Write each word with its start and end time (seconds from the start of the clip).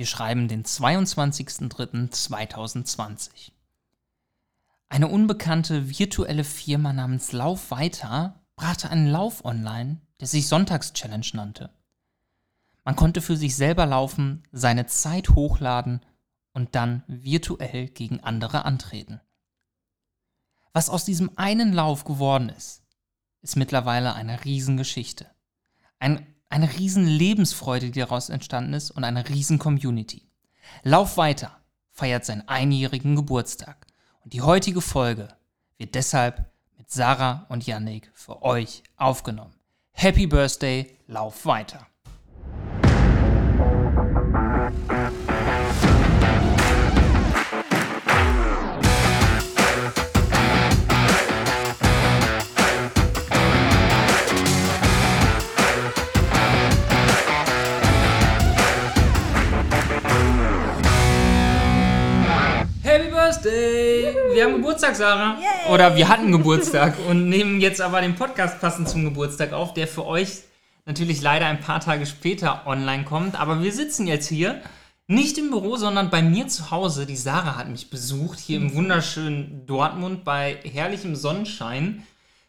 Wir 0.00 0.06
schreiben 0.06 0.48
den 0.48 0.64
22.03.2020. 0.64 3.52
Eine 4.88 5.08
unbekannte 5.08 5.90
virtuelle 5.90 6.44
Firma 6.44 6.94
namens 6.94 7.32
Lauf 7.32 7.70
weiter 7.70 8.40
brachte 8.56 8.88
einen 8.88 9.08
Lauf 9.08 9.44
online, 9.44 10.00
der 10.18 10.26
sich 10.26 10.48
Sonntagschallenge 10.48 11.26
nannte. 11.34 11.68
Man 12.82 12.96
konnte 12.96 13.20
für 13.20 13.36
sich 13.36 13.56
selber 13.56 13.84
laufen, 13.84 14.42
seine 14.52 14.86
Zeit 14.86 15.34
hochladen 15.34 16.00
und 16.54 16.74
dann 16.74 17.02
virtuell 17.06 17.88
gegen 17.88 18.20
andere 18.20 18.64
antreten. 18.64 19.20
Was 20.72 20.88
aus 20.88 21.04
diesem 21.04 21.36
einen 21.36 21.74
Lauf 21.74 22.04
geworden 22.04 22.48
ist, 22.48 22.82
ist 23.42 23.56
mittlerweile 23.56 24.14
eine 24.14 24.46
Riesengeschichte. 24.46 25.26
Ein, 25.98 26.26
eine 26.50 26.70
riesen 26.78 27.06
Lebensfreude, 27.06 27.90
die 27.90 28.00
daraus 28.00 28.28
entstanden 28.28 28.74
ist 28.74 28.90
und 28.90 29.04
eine 29.04 29.28
riesen 29.28 29.58
Community. 29.58 30.28
Lauf 30.82 31.16
weiter 31.16 31.56
feiert 31.90 32.24
seinen 32.24 32.46
einjährigen 32.48 33.16
Geburtstag. 33.16 33.86
Und 34.22 34.32
die 34.32 34.42
heutige 34.42 34.80
Folge 34.80 35.28
wird 35.78 35.94
deshalb 35.94 36.50
mit 36.76 36.90
Sarah 36.90 37.46
und 37.48 37.66
Yannick 37.66 38.10
für 38.14 38.42
euch 38.42 38.82
aufgenommen. 38.96 39.54
Happy 39.92 40.26
Birthday, 40.26 40.98
lauf 41.06 41.46
weiter! 41.46 41.89
Birthday! 63.42 64.14
Wir 64.34 64.44
haben 64.44 64.54
Geburtstag, 64.56 64.96
Sarah. 64.96 65.38
Yay. 65.38 65.72
Oder 65.72 65.96
wir 65.96 66.08
hatten 66.08 66.30
Geburtstag 66.30 66.94
und 67.08 67.28
nehmen 67.28 67.60
jetzt 67.60 67.80
aber 67.80 68.00
den 68.00 68.14
Podcast 68.14 68.60
passend 68.60 68.88
zum 68.88 69.04
Geburtstag 69.04 69.52
auf, 69.52 69.72
der 69.72 69.88
für 69.88 70.06
euch 70.06 70.42
natürlich 70.84 71.22
leider 71.22 71.46
ein 71.46 71.60
paar 71.60 71.80
Tage 71.80 72.06
später 72.06 72.66
online 72.66 73.04
kommt. 73.04 73.40
Aber 73.40 73.62
wir 73.62 73.72
sitzen 73.72 74.06
jetzt 74.06 74.28
hier, 74.28 74.60
nicht 75.06 75.38
im 75.38 75.50
Büro, 75.50 75.76
sondern 75.76 76.10
bei 76.10 76.22
mir 76.22 76.48
zu 76.48 76.70
Hause. 76.70 77.06
Die 77.06 77.16
Sarah 77.16 77.56
hat 77.56 77.68
mich 77.68 77.90
besucht, 77.90 78.38
hier 78.38 78.58
im 78.58 78.74
wunderschönen 78.74 79.66
Dortmund 79.66 80.24
bei 80.24 80.58
herrlichem 80.62 81.16
Sonnenschein. 81.16 82.02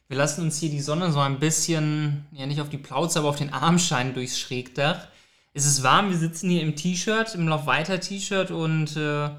Wir 0.09 0.17
lassen 0.17 0.42
uns 0.44 0.59
hier 0.59 0.69
die 0.69 0.81
Sonne 0.81 1.12
so 1.12 1.19
ein 1.19 1.39
bisschen, 1.39 2.25
ja 2.34 2.45
nicht 2.45 2.59
auf 2.59 2.69
die 2.69 2.78
Plauze, 2.78 3.19
aber 3.19 3.30
auf 3.30 3.38
den 3.38 3.53
Arm 3.53 3.80
scheinen 3.80 4.14
durchs 4.14 4.38
Schrägdach. 4.38 5.08
Es 5.53 5.66
ist 5.66 5.84
warm, 5.84 6.09
wir 6.09 6.17
sitzen 6.17 6.50
hier 6.50 6.62
im 6.62 6.75
T-Shirt, 6.75 7.34
im 7.36 7.47
Laufweiter-T-Shirt 7.47 8.52
und 8.52 8.95
äh, 8.97 9.30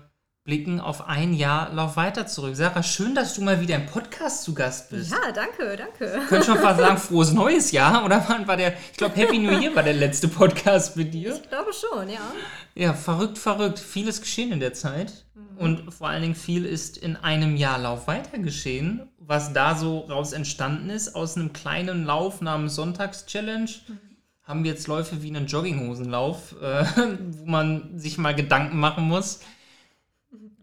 blicken 0.44 0.80
auf 0.80 1.06
ein 1.06 1.34
Jahr 1.34 1.72
Lauf 1.72 1.96
weiter 1.96 2.26
zurück. 2.26 2.56
Sarah, 2.56 2.82
schön, 2.82 3.14
dass 3.14 3.34
du 3.34 3.42
mal 3.42 3.60
wieder 3.60 3.76
im 3.76 3.86
Podcast 3.86 4.42
zu 4.42 4.54
Gast 4.54 4.90
bist. 4.90 5.12
Ja, 5.12 5.30
danke, 5.32 5.76
danke. 5.76 6.20
Ich 6.22 6.28
könnte 6.28 6.46
schon 6.46 6.58
fast 6.58 6.80
sagen, 6.80 6.96
frohes 6.98 7.32
neues 7.32 7.70
Jahr. 7.70 8.04
Oder 8.04 8.24
wann 8.28 8.48
war 8.48 8.56
der, 8.56 8.74
ich 8.90 8.96
glaube, 8.96 9.14
Happy 9.14 9.38
New 9.38 9.52
Year 9.60 9.74
war 9.76 9.84
der 9.84 9.94
letzte 9.94 10.26
Podcast 10.26 10.96
mit 10.96 11.14
dir. 11.14 11.34
Ich 11.34 11.48
glaube 11.48 11.70
schon, 11.72 12.08
ja. 12.08 12.32
Ja, 12.74 12.92
verrückt, 12.92 13.38
verrückt. 13.38 13.78
Vieles 13.78 14.20
geschehen 14.20 14.50
in 14.50 14.58
der 14.58 14.72
Zeit. 14.72 15.24
Mhm. 15.34 15.58
Und 15.58 15.94
vor 15.94 16.08
allen 16.08 16.22
Dingen 16.22 16.34
viel 16.34 16.64
ist 16.64 16.96
in 16.96 17.14
einem 17.16 17.54
Jahr 17.54 17.78
Lauf 17.78 18.08
weiter 18.08 18.38
geschehen. 18.38 19.08
Was 19.18 19.52
da 19.52 19.76
so 19.76 20.00
raus 20.00 20.32
entstanden 20.32 20.90
ist, 20.90 21.14
aus 21.14 21.36
einem 21.36 21.52
kleinen 21.52 22.04
Lauf 22.04 22.40
namens 22.40 22.74
Sonntagschallenge. 22.74 23.70
Mhm 23.86 23.98
haben 24.44 24.64
wir 24.64 24.72
jetzt 24.72 24.88
Läufe 24.88 25.22
wie 25.22 25.28
einen 25.28 25.46
Jogginghosenlauf, 25.46 26.56
äh, 26.60 26.84
wo 27.38 27.46
man 27.46 27.96
sich 27.96 28.18
mal 28.18 28.34
Gedanken 28.34 28.78
machen 28.78 29.04
muss, 29.04 29.40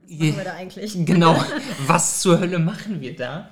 machen 0.09 0.37
wir 0.37 0.43
da 0.43 0.53
eigentlich? 0.53 0.93
Genau, 1.05 1.35
was 1.87 2.21
zur 2.21 2.39
Hölle 2.39 2.59
machen 2.59 3.01
wir 3.01 3.15
da? 3.15 3.49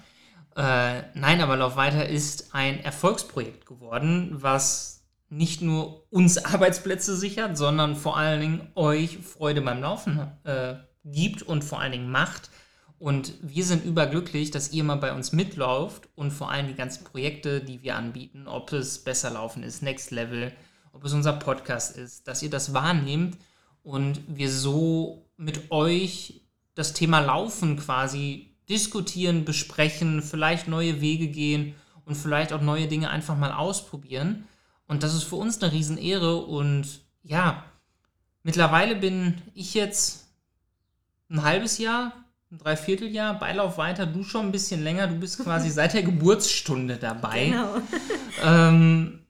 Äh, 0.56 1.04
nein, 1.14 1.42
aber 1.42 1.56
Lauf 1.56 1.76
weiter 1.76 2.08
ist 2.08 2.56
ein 2.56 2.84
Erfolgsprojekt 2.84 3.66
geworden, 3.66 4.30
was 4.32 5.06
nicht 5.30 5.62
nur 5.62 6.12
uns 6.12 6.38
Arbeitsplätze 6.46 7.16
sichert, 7.16 7.58
sondern 7.58 7.96
vor 7.96 8.18
allen 8.18 8.42
Dingen 8.42 8.72
euch 8.76 9.20
Freude 9.20 9.62
beim 9.62 9.82
Laufen 9.82 10.20
äh, 10.44 10.76
gibt 11.04 11.44
und 11.44 11.64
vor 11.64 11.80
allen 11.80 11.92
Dingen 11.92 12.10
macht. 12.10 12.50
Und 13.00 13.34
wir 13.44 13.64
sind 13.64 13.86
überglücklich, 13.86 14.50
dass 14.50 14.72
ihr 14.72 14.84
mal 14.84 14.96
bei 14.96 15.14
uns 15.14 15.32
mitlauft 15.32 16.10
und 16.16 16.32
vor 16.32 16.50
allem 16.50 16.68
die 16.68 16.74
ganzen 16.74 17.04
Projekte, 17.04 17.62
die 17.62 17.84
wir 17.84 17.96
anbieten, 17.96 18.48
ob 18.48 18.74
es 18.74 19.04
besser 19.04 19.30
laufen 19.30 19.62
ist, 19.62 19.84
Next 19.84 20.10
Level, 20.10 20.52
ob 20.94 21.06
es 21.06 21.14
unser 21.14 21.34
Podcast 21.34 21.96
ist, 21.96 22.28
dass 22.28 22.42
ihr 22.42 22.50
das 22.50 22.74
wahrnehmt 22.74 23.38
und 23.84 24.22
wir 24.28 24.50
so 24.50 25.30
mit 25.38 25.70
euch 25.70 26.42
das 26.78 26.94
Thema 26.94 27.20
Laufen 27.20 27.78
quasi 27.78 28.56
diskutieren, 28.70 29.46
besprechen, 29.46 30.22
vielleicht 30.22 30.68
neue 30.68 31.02
Wege 31.02 31.28
gehen 31.28 31.74
und 32.06 32.16
vielleicht 32.16 32.54
auch 32.54 32.62
neue 32.62 32.88
Dinge 32.88 33.10
einfach 33.10 33.36
mal 33.36 33.52
ausprobieren. 33.52 34.48
Und 34.88 35.02
das 35.02 35.16
ist 35.16 35.24
für 35.24 35.38
uns 35.38 35.62
eine 35.62 35.72
Riesenehre. 35.72 36.38
Und 36.38 37.02
ja, 37.24 37.64
mittlerweile 38.44 38.96
bin 38.96 39.42
ich 39.56 39.74
jetzt 39.74 40.28
ein 41.30 41.42
halbes 41.42 41.80
Jahr, 41.80 42.14
ein 42.52 42.60
Dreivierteljahr, 42.60 43.40
Beilauf 43.40 43.80
weiter, 43.80 44.06
du 44.06 44.24
schon 44.24 44.46
ein 44.46 44.52
bisschen 44.52 44.84
länger, 44.84 45.08
du 45.08 45.16
bist 45.16 45.40
quasi 45.44 45.70
seit 45.72 45.94
der 45.94 46.04
Geburtsstunde 46.04 46.98
dabei. 46.98 47.48
Genau. 47.48 47.82
Ähm, 48.44 49.26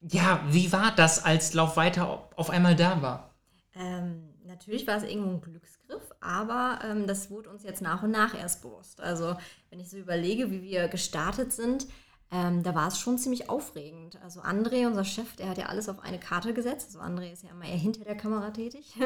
ja, 0.00 0.40
wie 0.48 0.70
war 0.72 0.94
das, 0.94 1.24
als 1.24 1.52
Lauf 1.52 1.76
weiter 1.76 2.28
auf 2.36 2.48
einmal 2.48 2.76
da 2.76 3.02
war? 3.02 3.34
Ähm, 3.74 4.28
natürlich 4.46 4.86
war 4.86 4.96
es 4.96 5.02
irgendwo 5.02 5.30
ein 5.30 5.40
Glücksgriff, 5.40 6.05
aber 6.26 6.80
ähm, 6.84 7.06
das 7.06 7.30
wurde 7.30 7.50
uns 7.50 7.62
jetzt 7.62 7.80
nach 7.80 8.02
und 8.02 8.10
nach 8.10 8.34
erst 8.34 8.62
bewusst. 8.62 9.00
Also 9.00 9.36
wenn 9.70 9.80
ich 9.80 9.88
so 9.88 9.96
überlege, 9.96 10.50
wie 10.50 10.62
wir 10.62 10.88
gestartet 10.88 11.52
sind, 11.52 11.86
ähm, 12.32 12.64
da 12.64 12.74
war 12.74 12.88
es 12.88 12.98
schon 12.98 13.18
ziemlich 13.18 13.48
aufregend. 13.48 14.18
Also 14.22 14.40
André, 14.40 14.86
unser 14.86 15.04
Chef, 15.04 15.36
der 15.36 15.48
hat 15.48 15.58
ja 15.58 15.66
alles 15.66 15.88
auf 15.88 16.02
eine 16.02 16.18
Karte 16.18 16.52
gesetzt. 16.54 16.88
Also 16.88 16.98
André 16.98 17.32
ist 17.32 17.44
ja 17.44 17.50
immer 17.50 17.66
eher 17.66 17.76
hinter 17.76 18.04
der 18.04 18.16
Kamera 18.16 18.50
tätig. 18.50 18.96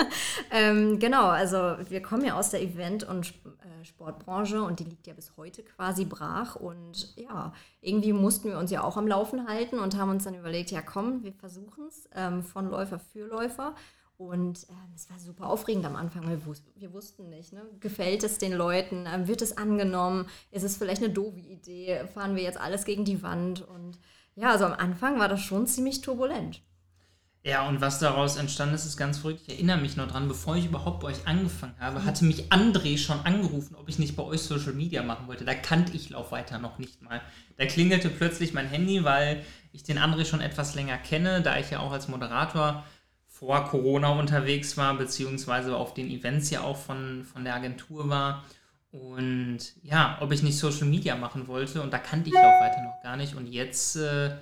ähm, 0.50 0.98
genau, 0.98 1.26
also 1.26 1.76
wir 1.88 2.00
kommen 2.00 2.24
ja 2.24 2.38
aus 2.38 2.50
der 2.50 2.62
Event- 2.62 3.04
und 3.04 3.28
äh, 3.28 3.84
Sportbranche 3.84 4.62
und 4.62 4.80
die 4.80 4.84
liegt 4.84 5.06
ja 5.06 5.12
bis 5.12 5.36
heute 5.36 5.62
quasi 5.62 6.06
brach. 6.06 6.56
Und 6.56 7.14
ja, 7.16 7.52
irgendwie 7.82 8.14
mussten 8.14 8.48
wir 8.48 8.58
uns 8.58 8.70
ja 8.70 8.82
auch 8.82 8.96
am 8.96 9.06
Laufen 9.06 9.46
halten 9.46 9.78
und 9.78 9.98
haben 9.98 10.10
uns 10.10 10.24
dann 10.24 10.34
überlegt, 10.34 10.70
ja 10.70 10.80
komm, 10.80 11.22
wir 11.22 11.34
versuchen 11.34 11.86
es 11.86 12.08
ähm, 12.14 12.42
von 12.42 12.70
Läufer 12.70 12.98
für 12.98 13.26
Läufer. 13.26 13.74
Und 14.20 14.66
ähm, 14.68 14.92
es 14.94 15.08
war 15.08 15.18
super 15.18 15.46
aufregend 15.46 15.86
am 15.86 15.96
Anfang, 15.96 16.26
weil 16.26 16.44
wir, 16.44 16.54
wir 16.76 16.92
wussten 16.92 17.30
nicht, 17.30 17.54
ne? 17.54 17.62
gefällt 17.80 18.22
es 18.22 18.36
den 18.36 18.52
Leuten, 18.52 19.06
ähm, 19.10 19.28
wird 19.28 19.40
es 19.40 19.56
angenommen, 19.56 20.26
ist 20.50 20.62
es 20.62 20.76
vielleicht 20.76 21.02
eine 21.02 21.10
doofe 21.10 21.38
Idee, 21.38 22.06
fahren 22.12 22.36
wir 22.36 22.42
jetzt 22.42 22.60
alles 22.60 22.84
gegen 22.84 23.06
die 23.06 23.22
Wand. 23.22 23.66
Und 23.66 23.98
ja, 24.34 24.50
also 24.50 24.66
am 24.66 24.74
Anfang 24.74 25.18
war 25.18 25.28
das 25.28 25.40
schon 25.40 25.66
ziemlich 25.66 26.02
turbulent. 26.02 26.60
Ja, 27.44 27.66
und 27.66 27.80
was 27.80 27.98
daraus 27.98 28.36
entstanden 28.36 28.74
ist, 28.74 28.84
ist 28.84 28.98
ganz 28.98 29.16
verrückt. 29.16 29.40
Ich 29.46 29.54
erinnere 29.54 29.78
mich 29.78 29.96
noch 29.96 30.08
dran, 30.08 30.28
bevor 30.28 30.54
ich 30.54 30.66
überhaupt 30.66 31.00
bei 31.00 31.08
euch 31.08 31.26
angefangen 31.26 31.76
habe, 31.80 32.04
hatte 32.04 32.26
mich 32.26 32.52
André 32.52 32.98
schon 32.98 33.20
angerufen, 33.20 33.74
ob 33.74 33.88
ich 33.88 33.98
nicht 33.98 34.16
bei 34.16 34.22
euch 34.22 34.42
Social 34.42 34.74
Media 34.74 35.02
machen 35.02 35.28
wollte. 35.28 35.46
Da 35.46 35.54
kannte 35.54 35.96
ich 35.96 36.10
Lauf 36.10 36.30
weiter 36.30 36.58
noch 36.58 36.76
nicht 36.76 37.00
mal. 37.00 37.22
Da 37.56 37.64
klingelte 37.64 38.10
plötzlich 38.10 38.52
mein 38.52 38.66
Handy, 38.66 39.02
weil 39.02 39.42
ich 39.72 39.82
den 39.82 39.98
André 39.98 40.26
schon 40.26 40.42
etwas 40.42 40.74
länger 40.74 40.98
kenne, 40.98 41.40
da 41.40 41.56
ich 41.56 41.70
ja 41.70 41.78
auch 41.80 41.92
als 41.92 42.08
Moderator 42.08 42.84
vor 43.40 43.64
Corona 43.64 44.10
unterwegs 44.10 44.76
war, 44.76 44.98
beziehungsweise 44.98 45.74
auf 45.74 45.94
den 45.94 46.10
Events 46.10 46.50
ja 46.50 46.60
auch 46.60 46.76
von, 46.76 47.24
von 47.24 47.42
der 47.42 47.54
Agentur 47.54 48.10
war. 48.10 48.44
Und 48.92 49.58
ja, 49.82 50.18
ob 50.20 50.30
ich 50.30 50.42
nicht 50.42 50.58
Social 50.58 50.86
Media 50.86 51.16
machen 51.16 51.48
wollte. 51.48 51.80
Und 51.80 51.90
da 51.90 51.98
kannte 51.98 52.28
ich 52.28 52.36
auch 52.36 52.60
weiter 52.60 52.82
noch 52.82 53.02
gar 53.02 53.16
nicht. 53.16 53.34
Und 53.34 53.46
jetzt, 53.46 53.96
äh, 53.96 54.36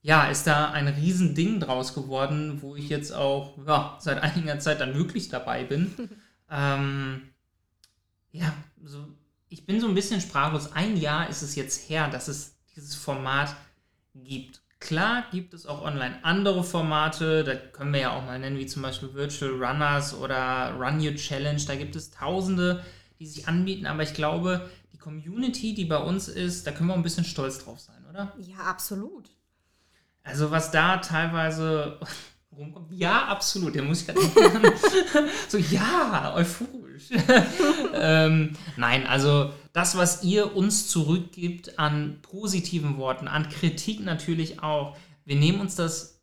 ja, 0.00 0.30
ist 0.30 0.46
da 0.46 0.70
ein 0.70 0.88
Riesending 0.88 1.60
draus 1.60 1.94
geworden, 1.94 2.62
wo 2.62 2.74
ich 2.74 2.88
jetzt 2.88 3.12
auch 3.12 3.58
ja, 3.66 3.98
seit 4.00 4.22
einiger 4.22 4.58
Zeit 4.60 4.80
dann 4.80 4.94
wirklich 4.94 5.28
dabei 5.28 5.64
bin. 5.64 5.92
ähm, 6.50 7.28
ja, 8.32 8.54
so, 8.82 9.08
ich 9.50 9.66
bin 9.66 9.78
so 9.78 9.88
ein 9.88 9.94
bisschen 9.94 10.22
sprachlos. 10.22 10.72
Ein 10.72 10.96
Jahr 10.96 11.28
ist 11.28 11.42
es 11.42 11.54
jetzt 11.54 11.90
her, 11.90 12.08
dass 12.08 12.28
es 12.28 12.56
dieses 12.74 12.94
Format 12.94 13.54
gibt. 14.14 14.62
Klar 14.80 15.24
gibt 15.32 15.54
es 15.54 15.66
auch 15.66 15.82
online 15.82 16.22
andere 16.22 16.62
Formate, 16.62 17.42
da 17.42 17.56
können 17.56 17.92
wir 17.92 18.00
ja 18.00 18.10
auch 18.12 18.24
mal 18.24 18.38
nennen, 18.38 18.58
wie 18.58 18.66
zum 18.66 18.82
Beispiel 18.82 19.12
Virtual 19.12 19.50
Runners 19.52 20.14
oder 20.14 20.74
Run 20.78 21.04
Your 21.04 21.16
Challenge. 21.16 21.60
Da 21.66 21.74
gibt 21.74 21.96
es 21.96 22.12
tausende, 22.12 22.84
die 23.18 23.26
sich 23.26 23.48
anbieten, 23.48 23.86
aber 23.86 24.04
ich 24.04 24.14
glaube, 24.14 24.70
die 24.92 24.98
Community, 24.98 25.74
die 25.74 25.84
bei 25.84 25.98
uns 25.98 26.28
ist, 26.28 26.66
da 26.66 26.70
können 26.70 26.88
wir 26.88 26.92
auch 26.92 26.98
ein 26.98 27.02
bisschen 27.02 27.24
stolz 27.24 27.64
drauf 27.64 27.80
sein, 27.80 28.04
oder? 28.08 28.32
Ja, 28.38 28.58
absolut. 28.58 29.30
Also 30.22 30.50
was 30.52 30.70
da 30.70 30.98
teilweise 30.98 31.98
rumkommt, 32.56 32.92
ja, 32.92 33.26
absolut, 33.26 33.74
der 33.74 33.82
muss 33.82 34.06
ja 34.06 34.14
so, 35.48 35.58
ja, 35.58 36.34
euphorisch. 36.36 36.87
ähm, 37.94 38.56
nein, 38.76 39.06
also 39.06 39.52
das, 39.72 39.96
was 39.96 40.22
ihr 40.22 40.56
uns 40.56 40.88
zurückgibt 40.88 41.78
an 41.78 42.18
positiven 42.22 42.96
Worten, 42.96 43.28
an 43.28 43.48
Kritik 43.48 44.00
natürlich 44.00 44.62
auch, 44.62 44.96
wir 45.24 45.36
nehmen 45.36 45.60
uns 45.60 45.74
das 45.74 46.20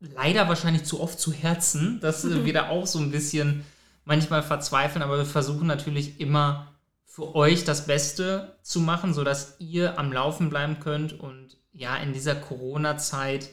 leider 0.00 0.48
wahrscheinlich 0.48 0.84
zu 0.84 1.00
oft 1.00 1.18
zu 1.18 1.32
Herzen, 1.32 2.00
dass 2.00 2.28
wir 2.28 2.52
da 2.52 2.68
auch 2.68 2.86
so 2.86 2.98
ein 2.98 3.10
bisschen 3.10 3.64
manchmal 4.04 4.42
verzweifeln, 4.42 5.02
aber 5.02 5.18
wir 5.18 5.26
versuchen 5.26 5.66
natürlich 5.66 6.20
immer 6.20 6.72
für 7.04 7.34
euch 7.34 7.64
das 7.64 7.86
Beste 7.86 8.56
zu 8.62 8.80
machen, 8.80 9.14
sodass 9.14 9.56
ihr 9.58 9.98
am 9.98 10.12
Laufen 10.12 10.48
bleiben 10.48 10.80
könnt 10.80 11.18
und 11.18 11.56
ja, 11.72 11.96
in 11.96 12.12
dieser 12.12 12.34
Corona-Zeit 12.34 13.50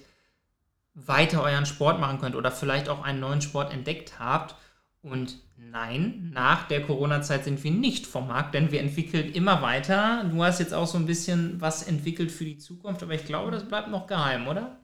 weiter 0.94 1.44
euren 1.44 1.66
Sport 1.66 2.00
machen 2.00 2.20
könnt 2.20 2.36
oder 2.36 2.52
vielleicht 2.52 2.90
auch 2.90 3.04
einen 3.04 3.20
neuen 3.20 3.42
Sport 3.42 3.72
entdeckt 3.72 4.20
habt. 4.20 4.56
Und 5.02 5.38
nein, 5.72 6.32
nach 6.34 6.68
der 6.68 6.82
Corona-Zeit 6.84 7.44
sind 7.44 7.64
wir 7.64 7.72
nicht 7.72 8.08
vom 8.08 8.28
Markt, 8.28 8.54
denn 8.54 8.72
wir 8.72 8.80
entwickeln 8.80 9.32
immer 9.34 9.62
weiter. 9.62 10.26
Du 10.32 10.44
hast 10.44 10.60
jetzt 10.60 10.74
auch 10.74 10.88
so 10.88 10.98
ein 10.98 11.06
bisschen 11.06 11.60
was 11.62 11.84
entwickelt 11.84 12.32
für 12.32 12.46
die 12.46 12.58
Zukunft, 12.58 13.04
aber 13.04 13.14
ich 13.14 13.26
glaube, 13.26 13.52
das 13.52 13.68
bleibt 13.68 13.90
noch 13.90 14.08
geheim, 14.08 14.48
oder? 14.48 14.80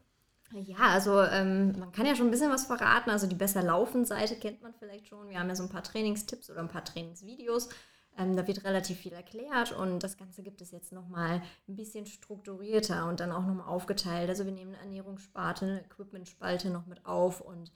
Ja, 0.54 0.78
also 0.78 1.22
ähm, 1.22 1.78
man 1.80 1.92
kann 1.92 2.06
ja 2.06 2.16
schon 2.16 2.28
ein 2.28 2.32
bisschen 2.32 2.52
was 2.52 2.66
verraten. 2.66 3.10
Also 3.10 3.26
die 3.26 3.36
besser 3.36 3.64
laufen 3.64 4.06
Seite 4.06 4.36
kennt 4.36 4.62
man 4.62 4.74
vielleicht 4.74 5.08
schon. 5.08 5.30
Wir 5.30 5.40
haben 5.40 5.50
ja 5.50 5.56
so 5.56 5.64
ein 5.64 5.70
paar 5.70 5.84
Trainingstipps 5.84 6.50
oder 6.52 6.60
ein 6.60 6.68
paar 6.68 6.86
Trainingsvideos. 6.86 7.70
Ähm, 8.18 8.36
da 8.36 8.46
wird 8.46 8.64
relativ 8.64 9.00
viel 9.00 9.14
erklärt 9.14 9.72
und 9.72 10.04
das 10.04 10.18
Ganze 10.18 10.44
gibt 10.44 10.62
es 10.62 10.70
jetzt 10.70 10.92
nochmal 10.92 11.42
ein 11.68 11.76
bisschen 11.76 12.06
strukturierter 12.06 13.08
und 13.08 13.20
dann 13.20 13.32
auch 13.32 13.46
nochmal 13.46 13.68
aufgeteilt. 13.68 14.30
Also 14.30 14.46
wir 14.46 14.52
nehmen 14.52 14.76
eine 14.76 14.84
Ernährungssparte, 14.84 15.66
eine 15.66 15.82
Equipmentspalte 15.82 16.70
noch 16.70 16.86
mit 16.86 17.06
auf 17.08 17.42
und 17.42 17.72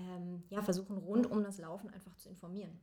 ähm, 0.00 0.42
ja, 0.48 0.62
versuchen 0.62 0.96
rund 0.98 1.30
um 1.30 1.42
das 1.44 1.58
Laufen 1.58 1.90
einfach 1.90 2.16
zu 2.16 2.28
informieren. 2.28 2.80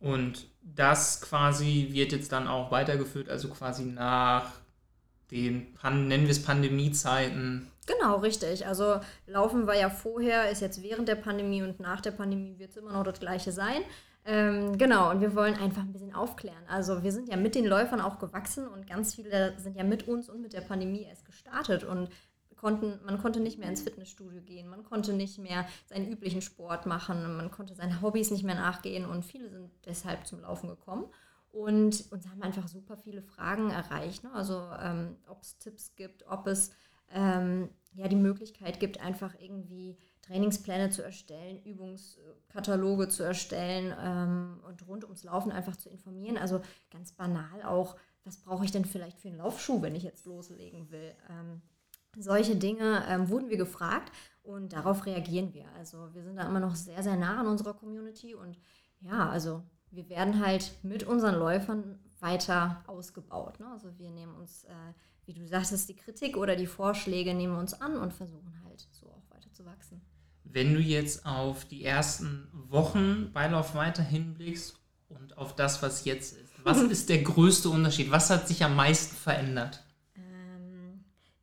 Und 0.00 0.48
das 0.62 1.20
quasi 1.20 1.88
wird 1.90 2.12
jetzt 2.12 2.32
dann 2.32 2.48
auch 2.48 2.70
weitergeführt, 2.70 3.28
also 3.28 3.48
quasi 3.48 3.84
nach 3.84 4.52
den, 5.30 5.76
nennen 5.82 6.24
wir 6.24 6.30
es 6.30 6.42
Pandemiezeiten. 6.42 7.70
Genau, 7.86 8.16
richtig. 8.16 8.66
Also 8.66 9.00
Laufen 9.26 9.66
war 9.66 9.76
ja 9.76 9.90
vorher, 9.90 10.50
ist 10.50 10.60
jetzt 10.60 10.82
während 10.82 11.08
der 11.08 11.16
Pandemie 11.16 11.62
und 11.62 11.80
nach 11.80 12.00
der 12.00 12.12
Pandemie 12.12 12.58
wird 12.58 12.70
es 12.70 12.76
immer 12.76 12.92
noch 12.92 13.04
das 13.04 13.20
gleiche 13.20 13.52
sein. 13.52 13.82
Ähm, 14.24 14.76
genau, 14.76 15.10
und 15.10 15.20
wir 15.20 15.34
wollen 15.34 15.54
einfach 15.56 15.82
ein 15.82 15.92
bisschen 15.92 16.14
aufklären. 16.14 16.62
Also 16.68 17.02
wir 17.02 17.12
sind 17.12 17.28
ja 17.28 17.36
mit 17.36 17.54
den 17.54 17.64
Läufern 17.64 18.00
auch 18.00 18.18
gewachsen 18.18 18.68
und 18.68 18.86
ganz 18.86 19.14
viele 19.14 19.58
sind 19.58 19.76
ja 19.76 19.84
mit 19.84 20.08
uns 20.08 20.28
und 20.28 20.42
mit 20.42 20.52
der 20.52 20.60
Pandemie 20.60 21.04
erst 21.04 21.24
gestartet 21.24 21.84
und 21.84 22.10
konnten, 22.60 23.00
man 23.04 23.18
konnte 23.18 23.40
nicht 23.40 23.58
mehr 23.58 23.70
ins 23.70 23.80
Fitnessstudio 23.80 24.42
gehen, 24.42 24.68
man 24.68 24.84
konnte 24.84 25.14
nicht 25.14 25.38
mehr 25.38 25.66
seinen 25.86 26.10
üblichen 26.12 26.42
Sport 26.42 26.84
machen, 26.84 27.36
man 27.36 27.50
konnte 27.50 27.74
seinen 27.74 28.02
Hobbys 28.02 28.30
nicht 28.30 28.44
mehr 28.44 28.54
nachgehen 28.54 29.06
und 29.06 29.24
viele 29.24 29.48
sind 29.48 29.70
deshalb 29.86 30.26
zum 30.26 30.42
Laufen 30.42 30.68
gekommen. 30.68 31.06
Und 31.52 32.12
uns 32.12 32.28
haben 32.28 32.42
einfach 32.42 32.68
super 32.68 32.96
viele 32.98 33.22
Fragen 33.22 33.70
erreicht. 33.70 34.22
Ne? 34.22 34.32
Also 34.34 34.62
ähm, 34.80 35.16
ob 35.26 35.42
es 35.42 35.58
Tipps 35.58 35.96
gibt, 35.96 36.26
ob 36.26 36.46
es 36.46 36.70
ähm, 37.12 37.70
ja 37.94 38.06
die 38.08 38.16
Möglichkeit 38.16 38.78
gibt, 38.78 39.00
einfach 39.00 39.34
irgendwie 39.40 39.96
Trainingspläne 40.20 40.90
zu 40.90 41.02
erstellen, 41.02 41.62
Übungskataloge 41.64 43.08
zu 43.08 43.22
erstellen 43.22 43.92
ähm, 43.98 44.60
und 44.68 44.86
rund 44.86 45.04
ums 45.04 45.24
Laufen 45.24 45.50
einfach 45.50 45.76
zu 45.76 45.88
informieren. 45.88 46.36
Also 46.36 46.60
ganz 46.90 47.12
banal 47.12 47.62
auch, 47.64 47.96
was 48.24 48.36
brauche 48.36 48.66
ich 48.66 48.70
denn 48.70 48.84
vielleicht 48.84 49.18
für 49.18 49.28
einen 49.28 49.38
Laufschuh, 49.38 49.80
wenn 49.80 49.96
ich 49.96 50.02
jetzt 50.02 50.26
loslegen 50.26 50.90
will? 50.90 51.14
Ähm, 51.30 51.62
solche 52.16 52.56
Dinge 52.56 53.04
ähm, 53.08 53.28
wurden 53.28 53.48
wir 53.48 53.56
gefragt 53.56 54.12
und 54.42 54.72
darauf 54.72 55.06
reagieren 55.06 55.54
wir. 55.54 55.66
Also 55.76 56.12
wir 56.12 56.22
sind 56.22 56.36
da 56.36 56.46
immer 56.46 56.60
noch 56.60 56.74
sehr, 56.74 57.02
sehr 57.02 57.16
nah 57.16 57.40
an 57.40 57.46
unserer 57.46 57.74
Community 57.74 58.34
und 58.34 58.58
ja, 59.00 59.28
also 59.28 59.62
wir 59.90 60.08
werden 60.08 60.44
halt 60.44 60.72
mit 60.82 61.04
unseren 61.04 61.36
Läufern 61.36 61.98
weiter 62.20 62.82
ausgebaut. 62.86 63.58
Ne? 63.60 63.66
Also 63.72 63.96
wir 63.98 64.10
nehmen 64.10 64.34
uns, 64.34 64.64
äh, 64.64 64.72
wie 65.26 65.34
du 65.34 65.46
sagtest, 65.46 65.88
die 65.88 65.96
Kritik 65.96 66.36
oder 66.36 66.56
die 66.56 66.66
Vorschläge 66.66 67.34
nehmen 67.34 67.54
wir 67.54 67.60
uns 67.60 67.80
an 67.80 67.96
und 67.96 68.12
versuchen 68.12 68.60
halt 68.64 68.86
so 68.92 69.06
auch 69.06 69.30
weiter 69.30 69.52
zu 69.52 69.64
wachsen. 69.64 70.00
Wenn 70.44 70.74
du 70.74 70.80
jetzt 70.80 71.26
auf 71.26 71.64
die 71.64 71.84
ersten 71.84 72.48
Wochen 72.52 73.32
Beilauf 73.32 73.74
weiter 73.74 74.02
hinblickst 74.02 74.78
und 75.08 75.38
auf 75.38 75.54
das, 75.54 75.82
was 75.82 76.04
jetzt 76.04 76.36
ist, 76.36 76.50
was 76.64 76.82
ist 76.82 77.08
der 77.08 77.22
größte 77.22 77.68
Unterschied? 77.68 78.10
Was 78.10 78.30
hat 78.30 78.48
sich 78.48 78.64
am 78.64 78.76
meisten 78.76 79.16
verändert? 79.16 79.84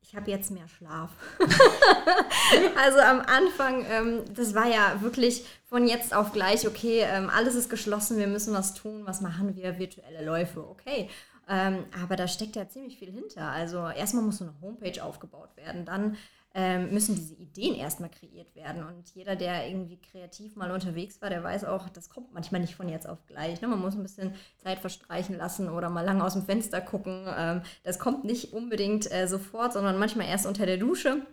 Ich 0.07 0.15
habe 0.15 0.31
jetzt 0.31 0.51
mehr 0.51 0.69
Schlaf. 0.69 1.09
also 2.77 3.00
am 3.00 3.19
Anfang, 3.19 3.86
ähm, 3.89 4.24
das 4.33 4.56
war 4.56 4.65
ja 4.65 5.01
wirklich 5.01 5.44
von 5.65 5.86
jetzt 5.86 6.15
auf 6.15 6.31
gleich, 6.31 6.65
okay, 6.65 7.01
ähm, 7.01 7.30
alles 7.30 7.56
ist 7.56 7.69
geschlossen, 7.69 8.18
wir 8.18 8.27
müssen 8.27 8.54
was 8.54 8.74
tun, 8.74 9.01
was 9.06 9.19
machen 9.19 9.57
wir? 9.57 9.77
Virtuelle 9.77 10.24
Läufe, 10.24 10.65
okay. 10.65 11.09
Ähm, 11.50 11.83
aber 12.01 12.15
da 12.15 12.30
steckt 12.30 12.56
ja 12.56 12.69
ziemlich 12.69 12.98
viel 12.98 13.12
hinter. 13.12 13.50
Also 13.50 13.86
erstmal 13.89 14.24
muss 14.24 14.38
so 14.38 14.45
eine 14.45 14.54
Homepage 14.62 15.04
aufgebaut 15.04 15.50
werden, 15.57 15.83
dann 15.83 16.15
ähm, 16.57 16.92
müssen 16.92 17.13
diese 17.13 17.36
Ideen 17.36 17.75
erstmal 17.75 18.09
kreiert 18.09 18.56
werden. 18.56 18.83
Und 18.83 19.13
jeder, 19.13 19.36
der 19.36 19.69
irgendwie 19.69 20.01
kreativ 20.01 20.56
mal 20.56 20.71
unterwegs 20.71 21.21
war, 21.21 21.30
der 21.30 21.44
weiß 21.44 21.65
auch, 21.65 21.88
das 21.88 22.09
kommt 22.09 22.33
manchmal 22.33 22.62
nicht 22.62 22.74
von 22.74 22.89
jetzt 22.89 23.07
auf 23.07 23.24
gleich. 23.27 23.62
Ne? 23.62 23.68
Man 23.68 23.80
muss 23.80 23.94
ein 23.94 24.01
bisschen 24.01 24.33
Zeit 24.57 24.80
verstreichen 24.80 25.38
lassen 25.38 25.69
oder 25.69 25.92
mal 25.92 26.04
lange 26.04 26.24
aus 26.24 26.33
dem 26.33 26.42
Fenster 26.42 26.81
gucken. 26.81 27.27
Ähm, 27.38 27.62
das 27.83 28.00
kommt 28.00 28.24
nicht 28.24 28.54
unbedingt 28.54 29.12
äh, 29.12 29.27
sofort, 29.27 29.74
sondern 29.74 30.00
manchmal 30.00 30.25
erst 30.27 30.48
unter 30.48 30.65
der 30.65 30.77
Dusche. 30.77 31.27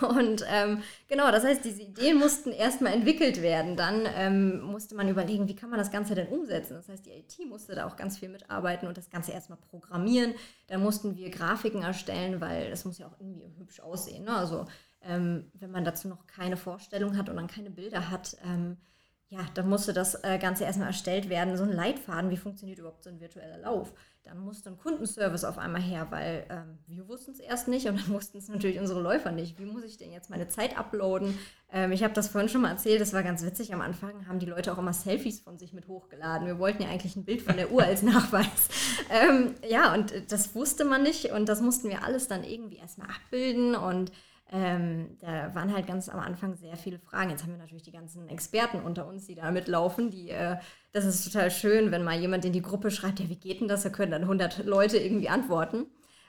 Und 0.00 0.42
ähm, 0.48 0.82
genau, 1.06 1.30
das 1.30 1.44
heißt, 1.44 1.64
diese 1.64 1.82
Ideen 1.82 2.18
mussten 2.18 2.50
erstmal 2.50 2.94
entwickelt 2.94 3.42
werden. 3.42 3.76
Dann 3.76 4.08
ähm, 4.16 4.62
musste 4.62 4.94
man 4.94 5.08
überlegen, 5.08 5.48
wie 5.48 5.54
kann 5.54 5.68
man 5.68 5.78
das 5.78 5.90
Ganze 5.90 6.14
denn 6.14 6.28
umsetzen. 6.28 6.74
Das 6.74 6.88
heißt, 6.88 7.04
die 7.04 7.10
IT 7.10 7.38
musste 7.46 7.74
da 7.74 7.86
auch 7.86 7.96
ganz 7.96 8.18
viel 8.18 8.30
mitarbeiten 8.30 8.88
und 8.88 8.96
das 8.96 9.10
Ganze 9.10 9.32
erstmal 9.32 9.58
programmieren. 9.58 10.34
Dann 10.68 10.82
mussten 10.82 11.16
wir 11.16 11.30
Grafiken 11.30 11.82
erstellen, 11.82 12.40
weil 12.40 12.70
das 12.70 12.86
muss 12.86 12.98
ja 12.98 13.06
auch 13.06 13.20
irgendwie 13.20 13.46
hübsch 13.58 13.80
aussehen. 13.80 14.24
Ne? 14.24 14.34
Also 14.34 14.66
ähm, 15.02 15.50
wenn 15.54 15.70
man 15.70 15.84
dazu 15.84 16.08
noch 16.08 16.26
keine 16.26 16.56
Vorstellung 16.56 17.16
hat 17.18 17.28
und 17.28 17.36
dann 17.36 17.46
keine 17.46 17.70
Bilder 17.70 18.10
hat, 18.10 18.36
ähm, 18.46 18.78
ja, 19.28 19.40
dann 19.54 19.68
musste 19.68 19.92
das 19.92 20.14
äh, 20.24 20.38
Ganze 20.38 20.64
erstmal 20.64 20.88
erstellt 20.88 21.28
werden, 21.28 21.56
so 21.56 21.64
ein 21.64 21.72
Leitfaden, 21.72 22.30
wie 22.30 22.36
funktioniert 22.36 22.78
überhaupt 22.78 23.02
so 23.02 23.10
ein 23.10 23.20
virtueller 23.20 23.58
Lauf. 23.58 23.92
Dann 24.24 24.38
musste 24.38 24.70
ein 24.70 24.78
Kundenservice 24.78 25.42
auf 25.42 25.58
einmal 25.58 25.82
her, 25.82 26.06
weil 26.10 26.46
ähm, 26.48 26.78
wir 26.86 27.08
wussten 27.08 27.32
es 27.32 27.40
erst 27.40 27.66
nicht 27.66 27.88
und 27.88 28.00
dann 28.00 28.08
wussten 28.14 28.38
es 28.38 28.48
natürlich 28.48 28.78
unsere 28.78 29.00
Läufer 29.00 29.32
nicht. 29.32 29.58
Wie 29.58 29.64
muss 29.64 29.82
ich 29.82 29.96
denn 29.96 30.12
jetzt 30.12 30.30
meine 30.30 30.46
Zeit 30.46 30.78
uploaden? 30.78 31.36
Ähm, 31.72 31.90
ich 31.90 32.04
habe 32.04 32.14
das 32.14 32.28
vorhin 32.28 32.48
schon 32.48 32.60
mal 32.60 32.70
erzählt, 32.70 33.00
das 33.00 33.12
war 33.12 33.24
ganz 33.24 33.44
witzig. 33.44 33.74
Am 33.74 33.80
Anfang 33.80 34.28
haben 34.28 34.38
die 34.38 34.46
Leute 34.46 34.72
auch 34.72 34.78
immer 34.78 34.92
Selfies 34.92 35.40
von 35.40 35.58
sich 35.58 35.72
mit 35.72 35.88
hochgeladen. 35.88 36.46
Wir 36.46 36.60
wollten 36.60 36.84
ja 36.84 36.88
eigentlich 36.88 37.16
ein 37.16 37.24
Bild 37.24 37.42
von 37.42 37.56
der 37.56 37.72
Uhr 37.72 37.82
als 37.82 38.02
Nachweis. 38.02 38.68
Ähm, 39.10 39.54
ja, 39.68 39.92
und 39.92 40.12
das 40.30 40.54
wusste 40.54 40.84
man 40.84 41.02
nicht 41.02 41.32
und 41.32 41.48
das 41.48 41.60
mussten 41.60 41.88
wir 41.88 42.04
alles 42.04 42.28
dann 42.28 42.44
irgendwie 42.44 42.76
erstmal 42.76 43.08
abbilden 43.08 43.74
und 43.74 44.12
ähm, 44.54 45.16
da 45.20 45.54
waren 45.54 45.72
halt 45.72 45.86
ganz 45.86 46.10
am 46.10 46.20
Anfang 46.20 46.56
sehr 46.56 46.76
viele 46.76 46.98
Fragen. 46.98 47.30
Jetzt 47.30 47.42
haben 47.42 47.52
wir 47.52 47.58
natürlich 47.58 47.84
die 47.84 47.90
ganzen 47.90 48.28
Experten 48.28 48.82
unter 48.82 49.06
uns, 49.06 49.26
die 49.26 49.34
da 49.34 49.50
mitlaufen. 49.50 50.10
Die, 50.10 50.28
äh, 50.28 50.58
das 50.92 51.06
ist 51.06 51.24
total 51.24 51.50
schön, 51.50 51.90
wenn 51.90 52.04
mal 52.04 52.20
jemand 52.20 52.44
in 52.44 52.52
die 52.52 52.60
Gruppe 52.60 52.90
schreibt, 52.90 53.18
ja, 53.18 53.30
wie 53.30 53.36
geht 53.36 53.62
denn 53.62 53.68
das? 53.68 53.82
Da 53.82 53.88
können 53.88 54.12
dann 54.12 54.24
100 54.24 54.66
Leute 54.66 54.98
irgendwie 54.98 55.30
antworten. 55.30 55.86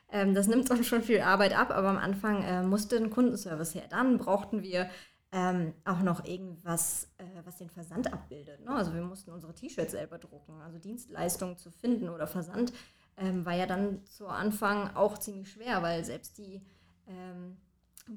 Ähm, 0.10 0.34
das 0.34 0.48
nimmt 0.48 0.72
uns 0.72 0.88
schon 0.88 1.01
viel 1.01 1.20
Arbeit 1.20 1.53
ab, 1.53 1.72
aber 1.72 1.89
am 1.89 1.98
Anfang 1.98 2.44
äh, 2.44 2.63
musste 2.63 2.96
ein 2.96 3.10
Kundenservice 3.10 3.75
her. 3.75 3.84
Dann 3.89 4.18
brauchten 4.18 4.63
wir 4.63 4.89
ähm, 5.34 5.74
auch 5.84 6.00
noch 6.00 6.24
irgendwas, 6.24 7.10
äh, 7.18 7.25
was 7.44 7.58
den 7.58 7.70
Versand 7.70 8.13
abbildet. 8.13 8.63
Ne? 8.63 8.72
Also 8.72 8.94
wir 8.94 9.01
mussten 9.01 9.32
unsere 9.32 9.53
T-Shirts 9.53 9.92
selber 9.92 10.18
drucken. 10.18 10.62
Also 10.62 10.80
Dienstleistungen 10.80 11.58
zu 11.58 11.72
finden 11.72 12.08
oder 12.08 12.25
Versand 12.27 12.72
ähm, 13.18 13.46
war 13.46 13.53
ja 13.53 13.65
dann 13.65 14.06
zu 14.06 14.27
Anfang 14.27 14.96
auch 14.96 15.18
ziemlich 15.18 15.51
schwer, 15.51 15.82
weil 15.82 16.06
selbst 16.06 16.38
die 16.38 16.62
ähm, 17.06 17.58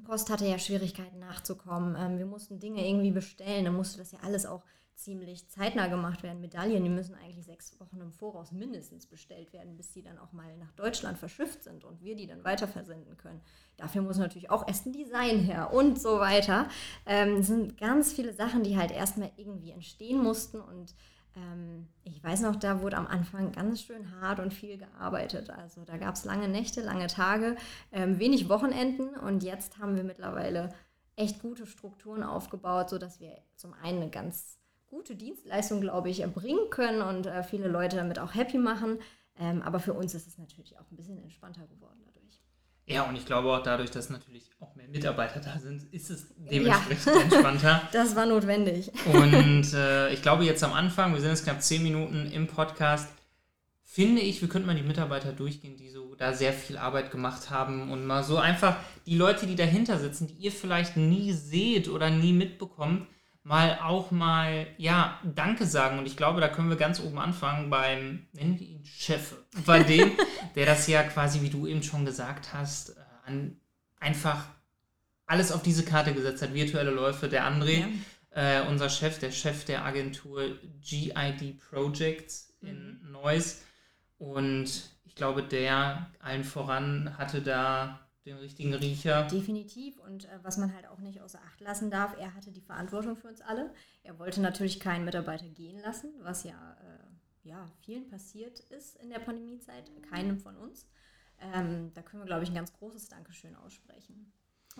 Post 0.03 0.29
hatte 0.29 0.45
ja 0.45 0.59
Schwierigkeiten 0.59 1.19
nachzukommen. 1.19 1.95
Ähm, 1.97 2.17
wir 2.17 2.25
mussten 2.25 2.59
Dinge 2.59 2.87
irgendwie 2.87 3.11
bestellen. 3.11 3.65
Dann 3.65 3.75
musste 3.75 3.97
das 3.97 4.11
ja 4.11 4.19
alles 4.21 4.45
auch 4.45 4.63
ziemlich 4.97 5.47
zeitnah 5.49 5.87
gemacht 5.87 6.23
werden. 6.23 6.41
Medaillen, 6.41 6.83
die 6.83 6.89
müssen 6.89 7.15
eigentlich 7.15 7.45
sechs 7.45 7.79
Wochen 7.79 8.01
im 8.01 8.11
Voraus 8.11 8.51
mindestens 8.51 9.05
bestellt 9.05 9.53
werden, 9.53 9.77
bis 9.77 9.91
die 9.91 10.01
dann 10.01 10.17
auch 10.17 10.33
mal 10.33 10.57
nach 10.57 10.71
Deutschland 10.71 11.19
verschifft 11.19 11.63
sind 11.63 11.83
und 11.83 12.01
wir 12.01 12.15
die 12.15 12.25
dann 12.25 12.43
weiter 12.43 12.67
versenden 12.67 13.15
können. 13.15 13.41
Dafür 13.77 14.01
muss 14.01 14.17
natürlich 14.17 14.49
auch 14.49 14.67
erst 14.67 14.87
ein 14.87 14.93
Design 14.93 15.39
her 15.39 15.71
und 15.71 16.01
so 16.01 16.19
weiter. 16.19 16.67
Ähm, 17.05 17.43
sind 17.43 17.77
ganz 17.77 18.11
viele 18.11 18.33
Sachen, 18.33 18.63
die 18.63 18.75
halt 18.75 18.91
erstmal 18.91 19.31
irgendwie 19.37 19.71
entstehen 19.71 20.21
mussten 20.21 20.59
und 20.59 20.95
ähm, 21.37 21.87
ich 22.03 22.23
weiß 22.23 22.41
noch, 22.41 22.55
da 22.55 22.81
wurde 22.81 22.97
am 22.97 23.07
Anfang 23.07 23.51
ganz 23.51 23.81
schön 23.81 24.19
hart 24.19 24.39
und 24.39 24.53
viel 24.53 24.77
gearbeitet. 24.77 25.49
Also 25.49 25.83
da 25.85 25.97
gab 25.97 26.15
es 26.15 26.25
lange 26.25 26.47
Nächte, 26.47 26.81
lange 26.81 27.07
Tage, 27.07 27.55
ähm, 27.91 28.19
wenig 28.19 28.49
Wochenenden 28.49 29.15
und 29.15 29.43
jetzt 29.43 29.79
haben 29.79 29.95
wir 29.95 30.03
mittlerweile 30.03 30.73
echt 31.15 31.41
gute 31.41 31.65
Strukturen 31.65 32.23
aufgebaut, 32.23 32.89
sodass 32.89 33.19
wir 33.19 33.37
zum 33.55 33.73
einen 33.73 34.01
eine 34.01 34.11
ganz 34.11 34.59
gute 34.87 35.15
Dienstleistung, 35.15 35.81
glaube 35.81 36.09
ich, 36.09 36.21
erbringen 36.21 36.69
können 36.69 37.01
und 37.01 37.25
äh, 37.25 37.43
viele 37.43 37.67
Leute 37.67 37.97
damit 37.97 38.19
auch 38.19 38.33
happy 38.33 38.57
machen. 38.57 38.99
Ähm, 39.39 39.61
aber 39.61 39.79
für 39.79 39.93
uns 39.93 40.15
ist 40.15 40.27
es 40.27 40.37
natürlich 40.37 40.77
auch 40.79 40.89
ein 40.91 40.95
bisschen 40.95 41.21
entspannter 41.21 41.67
geworden 41.67 42.01
dadurch. 42.05 42.41
Ja, 42.87 43.03
und 43.03 43.17
ich 43.17 43.25
glaube 43.25 43.49
auch 43.51 43.61
dadurch, 43.61 43.91
dass 43.91 44.09
natürlich 44.09 44.49
auch 44.61 44.73
mehr 44.75 44.87
Mitarbeiter 44.87 45.41
da 45.41 45.59
sind, 45.59 45.83
ist 45.93 46.09
es 46.09 46.27
dementsprechend 46.37 47.05
ja. 47.05 47.21
entspannter. 47.21 47.81
Das 47.91 48.15
war 48.15 48.25
notwendig. 48.25 48.91
Und 49.05 49.73
äh, 49.73 50.13
ich 50.13 50.21
glaube 50.21 50.45
jetzt 50.45 50.63
am 50.63 50.71
Anfang, 50.71 51.13
wir 51.13 51.19
sind 51.19 51.31
jetzt 51.31 51.43
knapp 51.43 51.61
zehn 51.61 51.83
Minuten 51.83 52.31
im 52.31 52.47
Podcast, 52.47 53.09
finde 53.83 54.21
ich, 54.21 54.41
wir 54.41 54.47
könnten 54.47 54.67
mal 54.67 54.75
die 54.75 54.83
Mitarbeiter 54.83 55.33
durchgehen, 55.33 55.75
die 55.75 55.89
so 55.89 56.15
da 56.15 56.31
sehr 56.31 56.53
viel 56.53 56.77
Arbeit 56.77 57.11
gemacht 57.11 57.49
haben 57.49 57.91
und 57.91 58.05
mal 58.05 58.23
so 58.23 58.37
einfach 58.37 58.77
die 59.05 59.17
Leute, 59.17 59.47
die 59.47 59.55
dahinter 59.55 59.99
sitzen, 59.99 60.27
die 60.27 60.35
ihr 60.35 60.51
vielleicht 60.53 60.95
nie 60.95 61.33
seht 61.33 61.89
oder 61.89 62.09
nie 62.09 62.31
mitbekommt, 62.31 63.05
mal 63.47 63.79
auch 63.81 64.11
mal, 64.11 64.67
ja, 64.77 65.19
Danke 65.23 65.65
sagen. 65.65 65.97
Und 65.97 66.05
ich 66.05 66.17
glaube, 66.17 66.41
da 66.41 66.49
können 66.49 66.69
wir 66.69 66.75
ganz 66.75 66.99
oben 66.99 67.17
anfangen 67.17 67.69
beim, 67.69 68.27
nennen 68.33 68.59
wir 68.59 68.67
ihn 68.67 68.85
Chef, 68.85 69.35
bei 69.65 69.83
dem, 69.83 70.11
der 70.55 70.65
das 70.65 70.85
ja 70.87 71.01
quasi, 71.03 71.41
wie 71.41 71.49
du 71.49 71.65
eben 71.65 71.81
schon 71.81 72.05
gesagt 72.05 72.53
hast, 72.53 72.89
äh, 72.89 73.01
an, 73.25 73.57
einfach 73.99 74.43
alles 75.25 75.53
auf 75.53 75.63
diese 75.63 75.85
Karte 75.85 76.13
gesetzt 76.13 76.41
hat, 76.41 76.53
virtuelle 76.53 76.91
Läufe. 76.91 77.29
Der 77.29 77.45
André, 77.49 77.85
ja. 78.35 78.59
äh, 78.59 78.67
unser 78.67 78.89
Chef, 78.89 79.17
der 79.19 79.31
Chef 79.31 79.63
der 79.63 79.85
Agentur 79.85 80.43
GID 80.81 81.57
Projects 81.69 82.53
in 82.61 82.99
mhm. 83.01 83.11
Neuss. 83.13 83.63
Und 84.17 84.91
ich 85.05 85.15
glaube, 85.15 85.41
der 85.41 86.11
allen 86.19 86.43
voran 86.43 87.17
hatte 87.17 87.41
da 87.41 88.06
den 88.27 88.37
richtigen 88.37 88.73
Riecher. 88.73 89.23
Definitiv. 89.23 89.97
Und 89.99 90.25
äh, 90.25 90.39
was 90.43 90.57
man 90.57 90.73
halt 90.73 90.87
auch 90.87 90.99
nicht 90.99 91.21
außer 91.21 91.39
Acht 91.47 91.59
lassen 91.61 91.89
darf, 91.89 92.15
er 92.19 92.33
hatte 92.35 92.51
die 92.51 92.61
Verantwortung 92.61 93.15
für 93.15 93.27
uns 93.27 93.41
alle. 93.41 93.73
Er 94.03 94.19
wollte 94.19 94.41
natürlich 94.41 94.79
keinen 94.79 95.05
Mitarbeiter 95.05 95.47
gehen 95.47 95.79
lassen, 95.81 96.13
was 96.19 96.43
ja, 96.43 96.77
äh, 96.81 97.47
ja 97.47 97.65
vielen 97.81 98.07
passiert 98.07 98.59
ist 98.59 98.97
in 98.97 99.09
der 99.09 99.19
Pandemiezeit, 99.19 99.89
keinem 100.09 100.39
von 100.39 100.55
uns. 100.55 100.87
Ähm, 101.39 101.91
da 101.93 102.01
können 102.01 102.21
wir, 102.21 102.27
glaube 102.27 102.43
ich, 102.43 102.49
ein 102.49 102.55
ganz 102.55 102.73
großes 102.73 103.09
Dankeschön 103.09 103.55
aussprechen. 103.55 104.31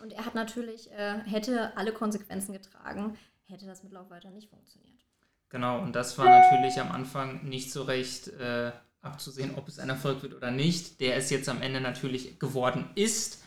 Und 0.01 0.13
er 0.13 0.25
hat 0.25 0.35
natürlich, 0.35 0.91
äh, 0.91 1.19
hätte 1.25 1.75
alle 1.75 1.91
Konsequenzen 1.91 2.53
getragen, 2.53 3.17
hätte 3.45 3.65
das 3.65 3.83
mit 3.83 3.91
Lauf 3.91 4.09
weiter 4.09 4.29
nicht 4.29 4.49
funktioniert. 4.49 5.05
Genau, 5.49 5.81
und 5.81 5.95
das 5.95 6.17
war 6.17 6.25
natürlich 6.25 6.79
am 6.79 6.91
Anfang 6.91 7.47
nicht 7.47 7.71
so 7.71 7.83
recht 7.83 8.27
äh, 8.27 8.71
abzusehen, 9.07 9.55
ob 9.55 9.67
es 9.67 9.79
ein 9.79 9.89
Erfolg 9.89 10.21
wird 10.21 10.33
oder 10.33 10.51
nicht, 10.51 10.99
der 11.01 11.15
es 11.15 11.29
jetzt 11.29 11.49
am 11.49 11.61
Ende 11.61 11.81
natürlich 11.81 12.39
geworden 12.39 12.89
ist. 12.95 13.43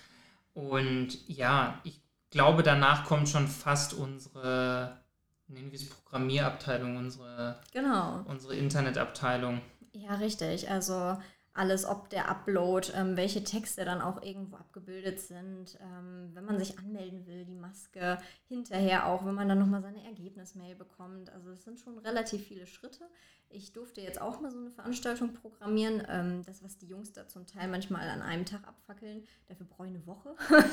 Und 0.55 1.19
ja, 1.29 1.81
ich 1.85 2.00
glaube, 2.31 2.62
danach 2.62 3.05
kommt 3.05 3.29
schon 3.29 3.49
fast 3.49 3.95
unsere, 3.95 4.99
nennen 5.47 5.71
wir 5.71 5.79
es 5.79 5.88
Programmierabteilung, 5.88 6.97
unsere, 6.97 7.61
genau. 7.73 8.25
unsere 8.26 8.57
Internetabteilung. 8.57 9.61
Ja, 9.93 10.14
richtig. 10.17 10.71
Also 10.71 11.19
alles, 11.61 11.85
ob 11.85 12.09
der 12.09 12.31
Upload, 12.31 12.90
ähm, 12.97 13.19
welche 13.19 13.45
Texte 13.45 13.85
dann 13.85 14.00
auch 14.00 14.23
irgendwo 14.23 14.57
abgebildet 14.57 15.21
sind, 15.21 15.79
ähm, 15.83 16.31
wenn 16.33 16.47
man 16.47 16.59
sich 16.59 16.79
anmelden 16.79 17.26
will, 17.26 17.45
die 17.45 17.55
Maske, 17.55 18.17
hinterher 18.49 19.07
auch, 19.07 19.26
wenn 19.26 19.35
man 19.35 19.47
dann 19.47 19.59
nochmal 19.59 19.83
seine 19.83 20.02
Ergebnismail 20.02 20.75
bekommt. 20.75 21.29
Also 21.29 21.50
es 21.50 21.62
sind 21.62 21.79
schon 21.79 21.99
relativ 21.99 22.47
viele 22.47 22.67
Schritte. 22.67 23.05
Ich 23.50 23.75
durfte 23.75 24.00
jetzt 24.00 24.23
auch 24.23 24.40
mal 24.40 24.50
so 24.50 24.59
eine 24.59 24.71
Veranstaltung 24.71 25.35
programmieren. 25.35 26.02
Ähm, 26.09 26.43
das, 26.47 26.64
was 26.64 26.79
die 26.79 26.87
Jungs 26.87 27.12
da 27.12 27.29
zum 27.29 27.47
Teil 27.47 27.69
manchmal 27.69 28.09
an 28.09 28.23
einem 28.23 28.47
Tag 28.47 28.67
abfackeln, 28.67 29.26
dafür 29.47 29.67
brauche 29.67 29.87
ich 29.87 29.95
eine 29.95 30.07
Woche. 30.07 30.35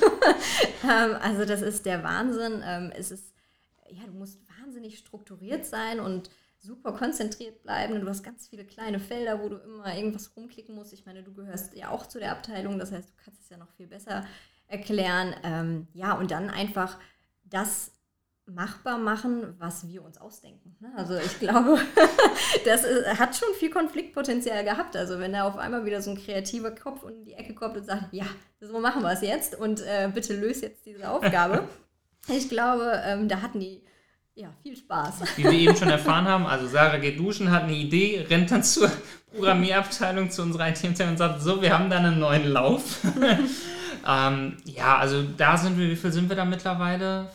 Ähm, 0.84 1.18
also 1.22 1.44
das 1.44 1.62
ist 1.62 1.86
der 1.86 2.04
Wahnsinn. 2.04 2.62
Ähm, 2.64 2.94
es 2.96 3.12
ist, 3.12 3.34
ja, 3.90 4.06
du 4.06 4.14
musst 4.14 4.40
wahnsinnig 4.60 4.98
strukturiert 4.98 5.66
sein 5.66 6.00
und 6.00 6.30
super 6.68 6.92
konzentriert 6.92 7.64
bleiben. 7.64 7.94
Und 7.94 8.02
du 8.02 8.10
hast 8.10 8.24
ganz 8.24 8.48
viele 8.48 8.66
kleine 8.66 9.00
Felder, 9.00 9.42
wo 9.42 9.50
du 9.50 9.56
immer 9.58 9.96
irgendwas 9.96 10.36
rumklicken 10.36 10.76
musst. 10.76 10.94
Ich 10.94 11.06
meine, 11.06 11.24
du 11.24 11.34
gehörst 11.34 11.74
ja 11.74 11.90
auch 11.90 12.06
zu 12.06 12.20
der 12.20 12.32
Abteilung, 12.32 12.78
das 12.78 12.92
heißt, 12.92 13.10
du 13.10 13.14
kannst 13.24 13.42
es 13.42 13.50
ja 13.50 13.58
noch 13.58 13.72
viel 13.72 13.88
besser 13.88 14.26
erklären. 14.68 15.34
Ähm, 15.44 15.88
ja, 15.94 16.14
und 16.14 16.30
dann 16.30 16.50
einfach 16.50 16.98
das 17.46 17.92
machbar 18.46 18.98
machen, 18.98 19.56
was 19.60 19.88
wir 19.88 20.04
uns 20.04 20.18
ausdenken. 20.18 20.76
Ne? 20.80 20.92
Also 20.96 21.16
ich 21.16 21.40
glaube, 21.40 21.80
das 22.66 22.84
ist, 22.84 23.20
hat 23.20 23.36
schon 23.36 23.54
viel 23.56 23.70
Konfliktpotenzial 23.70 24.64
gehabt. 24.64 24.96
Also 24.96 25.20
wenn 25.20 25.34
da 25.34 25.48
auf 25.48 25.58
einmal 25.58 25.86
wieder 25.86 26.02
so 26.02 26.12
ein 26.12 26.18
kreativer 26.18 26.72
Kopf 26.72 27.04
in 27.04 27.26
die 27.26 27.34
Ecke 27.34 27.54
kommt 27.54 27.78
und 27.78 27.86
sagt, 27.86 28.14
ja, 28.14 28.26
so 28.60 28.80
machen 28.80 29.02
wir 29.02 29.12
es 29.12 29.22
jetzt 29.22 29.56
und 29.56 29.82
äh, 29.82 30.10
bitte 30.14 30.34
löse 30.34 30.68
jetzt 30.68 30.86
diese 30.86 31.10
Aufgabe. 31.10 31.68
ich 32.28 32.50
glaube, 32.50 33.02
ähm, 33.06 33.28
da 33.28 33.42
hatten 33.42 33.60
die 33.60 33.84
ja, 34.38 34.54
viel 34.62 34.78
Spaß. 34.78 35.22
Wie 35.36 35.44
wir 35.44 35.52
eben 35.52 35.76
schon 35.76 35.90
erfahren 35.90 36.28
haben, 36.28 36.46
also 36.46 36.68
Sarah 36.68 36.98
geht 36.98 37.20
duschen, 37.20 37.50
hat 37.50 37.64
eine 37.64 37.76
Idee, 37.76 38.26
rennt 38.30 38.52
dann 38.52 38.64
zur 38.64 38.92
Programmierabteilung, 39.32 40.30
zu 40.30 40.44
unserer 40.44 40.70
it 40.70 40.84
und 40.84 41.18
sagt, 41.18 41.42
so, 41.42 41.62
wir 41.62 41.74
haben 41.74 41.90
da 41.90 41.98
einen 41.98 42.20
neuen 42.20 42.48
Lauf. 42.48 43.00
ähm, 44.08 44.58
ja, 44.66 44.98
also 44.98 45.24
da 45.24 45.58
sind 45.58 45.80
wir, 45.80 45.90
wie 45.90 45.96
viel 45.96 46.12
sind 46.12 46.30
wir 46.30 46.36
da 46.36 46.46
mittlerweile? 46.46 47.32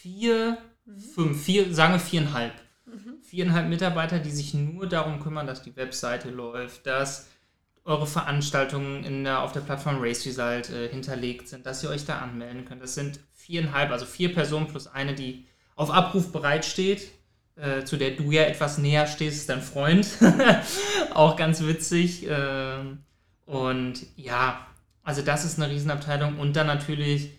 Vier, 0.00 0.58
mhm. 0.84 1.00
fünf, 1.00 1.42
vier, 1.42 1.74
sagen 1.74 1.94
wir 1.94 2.00
viereinhalb. 2.00 2.52
Mhm. 2.84 3.22
Viereinhalb 3.22 3.68
Mitarbeiter, 3.68 4.18
die 4.18 4.30
sich 4.30 4.52
nur 4.52 4.86
darum 4.86 5.20
kümmern, 5.20 5.46
dass 5.46 5.62
die 5.62 5.74
Webseite 5.74 6.28
läuft, 6.28 6.86
dass 6.86 7.28
eure 7.84 8.06
Veranstaltungen 8.06 9.04
in 9.04 9.24
der, 9.24 9.40
auf 9.40 9.52
der 9.52 9.60
Plattform 9.60 9.96
Race 10.00 10.26
Result 10.26 10.68
äh, 10.68 10.88
hinterlegt 10.88 11.48
sind, 11.48 11.64
dass 11.64 11.82
ihr 11.82 11.88
euch 11.88 12.04
da 12.04 12.18
anmelden 12.18 12.66
könnt. 12.66 12.82
Das 12.82 12.94
sind 12.94 13.20
viereinhalb, 13.32 13.90
also 13.90 14.04
vier 14.04 14.34
Personen 14.34 14.68
plus 14.68 14.86
eine, 14.86 15.14
die 15.14 15.46
auf 15.76 15.90
Abruf 15.90 16.32
bereitsteht, 16.32 17.10
äh, 17.56 17.84
zu 17.84 17.96
der 17.96 18.12
du 18.12 18.30
ja 18.30 18.42
etwas 18.42 18.78
näher 18.78 19.06
stehst, 19.06 19.48
dein 19.48 19.62
Freund. 19.62 20.06
auch 21.14 21.36
ganz 21.36 21.62
witzig. 21.62 22.28
Äh, 22.28 22.78
und 23.46 23.94
ja, 24.16 24.66
also 25.02 25.22
das 25.22 25.44
ist 25.44 25.60
eine 25.60 25.70
Riesenabteilung. 25.70 26.38
Und 26.38 26.54
dann 26.54 26.66
natürlich 26.66 27.30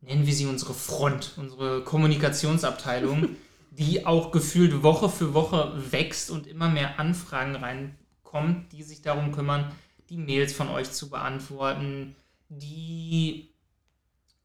nennen 0.00 0.26
wir 0.26 0.34
sie 0.34 0.46
unsere 0.46 0.74
Front, 0.74 1.34
unsere 1.36 1.82
Kommunikationsabteilung, 1.82 3.30
die 3.70 4.06
auch 4.06 4.32
gefühlt 4.32 4.82
Woche 4.82 5.08
für 5.08 5.34
Woche 5.34 5.72
wächst 5.90 6.30
und 6.30 6.46
immer 6.46 6.68
mehr 6.68 6.98
Anfragen 6.98 7.56
reinkommt, 7.56 8.72
die 8.72 8.82
sich 8.82 9.02
darum 9.02 9.32
kümmern, 9.32 9.70
die 10.08 10.16
Mails 10.16 10.52
von 10.52 10.68
euch 10.68 10.90
zu 10.90 11.10
beantworten, 11.10 12.16
die 12.48 13.50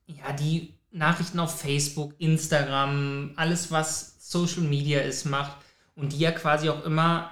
ja, 0.05 0.33
die 0.33 0.73
Nachrichten 0.93 1.39
auf 1.39 1.59
Facebook, 1.59 2.13
Instagram, 2.19 3.33
alles 3.35 3.71
was 3.71 4.29
Social 4.31 4.61
Media 4.61 5.01
ist, 5.01 5.25
macht 5.25 5.57
und 5.95 6.13
die 6.13 6.19
ja 6.19 6.31
quasi 6.31 6.69
auch 6.69 6.85
immer 6.85 7.31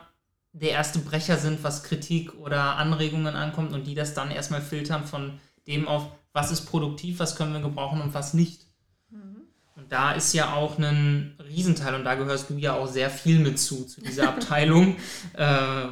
der 0.51 0.71
erste 0.71 0.99
Brecher 0.99 1.37
sind, 1.37 1.63
was 1.63 1.83
Kritik 1.83 2.33
oder 2.39 2.75
Anregungen 2.75 3.35
ankommt 3.35 3.71
und 3.71 3.87
die 3.87 3.95
das 3.95 4.13
dann 4.13 4.31
erstmal 4.31 4.61
filtern 4.61 5.05
von 5.05 5.39
dem 5.67 5.87
auf, 5.87 6.11
was 6.33 6.51
ist 6.51 6.65
produktiv, 6.65 7.19
was 7.19 7.35
können 7.35 7.53
wir 7.53 7.61
gebrauchen 7.61 8.01
und 8.01 8.13
was 8.13 8.33
nicht. 8.33 8.65
Mhm. 9.09 9.43
Und 9.75 9.91
da 9.91 10.11
ist 10.11 10.33
ja 10.33 10.53
auch 10.53 10.77
ein 10.77 11.37
Riesenteil 11.47 11.95
und 11.95 12.03
da 12.03 12.15
gehörst 12.15 12.49
du 12.49 12.57
ja 12.57 12.73
auch 12.73 12.87
sehr 12.87 13.09
viel 13.09 13.39
mit 13.39 13.59
zu, 13.59 13.85
zu 13.85 14.01
dieser 14.01 14.27
Abteilung, 14.27 14.97
äh, 15.33 15.45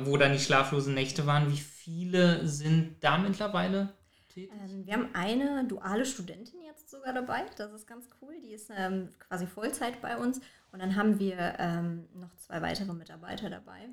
wo 0.04 0.18
dann 0.18 0.34
die 0.34 0.40
schlaflosen 0.40 0.94
Nächte 0.94 1.26
waren. 1.26 1.52
Wie 1.52 1.58
viele 1.58 2.46
sind 2.48 2.98
da 3.02 3.18
mittlerweile 3.18 3.94
tätig? 4.28 4.52
Ähm, 4.62 4.86
wir 4.86 4.94
haben 4.94 5.10
eine 5.14 5.66
duale 5.68 6.06
Studentin 6.06 6.59
sogar 6.92 7.14
dabei. 7.14 7.46
Das 7.58 7.72
ist 7.74 7.88
ganz 7.88 8.08
cool. 8.22 8.34
Die 8.42 8.54
ist 8.54 8.70
ähm, 8.76 9.10
quasi 9.28 9.48
Vollzeit 9.48 10.02
bei 10.02 10.18
uns. 10.18 10.40
Und 10.72 10.80
dann 10.80 10.96
haben 10.96 11.20
wir 11.20 11.56
ähm, 11.58 12.08
noch 12.14 12.36
zwei 12.36 12.62
weitere 12.62 12.94
Mitarbeiter 12.94 13.50
dabei. 13.50 13.90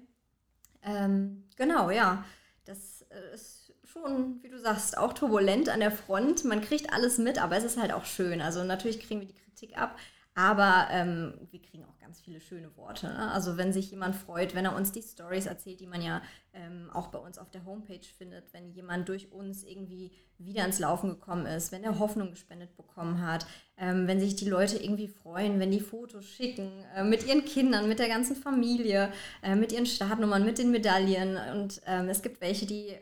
Ähm, 0.83 1.45
genau, 1.57 1.91
ja. 1.91 2.25
Das 2.65 3.03
äh, 3.11 3.35
ist 3.35 3.73
schon, 3.85 4.43
wie 4.43 4.49
du 4.49 4.59
sagst, 4.59 4.99
auch 4.99 5.13
turbulent 5.13 5.69
an 5.69 5.81
der 5.81 5.93
Front. 5.93 6.45
Man 6.45 6.61
kriegt 6.61 6.93
alles 6.93 7.19
mit, 7.19 7.41
aber 7.43 7.57
es 7.57 7.65
ist 7.65 7.81
halt 7.81 7.93
auch 7.93 8.05
schön. 8.05 8.41
Also 8.41 8.65
natürlich 8.65 9.01
kriegen 9.01 9.21
wir 9.21 9.29
die 9.29 9.35
Kritik 9.35 9.79
ab, 9.79 9.97
aber 10.37 10.89
ähm, 10.91 11.33
wir 11.51 11.63
kriegen 11.63 11.83
auch 11.85 11.99
ganz 11.99 12.21
viele 12.21 12.41
schöne 12.41 12.77
Worte. 12.77 13.07
Ne? 13.07 13.33
Also 13.33 13.57
wenn 13.57 13.73
sich 13.73 13.91
jemand 13.91 14.15
freut, 14.15 14.55
wenn 14.55 14.67
er 14.67 14.77
uns 14.77 14.93
die 14.93 15.01
Stories 15.01 15.47
erzählt, 15.47 15.81
die 15.81 15.87
man 15.87 16.03
ja 16.03 16.21
ähm, 16.53 16.91
auch 16.93 17.09
bei 17.09 17.19
uns 17.19 17.39
auf 17.39 17.51
der 17.51 17.65
Homepage 17.65 18.07
findet, 18.19 18.53
wenn 18.53 18.71
jemand 18.71 19.09
durch 19.09 19.33
uns 19.33 19.65
irgendwie 19.65 20.13
wieder 20.37 20.67
ins 20.67 20.79
Laufen 20.79 21.09
gekommen 21.09 21.47
ist, 21.47 21.73
wenn 21.73 21.83
er 21.83 21.99
Hoffnung 21.99 22.31
gespendet 22.31 22.77
bekommen 22.77 23.27
hat, 23.27 23.47
ähm, 23.79 24.07
wenn 24.07 24.21
sich 24.21 24.37
die 24.37 24.49
Leute 24.49 24.77
irgendwie 24.77 25.09
freuen, 25.09 25.59
wenn 25.59 25.71
die 25.71 25.81
Fotos 25.81 26.27
schicken, 26.27 26.71
äh, 26.95 27.03
mit 27.03 27.27
ihren 27.27 27.47
Kindern, 27.47 27.89
mit 27.89 27.99
der 27.99 28.09
ganzen 28.09 28.37
Familie, 28.37 29.11
äh, 29.43 29.57
mit 29.57 29.73
ihren 29.73 29.87
Startnummern, 29.87 30.45
mit 30.45 30.59
den 30.59 30.71
Medaillen. 30.71 31.39
Und 31.55 31.81
ähm, 31.87 32.11
es 32.11 32.21
gibt 32.21 32.43
welche, 32.43 32.67
die 32.67 32.95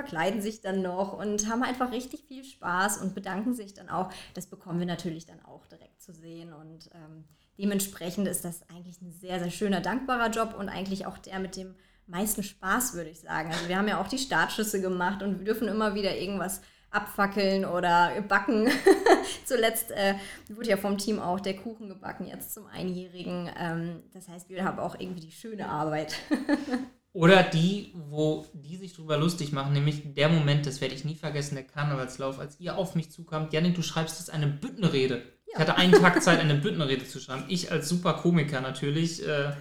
verkleiden 0.00 0.40
sich 0.40 0.62
dann 0.62 0.80
noch 0.80 1.12
und 1.12 1.46
haben 1.50 1.62
einfach 1.62 1.92
richtig 1.92 2.24
viel 2.26 2.42
Spaß 2.42 2.98
und 2.98 3.14
bedanken 3.14 3.52
sich 3.52 3.74
dann 3.74 3.90
auch. 3.90 4.10
Das 4.32 4.46
bekommen 4.46 4.78
wir 4.78 4.86
natürlich 4.86 5.26
dann 5.26 5.44
auch 5.44 5.66
direkt 5.66 6.00
zu 6.00 6.14
sehen 6.14 6.54
und 6.54 6.88
ähm, 6.94 7.24
dementsprechend 7.58 8.26
ist 8.26 8.46
das 8.46 8.62
eigentlich 8.70 9.02
ein 9.02 9.12
sehr, 9.12 9.38
sehr 9.40 9.50
schöner, 9.50 9.82
dankbarer 9.82 10.30
Job 10.30 10.54
und 10.58 10.70
eigentlich 10.70 11.04
auch 11.04 11.18
der 11.18 11.38
mit 11.38 11.56
dem 11.56 11.74
meisten 12.06 12.42
Spaß, 12.42 12.94
würde 12.94 13.10
ich 13.10 13.20
sagen. 13.20 13.50
Also 13.50 13.68
wir 13.68 13.76
haben 13.76 13.88
ja 13.88 14.00
auch 14.00 14.08
die 14.08 14.18
Startschüsse 14.18 14.80
gemacht 14.80 15.22
und 15.22 15.38
wir 15.38 15.44
dürfen 15.44 15.68
immer 15.68 15.94
wieder 15.94 16.16
irgendwas 16.16 16.62
abfackeln 16.90 17.66
oder 17.66 18.22
backen. 18.22 18.68
Zuletzt 19.44 19.90
äh, 19.90 20.14
wurde 20.48 20.70
ja 20.70 20.76
vom 20.78 20.96
Team 20.96 21.20
auch 21.20 21.40
der 21.40 21.56
Kuchen 21.56 21.90
gebacken, 21.90 22.26
jetzt 22.26 22.54
zum 22.54 22.66
Einjährigen. 22.66 23.50
Ähm, 23.58 24.02
das 24.14 24.28
heißt, 24.28 24.48
wir 24.48 24.64
haben 24.64 24.78
auch 24.78 24.98
irgendwie 24.98 25.20
die 25.20 25.30
schöne 25.30 25.68
Arbeit. 25.68 26.16
Oder 27.12 27.42
die, 27.42 27.92
wo 27.94 28.46
die 28.52 28.76
sich 28.76 28.94
drüber 28.94 29.16
lustig 29.16 29.52
machen, 29.52 29.72
nämlich 29.72 30.14
der 30.14 30.28
Moment, 30.28 30.66
das 30.66 30.80
werde 30.80 30.94
ich 30.94 31.04
nie 31.04 31.16
vergessen, 31.16 31.56
der 31.56 31.64
Karnevalslauf, 31.64 32.38
als 32.38 32.60
ihr 32.60 32.76
auf 32.76 32.94
mich 32.94 33.10
zukamt. 33.10 33.52
Janik, 33.52 33.74
du 33.74 33.82
schreibst 33.82 34.20
jetzt 34.20 34.30
eine 34.30 34.46
Büttenrede. 34.46 35.16
Ja. 35.16 35.54
Ich 35.54 35.58
hatte 35.58 35.76
einen 35.76 35.92
Tag 35.92 36.22
Zeit, 36.22 36.38
eine 36.38 36.54
Büttenrede 36.54 37.04
zu 37.04 37.18
schreiben. 37.18 37.44
Ich 37.48 37.72
als 37.72 37.88
super 37.88 38.14
Komiker 38.14 38.60
natürlich 38.60 39.26
äh, 39.26 39.52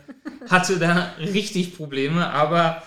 hatte 0.47 0.77
da 0.77 1.13
richtig 1.17 1.75
Probleme, 1.75 2.29
aber 2.29 2.83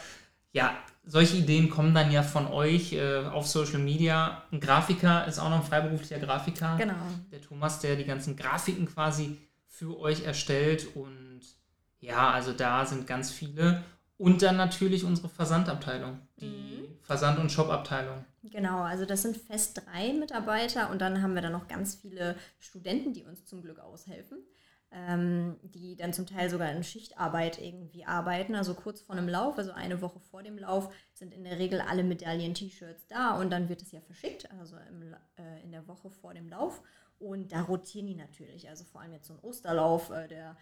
ja, 0.52 0.76
solche 1.04 1.38
Ideen 1.38 1.68
kommen 1.68 1.94
dann 1.94 2.12
ja 2.12 2.22
von 2.22 2.46
euch 2.46 2.92
äh, 2.92 3.24
auf 3.24 3.48
Social 3.48 3.80
Media. 3.80 4.44
Ein 4.52 4.60
Grafiker 4.60 5.26
ist 5.26 5.38
auch 5.38 5.50
noch 5.50 5.56
ein 5.56 5.66
freiberuflicher 5.66 6.20
Grafiker. 6.20 6.76
Genau. 6.78 6.94
Der 7.32 7.40
Thomas, 7.40 7.80
der 7.80 7.96
die 7.96 8.04
ganzen 8.04 8.36
Grafiken 8.36 8.86
quasi 8.86 9.38
für 9.66 9.98
euch 9.98 10.24
erstellt. 10.24 10.94
Und 10.94 11.40
ja, 11.98 12.30
also 12.30 12.52
da 12.52 12.86
sind 12.86 13.06
ganz 13.06 13.32
viele. 13.32 13.82
Und 14.22 14.42
dann 14.42 14.56
natürlich 14.56 15.04
unsere 15.04 15.28
Versandabteilung, 15.28 16.20
die 16.40 16.46
mhm. 16.46 16.98
Versand- 17.02 17.38
und 17.38 17.50
Shopabteilung. 17.50 18.24
Genau, 18.44 18.82
also 18.82 19.04
das 19.04 19.22
sind 19.22 19.36
fest 19.36 19.82
drei 19.84 20.12
Mitarbeiter 20.12 20.90
und 20.90 21.00
dann 21.00 21.22
haben 21.22 21.34
wir 21.34 21.42
dann 21.42 21.52
noch 21.52 21.68
ganz 21.68 21.96
viele 21.96 22.36
Studenten, 22.58 23.12
die 23.12 23.24
uns 23.24 23.44
zum 23.46 23.62
Glück 23.62 23.80
aushelfen 23.80 24.38
ähm, 24.94 25.56
die 25.62 25.96
dann 25.96 26.12
zum 26.12 26.26
Teil 26.26 26.50
sogar 26.50 26.70
in 26.70 26.84
Schichtarbeit 26.84 27.60
irgendwie 27.60 28.04
arbeiten, 28.04 28.54
also 28.54 28.74
kurz 28.74 29.00
vor 29.00 29.16
einem 29.16 29.28
Lauf, 29.28 29.56
also 29.56 29.72
eine 29.72 30.02
Woche 30.02 30.20
vor 30.20 30.42
dem 30.42 30.58
Lauf, 30.58 30.92
sind 31.14 31.32
in 31.32 31.44
der 31.44 31.58
Regel 31.58 31.80
alle 31.80 32.04
Medaillen-T-Shirts 32.04 33.06
da 33.08 33.38
und 33.40 33.50
dann 33.50 33.68
wird 33.68 33.82
es 33.82 33.92
ja 33.92 34.00
verschickt, 34.00 34.50
also 34.52 34.76
im, 34.90 35.14
äh, 35.36 35.62
in 35.62 35.72
der 35.72 35.86
Woche 35.88 36.10
vor 36.10 36.34
dem 36.34 36.48
Lauf. 36.48 36.82
Und 37.18 37.52
da 37.52 37.62
rotieren 37.62 38.08
die 38.08 38.16
natürlich, 38.16 38.68
also 38.68 38.84
vor 38.84 39.00
allem 39.00 39.12
jetzt 39.12 39.28
so 39.28 39.34
ein 39.34 39.40
Osterlauf, 39.40 40.10
äh, 40.10 40.28
der 40.28 40.56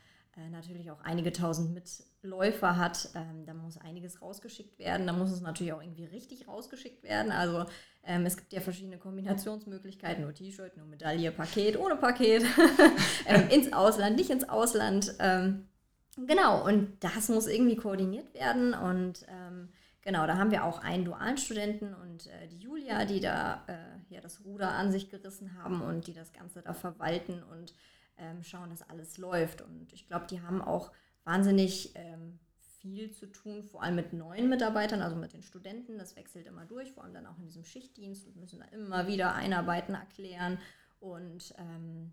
natürlich 0.51 0.91
auch 0.91 1.01
einige 1.03 1.33
tausend 1.33 1.75
Mitläufer 1.75 2.77
hat. 2.77 3.11
Ähm, 3.15 3.45
da 3.47 3.55
muss 3.55 3.79
einiges 3.79 4.23
rausgeschickt 4.23 4.79
werden. 4.79 5.07
Da 5.07 5.13
muss 5.13 5.31
es 5.31 5.41
natürlich 5.41 5.73
auch 5.73 5.83
irgendwie 5.83 6.05
richtig 6.05 6.49
rausgeschickt 6.49 7.03
werden. 7.03 7.33
Also 7.33 7.67
ähm, 8.05 8.25
es 8.27 8.37
gibt 8.37 8.53
ja 8.53 8.61
verschiedene 8.61 8.99
Kombinationsmöglichkeiten, 8.99 10.25
nur 10.25 10.35
T-Shirt, 10.35 10.77
nur 10.77 10.87
Medaille, 10.87 11.33
Paket, 11.33 11.79
ohne 11.79 11.97
Paket, 11.97 12.45
ähm, 13.27 13.49
ins 13.51 13.73
Ausland, 13.73 14.17
nicht 14.17 14.31
ins 14.31 14.49
Ausland. 14.49 15.15
Ähm, 15.19 15.69
genau, 16.17 16.65
und 16.65 16.97
das 17.01 17.29
muss 17.29 17.47
irgendwie 17.47 17.77
koordiniert 17.77 18.33
werden. 18.35 18.73
Und 18.73 19.27
ähm, 19.29 19.69
genau, 20.03 20.27
da 20.27 20.39
haben 20.39 20.51
wir 20.51 20.65
auch 20.65 20.83
einen 20.83 21.05
dualen 21.05 21.37
Studenten 21.37 21.95
und 21.95 22.27
äh, 22.29 22.49
die 22.49 22.59
Julia, 22.59 23.05
die 23.05 23.21
da 23.21 23.65
äh, 23.67 24.15
ja 24.15 24.21
das 24.21 24.45
Ruder 24.45 24.71
an 24.71 24.91
sich 24.91 25.11
gerissen 25.11 25.63
haben 25.63 25.83
und 25.83 26.07
die 26.07 26.15
das 26.15 26.33
Ganze 26.33 26.63
da 26.63 26.73
verwalten 26.73 27.43
und 27.43 27.75
ähm, 28.21 28.43
schauen, 28.43 28.71
dass 28.71 28.89
alles 28.89 29.19
läuft. 29.19 29.63
Und 29.63 29.93
ich 29.93 30.07
glaube, 30.07 30.27
die 30.27 30.41
haben 30.41 30.63
auch 30.63 30.93
wahnsinnig 31.25 31.93
ähm, 31.95 32.39
viel 32.81 33.11
zu 33.11 33.27
tun, 33.27 33.63
vor 33.63 33.83
allem 33.83 33.97
mit 33.97 34.13
neuen 34.13 34.49
Mitarbeitern, 34.49 35.03
also 35.03 35.17
mit 35.17 35.33
den 35.33 35.43
Studenten. 35.43 35.99
Das 35.99 36.17
wechselt 36.17 36.47
immer 36.47 36.65
durch, 36.65 36.93
vor 36.93 37.05
allem 37.05 37.15
dann 37.15 37.27
auch 37.27 37.39
in 37.39 37.47
diesem 37.47 37.65
Schichtdienst 37.65 38.27
und 38.27 38.37
müssen 38.37 38.61
da 38.61 38.67
immer 38.67 39.07
wieder 39.07 39.35
einarbeiten, 39.35 39.95
erklären. 39.95 40.59
Und 41.01 41.55
ähm, 41.59 42.13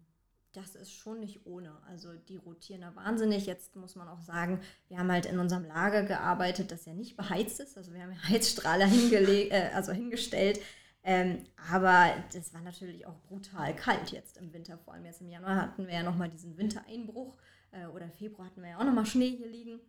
das 0.54 0.76
ist 0.76 0.92
schon 0.92 1.20
nicht 1.20 1.46
ohne. 1.46 1.72
Also 1.88 2.14
die 2.14 2.38
rotieren 2.38 2.82
da 2.82 2.96
wahnsinnig. 2.96 3.46
Jetzt 3.46 3.76
muss 3.76 3.96
man 3.96 4.08
auch 4.08 4.22
sagen, 4.22 4.60
wir 4.88 4.98
haben 4.98 5.12
halt 5.12 5.26
in 5.26 5.40
unserem 5.40 5.66
Lager 5.66 6.04
gearbeitet, 6.04 6.72
das 6.72 6.86
ja 6.86 6.94
nicht 6.94 7.16
beheizt 7.16 7.60
ist. 7.60 7.78
Also 7.78 7.94
wir 7.94 8.02
haben 8.02 8.24
Heizstrahler 8.30 8.86
hingelegt, 8.88 9.54
äh, 9.54 9.70
also 9.74 9.92
hingestellt. 9.92 10.60
Ähm, 11.04 11.46
aber 11.72 12.14
das 12.34 12.54
war 12.54 12.62
natürlich 12.62 13.06
auch 13.06 13.18
brutal 13.28 13.76
kalt 13.76 14.12
jetzt 14.12 14.38
im 14.38 14.52
Winter. 14.54 14.78
Vor 14.78 14.94
allem 14.94 15.06
jetzt 15.06 15.22
im 15.22 15.30
Januar 15.30 15.56
hatten 15.56 15.88
wir 15.88 15.94
ja 15.94 16.04
nochmal 16.04 16.30
diesen 16.30 16.58
Wintereinbruch. 16.58 17.38
Äh, 17.72 17.88
oder 17.88 18.06
im 18.06 18.12
Februar 18.12 18.48
hatten 18.48 18.62
wir 18.62 18.70
ja 18.72 18.78
auch 18.78 18.84
nochmal 18.84 19.06
Schnee 19.06 19.36
hier 19.38 19.48
liegen. 19.48 19.80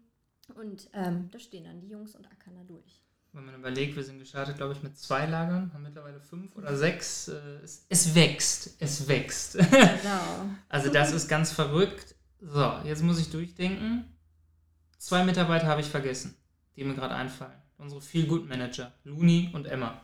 Und 0.55 0.89
ähm, 0.95 1.29
da 1.31 1.39
stehen 1.39 1.65
dann 1.65 1.81
die 1.81 1.89
Jungs 1.89 2.15
und 2.15 2.27
ackern 2.27 2.55
da 2.57 2.65
durch. 2.65 3.03
Wenn 3.33 3.45
man 3.45 3.55
überlegt, 3.55 3.95
wir 3.95 4.03
sind 4.03 4.19
gestartet, 4.19 4.57
glaube 4.57 4.73
ich, 4.73 4.83
mit 4.83 4.97
zwei 4.97 5.27
Lagern, 5.27 5.71
haben 5.75 5.83
mittlerweile 5.83 6.21
fünf 6.21 6.57
oder 6.57 6.75
sechs. 6.77 7.29
Äh, 7.29 7.35
es, 7.63 7.85
es, 7.89 8.15
wächst, 8.15 8.77
es 8.79 9.07
wächst. 9.07 9.59
Genau. 9.59 10.47
also 10.69 10.91
das 10.91 11.13
ist 11.13 11.29
ganz 11.29 11.53
verrückt. 11.53 12.15
So, 12.41 12.81
jetzt 12.85 13.03
muss 13.03 13.21
ich 13.21 13.31
durchdenken. 13.31 14.05
Zwei 14.97 15.25
Mitarbeiter 15.25 15.67
habe 15.67 15.81
ich 15.81 15.89
vergessen, 15.89 16.37
die 16.77 16.85
mir 16.85 16.95
gerade 16.95 17.15
einfallen. 17.15 17.61
Unsere 17.77 18.01
Feel 18.01 18.27
Good 18.27 18.49
Manager, 18.49 18.93
Luni 19.05 19.51
und 19.53 19.67
Emma. 19.67 20.01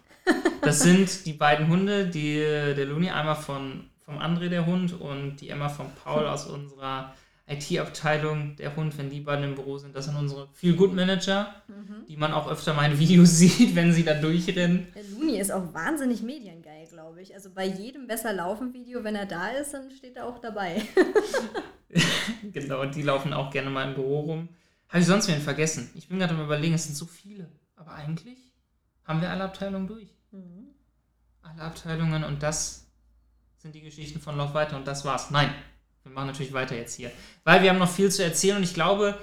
Das 0.62 0.81
sind 0.81 1.26
die 1.26 1.35
beiden 1.35 1.69
Hunde, 1.69 2.07
die, 2.07 2.37
der 2.37 2.87
Luni 2.87 3.11
einmal 3.11 3.37
von, 3.37 3.90
vom 4.04 4.19
André, 4.19 4.49
der 4.49 4.66
Hund, 4.66 4.99
und 4.99 5.37
die 5.37 5.50
Emma 5.50 5.69
von 5.69 5.87
Paul 6.02 6.26
aus 6.26 6.47
unserer 6.47 7.14
IT-Abteilung, 7.47 8.57
der 8.57 8.75
Hund, 8.75 8.97
wenn 8.97 9.11
die 9.11 9.21
beiden 9.21 9.45
im 9.45 9.54
Büro 9.54 9.76
sind, 9.76 9.95
das 9.95 10.07
sind 10.07 10.16
unsere 10.16 10.49
Feel-Good-Manager, 10.54 11.54
mhm. 11.69 12.07
die 12.09 12.16
man 12.16 12.33
auch 12.33 12.51
öfter 12.51 12.72
mal 12.72 12.90
in 12.90 12.98
Videos 12.98 13.31
sieht, 13.38 13.75
wenn 13.75 13.92
sie 13.92 14.05
da 14.05 14.14
durchrennen. 14.14 14.88
Der 14.94 15.05
Luni 15.05 15.38
ist 15.38 15.53
auch 15.53 15.75
wahnsinnig 15.75 16.22
mediengeil, 16.22 16.87
glaube 16.87 17.20
ich. 17.20 17.35
Also 17.35 17.51
bei 17.51 17.66
jedem 17.66 18.07
besser 18.07 18.33
laufen 18.33 18.72
Video, 18.72 19.05
wenn 19.05 19.14
er 19.14 19.27
da 19.27 19.48
ist, 19.48 19.75
dann 19.75 19.90
steht 19.90 20.16
er 20.16 20.27
auch 20.27 20.38
dabei. 20.38 20.83
genau, 22.53 22.81
und 22.81 22.94
die 22.94 23.03
laufen 23.03 23.33
auch 23.33 23.51
gerne 23.51 23.70
mal 23.70 23.88
im 23.88 23.94
Büro 23.94 24.20
rum. 24.20 24.48
Habe 24.88 25.01
ich 25.01 25.07
sonst 25.07 25.29
wen 25.29 25.40
vergessen? 25.40 25.90
Ich 25.94 26.09
bin 26.09 26.18
gerade 26.18 26.35
am 26.35 26.42
überlegen, 26.44 26.75
es 26.75 26.85
sind 26.85 26.94
so 26.94 27.07
viele. 27.07 27.48
Aber 27.77 27.92
eigentlich 27.92 28.38
haben 29.05 29.20
wir 29.20 29.31
alle 29.31 29.44
Abteilungen 29.44 29.87
durch. 29.87 30.13
Alle 31.55 31.67
Abteilungen 31.67 32.25
und 32.25 32.43
das 32.43 32.87
sind 33.59 33.75
die 33.75 33.81
Geschichten 33.81 34.21
von 34.21 34.37
Lauf 34.37 34.55
weiter 34.55 34.77
und 34.77 34.87
das 34.87 35.05
war's. 35.05 35.31
Nein, 35.31 35.55
wir 36.03 36.12
machen 36.12 36.27
natürlich 36.27 36.53
weiter 36.53 36.77
jetzt 36.77 36.95
hier. 36.95 37.12
Weil 37.45 37.62
wir 37.62 37.71
haben 37.71 37.79
noch 37.79 37.90
viel 37.90 38.11
zu 38.11 38.25
erzählen 38.25 38.57
und 38.57 38.64
ich 38.64 38.75
glaube, 38.75 39.19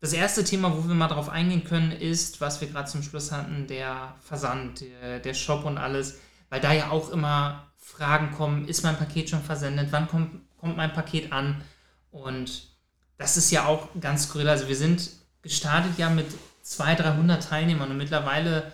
das 0.00 0.12
erste 0.12 0.44
Thema, 0.44 0.76
wo 0.76 0.86
wir 0.86 0.94
mal 0.94 1.08
drauf 1.08 1.28
eingehen 1.28 1.64
können, 1.64 1.92
ist, 1.92 2.40
was 2.40 2.60
wir 2.60 2.68
gerade 2.68 2.88
zum 2.88 3.02
Schluss 3.02 3.30
hatten, 3.30 3.66
der 3.68 4.14
Versand, 4.20 4.80
der, 4.80 5.20
der 5.20 5.34
Shop 5.34 5.64
und 5.64 5.78
alles. 5.78 6.18
Weil 6.50 6.60
da 6.60 6.72
ja 6.72 6.90
auch 6.90 7.10
immer 7.10 7.66
Fragen 7.76 8.32
kommen, 8.32 8.66
ist 8.66 8.82
mein 8.82 8.98
Paket 8.98 9.30
schon 9.30 9.42
versendet, 9.42 9.88
wann 9.92 10.08
kommt, 10.08 10.40
kommt 10.58 10.76
mein 10.76 10.92
Paket 10.92 11.32
an? 11.32 11.62
Und 12.10 12.68
das 13.16 13.36
ist 13.36 13.50
ja 13.50 13.66
auch 13.66 13.88
ganz 14.00 14.24
skurril. 14.24 14.48
Also 14.48 14.68
wir 14.68 14.76
sind 14.76 15.10
gestartet 15.42 15.98
ja 15.98 16.10
mit 16.10 16.26
200, 16.62 17.06
300 17.06 17.48
Teilnehmern 17.48 17.90
und 17.90 17.96
mittlerweile 17.96 18.72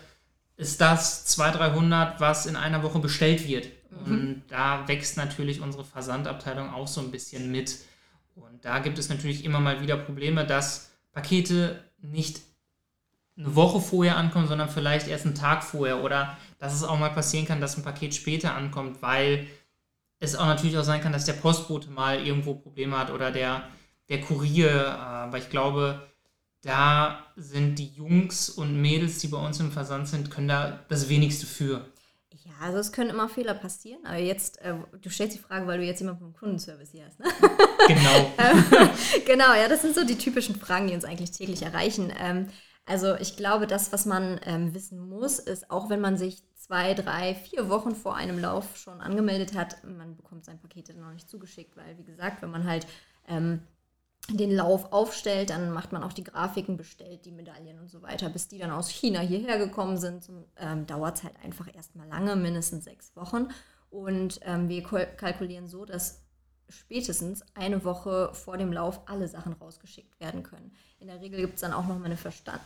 ist 0.57 0.81
das 0.81 1.25
200, 1.25 1.59
300, 1.59 2.19
was 2.19 2.45
in 2.45 2.55
einer 2.55 2.83
Woche 2.83 2.99
bestellt 2.99 3.47
wird. 3.47 3.69
Mhm. 3.89 4.11
Und 4.11 4.43
da 4.49 4.87
wächst 4.87 5.17
natürlich 5.17 5.61
unsere 5.61 5.83
Versandabteilung 5.83 6.71
auch 6.71 6.87
so 6.87 7.01
ein 7.01 7.11
bisschen 7.11 7.51
mit. 7.51 7.79
Und 8.35 8.63
da 8.65 8.79
gibt 8.79 8.97
es 8.97 9.09
natürlich 9.09 9.45
immer 9.45 9.59
mal 9.59 9.81
wieder 9.81 9.97
Probleme, 9.97 10.45
dass 10.45 10.91
Pakete 11.11 11.83
nicht 12.01 12.41
eine 13.37 13.55
Woche 13.55 13.81
vorher 13.81 14.17
ankommen, 14.17 14.47
sondern 14.47 14.69
vielleicht 14.69 15.07
erst 15.07 15.25
einen 15.25 15.35
Tag 15.35 15.63
vorher. 15.63 16.03
Oder 16.03 16.37
dass 16.59 16.73
es 16.73 16.83
auch 16.83 16.99
mal 16.99 17.09
passieren 17.09 17.45
kann, 17.45 17.61
dass 17.61 17.77
ein 17.77 17.83
Paket 17.83 18.13
später 18.13 18.55
ankommt, 18.55 19.01
weil 19.01 19.47
es 20.19 20.35
auch 20.35 20.45
natürlich 20.45 20.77
auch 20.77 20.83
sein 20.83 21.01
kann, 21.01 21.13
dass 21.13 21.25
der 21.25 21.33
Postbote 21.33 21.89
mal 21.89 22.25
irgendwo 22.25 22.53
Probleme 22.53 22.97
hat 22.97 23.11
oder 23.11 23.31
der, 23.31 23.63
der 24.09 24.21
Kurier. 24.21 24.97
Aber 24.97 25.37
ich 25.37 25.49
glaube, 25.49 26.07
da 26.63 27.25
sind 27.35 27.77
die 27.77 27.89
Jungs 27.89 28.49
und 28.49 28.81
Mädels, 28.81 29.19
die 29.19 29.27
bei 29.27 29.37
uns 29.37 29.59
im 29.59 29.71
Versand 29.71 30.07
sind, 30.07 30.31
können 30.31 30.47
da 30.47 30.79
das 30.87 31.09
wenigste 31.09 31.45
für. 31.45 31.85
Ja, 32.45 32.53
also 32.61 32.79
es 32.79 32.91
können 32.91 33.09
immer 33.09 33.29
Fehler 33.29 33.53
passieren, 33.53 34.05
aber 34.05 34.17
jetzt, 34.17 34.59
äh, 34.61 34.73
du 35.01 35.09
stellst 35.09 35.37
die 35.37 35.41
Frage, 35.41 35.67
weil 35.67 35.77
du 35.77 35.85
jetzt 35.85 35.99
jemanden 35.99 36.21
vom 36.21 36.33
Kundenservice 36.33 36.91
hier 36.91 37.05
hast, 37.05 37.19
ne? 37.19 37.27
Genau. 37.87 38.31
genau, 39.25 39.53
ja, 39.53 39.67
das 39.67 39.81
sind 39.81 39.93
so 39.93 40.05
die 40.05 40.17
typischen 40.17 40.55
Fragen, 40.55 40.87
die 40.87 40.93
uns 40.93 41.03
eigentlich 41.03 41.31
täglich 41.31 41.63
erreichen. 41.63 42.13
Ähm, 42.17 42.47
also 42.85 43.15
ich 43.15 43.35
glaube, 43.35 43.67
das, 43.67 43.91
was 43.91 44.05
man 44.05 44.39
ähm, 44.45 44.73
wissen 44.73 44.99
muss, 44.99 45.39
ist, 45.39 45.69
auch 45.69 45.89
wenn 45.89 45.99
man 45.99 46.17
sich 46.17 46.43
zwei, 46.55 46.93
drei, 46.93 47.35
vier 47.35 47.69
Wochen 47.69 47.93
vor 47.93 48.15
einem 48.15 48.39
Lauf 48.39 48.77
schon 48.77 49.01
angemeldet 49.01 49.53
hat, 49.53 49.83
man 49.83 50.15
bekommt 50.15 50.45
sein 50.45 50.59
Paket 50.59 50.89
dann 50.89 51.01
noch 51.01 51.11
nicht 51.11 51.29
zugeschickt, 51.29 51.75
weil, 51.75 51.97
wie 51.97 52.05
gesagt, 52.05 52.41
wenn 52.41 52.51
man 52.51 52.65
halt 52.65 52.87
ähm, 53.27 53.61
den 54.29 54.51
Lauf 54.51 54.93
aufstellt, 54.93 55.49
dann 55.49 55.71
macht 55.71 55.91
man 55.91 56.03
auch 56.03 56.13
die 56.13 56.23
Grafiken, 56.23 56.77
bestellt 56.77 57.25
die 57.25 57.31
Medaillen 57.31 57.79
und 57.79 57.89
so 57.89 58.01
weiter. 58.01 58.29
Bis 58.29 58.47
die 58.47 58.57
dann 58.57 58.71
aus 58.71 58.89
China 58.89 59.19
hierher 59.19 59.57
gekommen 59.57 59.97
sind, 59.97 60.29
ähm, 60.57 60.85
dauert 60.85 61.17
es 61.17 61.23
halt 61.23 61.35
einfach 61.43 61.73
erstmal 61.73 62.07
lange, 62.07 62.35
mindestens 62.35 62.85
sechs 62.85 63.15
Wochen. 63.15 63.49
Und 63.89 64.39
ähm, 64.43 64.69
wir 64.69 64.81
kalkulieren 64.83 65.67
so, 65.67 65.85
dass 65.85 66.21
spätestens 66.69 67.43
eine 67.53 67.83
Woche 67.83 68.33
vor 68.33 68.57
dem 68.57 68.71
Lauf 68.71 69.01
alle 69.07 69.27
Sachen 69.27 69.53
rausgeschickt 69.53 70.19
werden 70.19 70.41
können. 70.41 70.71
In 70.99 71.07
der 71.07 71.21
Regel 71.21 71.41
gibt 71.41 71.55
es 71.55 71.61
dann 71.61 71.73
auch 71.73 71.85
noch 71.85 71.99
mal 71.99 72.05
eine 72.05 72.17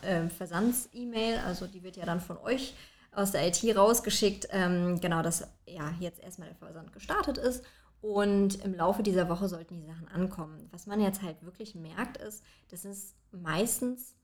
äh, 0.04 0.30
Versands-E-Mail, 0.30 1.40
also 1.40 1.66
die 1.66 1.84
wird 1.84 1.98
ja 1.98 2.06
dann 2.06 2.22
von 2.22 2.38
euch 2.38 2.76
aus 3.12 3.32
der 3.32 3.48
IT 3.48 3.76
rausgeschickt, 3.76 4.48
ähm, 4.52 5.00
genau, 5.02 5.24
dass 5.24 5.48
ja 5.66 5.92
jetzt 6.00 6.22
erstmal 6.22 6.50
der 6.50 6.58
Versand 6.58 6.94
gestartet 6.94 7.40
ist 7.40 7.64
und 8.02 8.64
im 8.64 8.76
Laufe 8.76 9.04
dieser 9.04 9.30
Woche 9.30 9.48
sollten 9.48 9.76
die 9.76 9.86
Sachen 9.86 10.08
ankommen. 10.08 10.68
Was 10.72 10.86
man 10.86 11.02
jetzt 11.02 11.22
halt 11.22 11.44
wirklich 11.44 11.76
merkt, 11.76 12.18
ist, 12.18 12.44
dass 12.70 12.86
es 12.86 13.16
meistens 13.32 14.16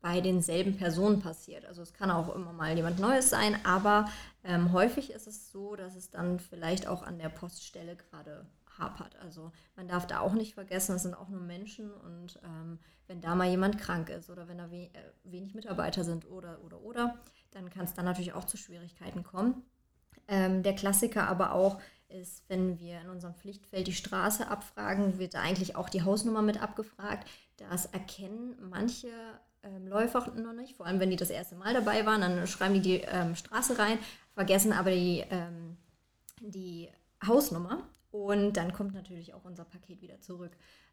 bei 0.00 0.20
denselben 0.20 0.76
Personen 0.76 1.20
passiert. 1.20 1.64
Also 1.64 1.82
es 1.82 1.92
kann 1.92 2.10
auch 2.10 2.34
immer 2.34 2.52
mal 2.52 2.76
jemand 2.76 3.00
Neues 3.00 3.30
sein, 3.30 3.58
aber 3.64 4.08
ähm, 4.44 4.72
häufig 4.72 5.10
ist 5.10 5.26
es 5.26 5.50
so, 5.50 5.74
dass 5.74 5.96
es 5.96 6.10
dann 6.10 6.38
vielleicht 6.38 6.86
auch 6.86 7.02
an 7.02 7.18
der 7.18 7.30
Poststelle 7.30 7.96
gerade 7.96 8.46
hapert. 8.78 9.16
Also 9.16 9.50
man 9.74 9.88
darf 9.88 10.06
da 10.06 10.20
auch 10.20 10.34
nicht 10.34 10.54
vergessen, 10.54 10.94
es 10.94 11.02
sind 11.02 11.14
auch 11.14 11.28
nur 11.28 11.40
Menschen 11.40 11.92
und 11.92 12.40
ähm, 12.44 12.78
wenn 13.08 13.20
da 13.20 13.34
mal 13.34 13.48
jemand 13.48 13.78
krank 13.78 14.10
ist 14.10 14.30
oder 14.30 14.46
wenn 14.48 14.58
da 14.58 14.70
we 14.70 14.84
äh, 14.84 14.90
wenig 15.24 15.54
Mitarbeiter 15.54 16.04
sind 16.04 16.30
oder 16.30 16.62
oder 16.64 16.80
oder, 16.80 17.18
dann 17.50 17.70
kann 17.70 17.84
es 17.84 17.94
dann 17.94 18.04
natürlich 18.04 18.34
auch 18.34 18.44
zu 18.44 18.56
Schwierigkeiten 18.56 19.24
kommen. 19.24 19.64
Ähm, 20.28 20.62
der 20.62 20.74
Klassiker 20.74 21.26
aber 21.26 21.52
auch, 21.52 21.80
ist, 22.08 22.42
wenn 22.48 22.78
wir 22.78 23.00
in 23.00 23.10
unserem 23.10 23.34
Pflichtfeld 23.34 23.86
die 23.86 23.92
Straße 23.92 24.48
abfragen, 24.48 25.18
wird 25.18 25.34
da 25.34 25.40
eigentlich 25.40 25.76
auch 25.76 25.88
die 25.88 26.02
Hausnummer 26.02 26.42
mit 26.42 26.62
abgefragt. 26.62 27.28
Das 27.56 27.86
erkennen 27.86 28.56
manche 28.70 29.08
ähm, 29.62 29.86
Läufer 29.88 30.32
noch 30.36 30.52
nicht, 30.52 30.76
vor 30.76 30.86
allem 30.86 31.00
wenn 31.00 31.10
die 31.10 31.16
das 31.16 31.30
erste 31.30 31.56
Mal 31.56 31.74
dabei 31.74 32.06
waren, 32.06 32.20
dann 32.20 32.46
schreiben 32.46 32.74
die 32.74 32.80
die 32.80 33.00
ähm, 33.00 33.34
Straße 33.34 33.78
rein, 33.78 33.98
vergessen 34.34 34.72
aber 34.72 34.90
die, 34.90 35.24
ähm, 35.30 35.76
die 36.40 36.88
Hausnummer 37.26 37.82
und 38.10 38.56
dann 38.56 38.72
kommt 38.72 38.94
natürlich 38.94 39.34
auch 39.34 39.44
unser 39.44 39.64
Paket 39.64 40.00
wieder 40.00 40.20
zurück. 40.20 40.52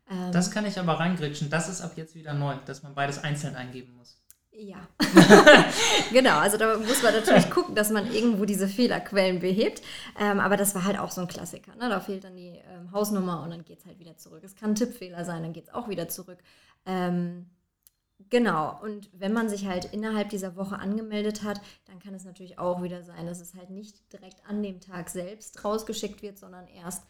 Ähm, 0.09 0.31
das 0.31 0.51
kann 0.51 0.65
ich 0.65 0.79
aber 0.79 0.93
reingritschen, 0.93 1.49
das 1.49 1.69
ist 1.69 1.81
ab 1.81 1.93
jetzt 1.95 2.15
wieder 2.15 2.33
neu, 2.33 2.55
dass 2.65 2.83
man 2.83 2.95
beides 2.95 3.23
einzeln 3.23 3.55
eingeben 3.55 3.95
muss. 3.95 4.21
Ja, 4.57 4.87
genau. 6.11 6.37
Also 6.37 6.57
da 6.57 6.77
muss 6.77 7.03
man 7.03 7.13
natürlich 7.13 7.49
gucken, 7.49 7.75
dass 7.75 7.89
man 7.89 8.11
irgendwo 8.11 8.45
diese 8.45 8.67
Fehlerquellen 8.67 9.39
behebt. 9.39 9.81
Ähm, 10.17 10.39
aber 10.39 10.55
das 10.55 10.73
war 10.75 10.85
halt 10.85 10.97
auch 10.97 11.11
so 11.11 11.21
ein 11.21 11.27
Klassiker. 11.27 11.75
Ne? 11.75 11.89
Da 11.89 11.99
fehlt 11.99 12.23
dann 12.23 12.37
die 12.37 12.61
ähm, 12.69 12.91
Hausnummer 12.93 13.43
und 13.43 13.49
dann 13.49 13.65
geht 13.65 13.79
es 13.79 13.85
halt 13.85 13.99
wieder 13.99 14.17
zurück. 14.17 14.43
Es 14.43 14.55
kann 14.55 14.71
ein 14.71 14.75
Tippfehler 14.75 15.25
sein, 15.25 15.43
dann 15.43 15.51
geht 15.51 15.65
es 15.65 15.73
auch 15.73 15.89
wieder 15.89 16.07
zurück. 16.07 16.37
Ähm, 16.85 17.47
genau. 18.29 18.79
Und 18.81 19.09
wenn 19.13 19.33
man 19.33 19.49
sich 19.49 19.65
halt 19.67 19.85
innerhalb 19.93 20.29
dieser 20.29 20.55
Woche 20.55 20.79
angemeldet 20.79 21.43
hat, 21.43 21.59
dann 21.85 21.99
kann 21.99 22.13
es 22.13 22.23
natürlich 22.23 22.57
auch 22.57 22.81
wieder 22.81 23.03
sein, 23.03 23.25
dass 23.25 23.41
es 23.41 23.55
halt 23.55 23.71
nicht 23.71 24.13
direkt 24.13 24.41
an 24.47 24.63
dem 24.63 24.79
Tag 24.79 25.09
selbst 25.09 25.65
rausgeschickt 25.65 26.21
wird, 26.21 26.37
sondern 26.37 26.67
erst 26.67 27.03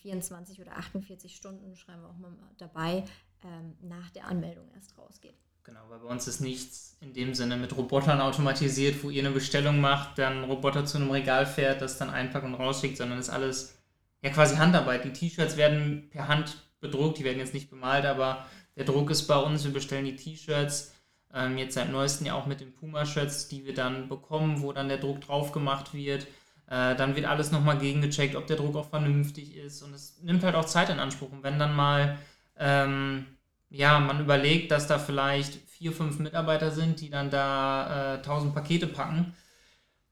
24 0.00 0.58
ähm, 0.58 0.64
oder 0.64 0.76
48 0.78 1.36
Stunden, 1.36 1.76
schreiben 1.76 2.00
wir 2.00 2.08
auch 2.08 2.16
mal 2.16 2.32
dabei, 2.56 3.04
ähm, 3.44 3.76
nach 3.82 4.10
der 4.10 4.26
Anmeldung 4.26 4.70
erst 4.74 4.96
rausgeht. 4.96 5.36
Genau, 5.64 5.80
weil 5.88 5.98
bei 5.98 6.08
uns 6.08 6.28
ist 6.28 6.40
nichts 6.40 6.96
in 7.00 7.14
dem 7.14 7.34
Sinne 7.34 7.56
mit 7.56 7.74
Robotern 7.74 8.20
automatisiert, 8.20 9.02
wo 9.02 9.08
ihr 9.08 9.24
eine 9.24 9.32
Bestellung 9.32 9.80
macht, 9.80 10.18
dann 10.18 10.38
ein 10.38 10.44
Roboter 10.44 10.84
zu 10.84 10.98
einem 10.98 11.10
Regal 11.10 11.46
fährt, 11.46 11.80
das 11.80 11.96
dann 11.96 12.10
einpackt 12.10 12.44
und 12.44 12.54
rausschickt, 12.54 12.98
sondern 12.98 13.18
ist 13.18 13.30
alles 13.30 13.78
ja 14.22 14.30
quasi 14.30 14.56
Handarbeit. 14.56 15.04
Die 15.04 15.12
T-Shirts 15.12 15.56
werden 15.56 16.08
per 16.10 16.28
Hand 16.28 16.58
bedruckt, 16.80 17.18
die 17.18 17.24
werden 17.24 17.38
jetzt 17.38 17.54
nicht 17.54 17.70
bemalt, 17.70 18.04
aber 18.04 18.46
der 18.76 18.84
Druck 18.84 19.10
ist 19.10 19.26
bei 19.26 19.38
uns. 19.38 19.64
Wir 19.64 19.72
bestellen 19.72 20.04
die 20.04 20.16
T-Shirts, 20.16 20.92
ähm, 21.32 21.56
jetzt 21.56 21.74
seit 21.74 21.90
neuestem 21.90 22.26
ja 22.26 22.34
auch 22.34 22.46
mit 22.46 22.60
den 22.60 22.74
Puma-Shirts, 22.74 23.48
die 23.48 23.64
wir 23.64 23.74
dann 23.74 24.08
bekommen, 24.08 24.60
wo 24.60 24.72
dann 24.72 24.88
der 24.88 24.98
Druck 24.98 25.22
drauf 25.22 25.52
gemacht 25.52 25.94
wird. 25.94 26.26
Äh, 26.66 26.94
dann 26.94 27.16
wird 27.16 27.26
alles 27.26 27.52
nochmal 27.52 27.78
gegengecheckt, 27.78 28.36
ob 28.36 28.46
der 28.46 28.56
Druck 28.56 28.76
auch 28.76 28.90
vernünftig 28.90 29.56
ist. 29.56 29.82
Und 29.82 29.94
es 29.94 30.20
nimmt 30.22 30.44
halt 30.44 30.56
auch 30.56 30.66
Zeit 30.66 30.90
in 30.90 30.98
Anspruch. 30.98 31.32
Und 31.32 31.42
wenn 31.42 31.58
dann 31.58 31.74
mal 31.74 32.18
ähm, 32.58 33.26
ja, 33.74 33.98
man 33.98 34.20
überlegt, 34.20 34.70
dass 34.70 34.86
da 34.86 34.98
vielleicht 34.98 35.54
vier, 35.68 35.92
fünf 35.92 36.18
Mitarbeiter 36.18 36.70
sind, 36.70 37.00
die 37.00 37.10
dann 37.10 37.30
da 37.30 38.14
äh, 38.14 38.16
1000 38.18 38.54
Pakete 38.54 38.86
packen. 38.86 39.34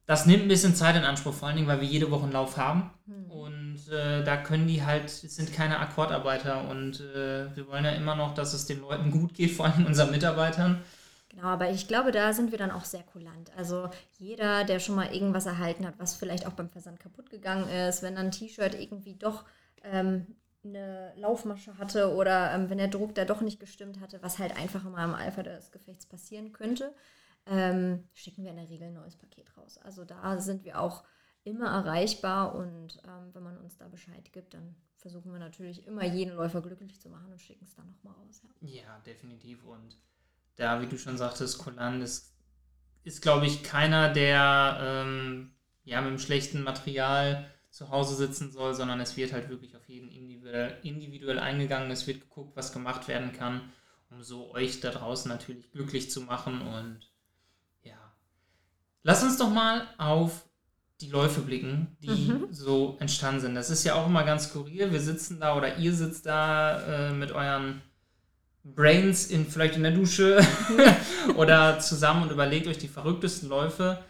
Das 0.06 0.26
nimmt 0.26 0.42
ein 0.42 0.48
bisschen 0.48 0.74
Zeit 0.74 0.96
in 0.96 1.04
Anspruch, 1.04 1.32
vor 1.32 1.46
allen 1.48 1.56
Dingen, 1.56 1.68
weil 1.68 1.80
wir 1.80 1.86
jede 1.86 2.10
Woche 2.10 2.24
einen 2.24 2.32
Lauf 2.32 2.56
haben. 2.56 2.90
Mhm. 3.06 3.30
Und 3.30 3.88
äh, 3.88 4.24
da 4.24 4.36
können 4.36 4.66
die 4.66 4.84
halt, 4.84 5.04
es 5.04 5.36
sind 5.36 5.52
keine 5.52 5.78
Akkordarbeiter 5.78 6.68
und 6.68 7.00
äh, 7.00 7.54
wir 7.56 7.68
wollen 7.68 7.84
ja 7.84 7.92
immer 7.92 8.16
noch, 8.16 8.34
dass 8.34 8.52
es 8.52 8.66
den 8.66 8.80
Leuten 8.80 9.10
gut 9.10 9.34
geht, 9.34 9.52
vor 9.52 9.66
allem 9.66 9.86
unseren 9.86 10.10
Mitarbeitern. 10.10 10.82
Genau, 11.28 11.44
aber 11.44 11.70
ich 11.70 11.88
glaube, 11.88 12.10
da 12.10 12.32
sind 12.32 12.50
wir 12.50 12.58
dann 12.58 12.72
auch 12.72 12.84
sehr 12.84 13.04
kulant. 13.04 13.52
Also 13.56 13.88
jeder, 14.18 14.64
der 14.64 14.80
schon 14.80 14.96
mal 14.96 15.14
irgendwas 15.14 15.46
erhalten 15.46 15.86
hat, 15.86 15.94
was 15.98 16.16
vielleicht 16.16 16.46
auch 16.46 16.52
beim 16.52 16.68
Versand 16.68 17.00
kaputt 17.00 17.30
gegangen 17.30 17.68
ist, 17.68 18.02
wenn 18.02 18.16
dann 18.16 18.26
ein 18.26 18.32
T-Shirt 18.32 18.74
irgendwie 18.74 19.14
doch 19.14 19.44
ähm, 19.84 20.26
eine 20.64 21.12
Laufmasche 21.16 21.76
hatte 21.78 22.14
oder 22.14 22.52
ähm, 22.54 22.70
wenn 22.70 22.78
der 22.78 22.88
Druck 22.88 23.14
da 23.14 23.24
doch 23.24 23.40
nicht 23.40 23.60
gestimmt 23.60 24.00
hatte, 24.00 24.22
was 24.22 24.38
halt 24.38 24.56
einfach 24.56 24.84
immer 24.84 25.04
im 25.04 25.14
Alpha 25.14 25.42
des 25.42 25.72
Gefechts 25.72 26.06
passieren 26.06 26.52
könnte, 26.52 26.94
ähm, 27.46 28.04
schicken 28.12 28.44
wir 28.44 28.50
in 28.50 28.56
der 28.56 28.68
Regel 28.68 28.88
ein 28.88 28.94
neues 28.94 29.16
Paket 29.16 29.56
raus. 29.56 29.78
Also 29.78 30.04
da 30.04 30.38
sind 30.38 30.64
wir 30.64 30.80
auch 30.80 31.04
immer 31.44 31.70
erreichbar 31.70 32.54
und 32.54 33.02
ähm, 33.04 33.30
wenn 33.32 33.42
man 33.42 33.58
uns 33.58 33.76
da 33.76 33.88
Bescheid 33.88 34.32
gibt, 34.32 34.54
dann 34.54 34.76
versuchen 34.96 35.32
wir 35.32 35.40
natürlich 35.40 35.86
immer 35.86 36.04
jeden 36.04 36.36
Läufer 36.36 36.62
glücklich 36.62 37.00
zu 37.00 37.08
machen 37.08 37.32
und 37.32 37.40
schicken 37.40 37.64
es 37.64 37.74
dann 37.74 37.86
nochmal 37.88 38.14
raus. 38.14 38.42
Ja. 38.60 38.82
ja, 38.82 38.98
definitiv. 39.00 39.64
Und 39.64 39.98
da, 40.54 40.80
wie 40.80 40.86
du 40.86 40.96
schon 40.96 41.18
sagtest, 41.18 41.58
Colan 41.58 42.00
ist, 42.00 42.36
ist 43.02 43.20
glaube 43.20 43.46
ich, 43.46 43.64
keiner, 43.64 44.12
der 44.12 44.78
ähm, 44.80 45.56
ja, 45.84 46.00
mit 46.00 46.08
einem 46.08 46.18
schlechten 46.20 46.62
Material 46.62 47.50
zu 47.72 47.88
Hause 47.88 48.14
sitzen 48.14 48.52
soll, 48.52 48.74
sondern 48.74 49.00
es 49.00 49.16
wird 49.16 49.32
halt 49.32 49.48
wirklich 49.48 49.74
auf 49.76 49.88
jeden 49.88 50.10
individuell, 50.10 50.76
individuell 50.82 51.38
eingegangen. 51.38 51.90
Es 51.90 52.06
wird 52.06 52.20
geguckt, 52.20 52.54
was 52.54 52.72
gemacht 52.72 53.08
werden 53.08 53.32
kann, 53.32 53.62
um 54.10 54.22
so 54.22 54.52
euch 54.52 54.80
da 54.80 54.90
draußen 54.90 55.30
natürlich 55.30 55.72
glücklich 55.72 56.10
zu 56.10 56.20
machen. 56.20 56.60
Und 56.60 57.00
ja, 57.82 57.96
lass 59.02 59.22
uns 59.22 59.38
doch 59.38 59.48
mal 59.48 59.88
auf 59.96 60.44
die 61.00 61.08
Läufe 61.08 61.40
blicken, 61.40 61.96
die 62.00 62.10
mhm. 62.10 62.48
so 62.50 62.98
entstanden 63.00 63.40
sind. 63.40 63.54
Das 63.54 63.70
ist 63.70 63.84
ja 63.84 63.94
auch 63.94 64.06
immer 64.06 64.24
ganz 64.24 64.50
skurril. 64.50 64.92
Wir 64.92 65.00
sitzen 65.00 65.40
da 65.40 65.56
oder 65.56 65.78
ihr 65.78 65.94
sitzt 65.94 66.26
da 66.26 67.08
äh, 67.08 67.12
mit 67.14 67.32
euren 67.32 67.80
Brains 68.64 69.28
in, 69.28 69.46
vielleicht 69.46 69.76
in 69.76 69.82
der 69.82 69.92
Dusche 69.92 70.46
oder 71.36 71.78
zusammen 71.80 72.24
und 72.24 72.30
überlegt 72.30 72.66
euch 72.66 72.78
die 72.78 72.86
verrücktesten 72.86 73.48
Läufe 73.48 74.04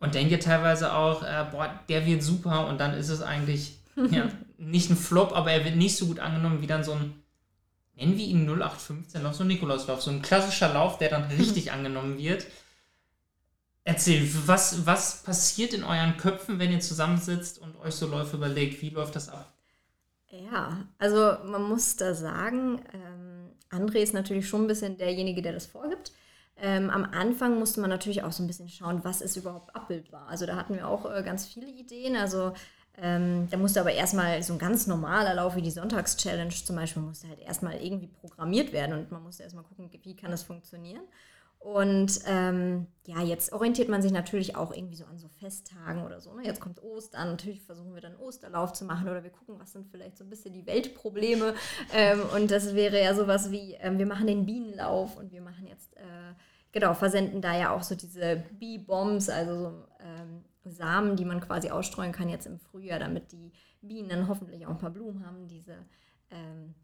und 0.00 0.14
denke 0.14 0.38
teilweise 0.38 0.94
auch, 0.94 1.22
äh, 1.22 1.46
boah, 1.50 1.70
der 1.88 2.06
wird 2.06 2.22
super 2.22 2.68
und 2.68 2.78
dann 2.78 2.94
ist 2.94 3.08
es 3.08 3.22
eigentlich 3.22 3.78
ja, 4.10 4.28
nicht 4.58 4.90
ein 4.90 4.96
Flop, 4.96 5.32
aber 5.34 5.52
er 5.52 5.64
wird 5.64 5.76
nicht 5.76 5.96
so 5.96 6.06
gut 6.06 6.20
angenommen 6.20 6.62
wie 6.62 6.66
dann 6.66 6.84
so 6.84 6.92
ein, 6.92 7.22
nennen 7.96 8.16
wir 8.16 8.26
ihn 8.26 8.48
0815, 8.48 9.22
noch 9.22 9.34
so 9.34 9.44
ein 9.44 9.48
Nikolauslauf, 9.48 10.02
so 10.02 10.10
ein 10.10 10.22
klassischer 10.22 10.72
Lauf, 10.72 10.98
der 10.98 11.10
dann 11.10 11.24
richtig 11.38 11.72
angenommen 11.72 12.18
wird. 12.18 12.46
Erzähl, 13.84 14.28
was, 14.46 14.86
was 14.86 15.22
passiert 15.22 15.72
in 15.72 15.82
euren 15.82 16.18
Köpfen, 16.18 16.58
wenn 16.58 16.70
ihr 16.70 16.80
zusammensitzt 16.80 17.58
und 17.58 17.74
euch 17.80 17.94
so 17.94 18.06
Läufe 18.06 18.36
überlegt? 18.36 18.82
Wie 18.82 18.90
läuft 18.90 19.16
das 19.16 19.30
ab? 19.30 19.50
Ja, 20.30 20.86
also 20.98 21.38
man 21.46 21.62
muss 21.62 21.96
da 21.96 22.12
sagen, 22.12 22.82
ähm, 22.92 23.48
André 23.70 23.98
ist 23.98 24.12
natürlich 24.12 24.46
schon 24.46 24.64
ein 24.64 24.66
bisschen 24.66 24.98
derjenige, 24.98 25.40
der 25.40 25.54
das 25.54 25.66
vorgibt. 25.66 26.12
Ähm, 26.60 26.90
am 26.90 27.04
Anfang 27.04 27.58
musste 27.58 27.80
man 27.80 27.90
natürlich 27.90 28.22
auch 28.22 28.32
so 28.32 28.42
ein 28.42 28.46
bisschen 28.46 28.68
schauen, 28.68 29.04
was 29.04 29.20
ist 29.20 29.36
überhaupt 29.36 29.74
abbildbar. 29.76 30.26
Also 30.28 30.44
da 30.44 30.56
hatten 30.56 30.74
wir 30.74 30.88
auch 30.88 31.10
äh, 31.10 31.22
ganz 31.22 31.46
viele 31.46 31.68
Ideen. 31.68 32.16
Also 32.16 32.52
ähm, 33.00 33.46
da 33.50 33.56
musste 33.56 33.80
aber 33.80 33.92
erstmal 33.92 34.42
so 34.42 34.54
ein 34.54 34.58
ganz 34.58 34.88
normaler 34.88 35.34
Lauf 35.34 35.54
wie 35.54 35.62
die 35.62 35.70
Sonntagschallenge 35.70 36.50
zum 36.50 36.74
Beispiel, 36.74 37.02
musste 37.02 37.28
halt 37.28 37.38
erstmal 37.38 37.80
irgendwie 37.80 38.08
programmiert 38.08 38.72
werden 38.72 38.98
und 38.98 39.12
man 39.12 39.22
musste 39.22 39.44
erstmal 39.44 39.64
gucken, 39.64 39.88
wie 40.02 40.16
kann 40.16 40.32
das 40.32 40.42
funktionieren. 40.42 41.02
Und 41.58 42.20
ähm, 42.26 42.86
ja, 43.06 43.20
jetzt 43.20 43.52
orientiert 43.52 43.88
man 43.88 44.00
sich 44.00 44.12
natürlich 44.12 44.54
auch 44.54 44.72
irgendwie 44.72 44.94
so 44.94 45.04
an 45.04 45.18
so 45.18 45.28
Festtagen 45.28 46.04
oder 46.04 46.20
so. 46.20 46.32
Ne? 46.34 46.44
Jetzt 46.44 46.60
kommt 46.60 46.82
Ostern, 46.82 47.30
natürlich 47.30 47.62
versuchen 47.62 47.94
wir 47.94 48.00
dann 48.00 48.16
Osterlauf 48.16 48.72
zu 48.72 48.84
machen 48.84 49.08
oder 49.08 49.24
wir 49.24 49.30
gucken, 49.30 49.56
was 49.58 49.72
sind 49.72 49.88
vielleicht 49.90 50.16
so 50.18 50.24
ein 50.24 50.30
bisschen 50.30 50.52
die 50.52 50.66
Weltprobleme. 50.66 51.54
Ähm, 51.92 52.20
und 52.34 52.50
das 52.50 52.74
wäre 52.74 53.02
ja 53.02 53.14
sowas 53.14 53.50
wie, 53.50 53.74
ähm, 53.80 53.98
wir 53.98 54.06
machen 54.06 54.26
den 54.26 54.46
Bienenlauf 54.46 55.16
und 55.16 55.32
wir 55.32 55.40
machen 55.40 55.66
jetzt, 55.66 55.96
äh, 55.96 56.34
genau, 56.70 56.94
versenden 56.94 57.42
da 57.42 57.58
ja 57.58 57.74
auch 57.74 57.82
so 57.82 57.96
diese 57.96 58.44
Bee-Bombs, 58.58 59.28
also 59.28 59.54
so 59.54 59.84
ähm, 60.00 60.44
Samen, 60.64 61.16
die 61.16 61.24
man 61.24 61.40
quasi 61.40 61.70
ausstreuen 61.70 62.12
kann 62.12 62.28
jetzt 62.28 62.46
im 62.46 62.58
Frühjahr, 62.58 62.98
damit 62.98 63.32
die 63.32 63.52
Bienen 63.80 64.08
dann 64.08 64.28
hoffentlich 64.28 64.66
auch 64.66 64.70
ein 64.70 64.78
paar 64.78 64.90
Blumen 64.90 65.26
haben, 65.26 65.48
diese 65.48 65.76
ähm, 66.30 66.74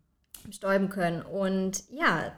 stäuben 0.51 0.89
können. 0.89 1.23
Und 1.23 1.85
ja, 1.91 2.33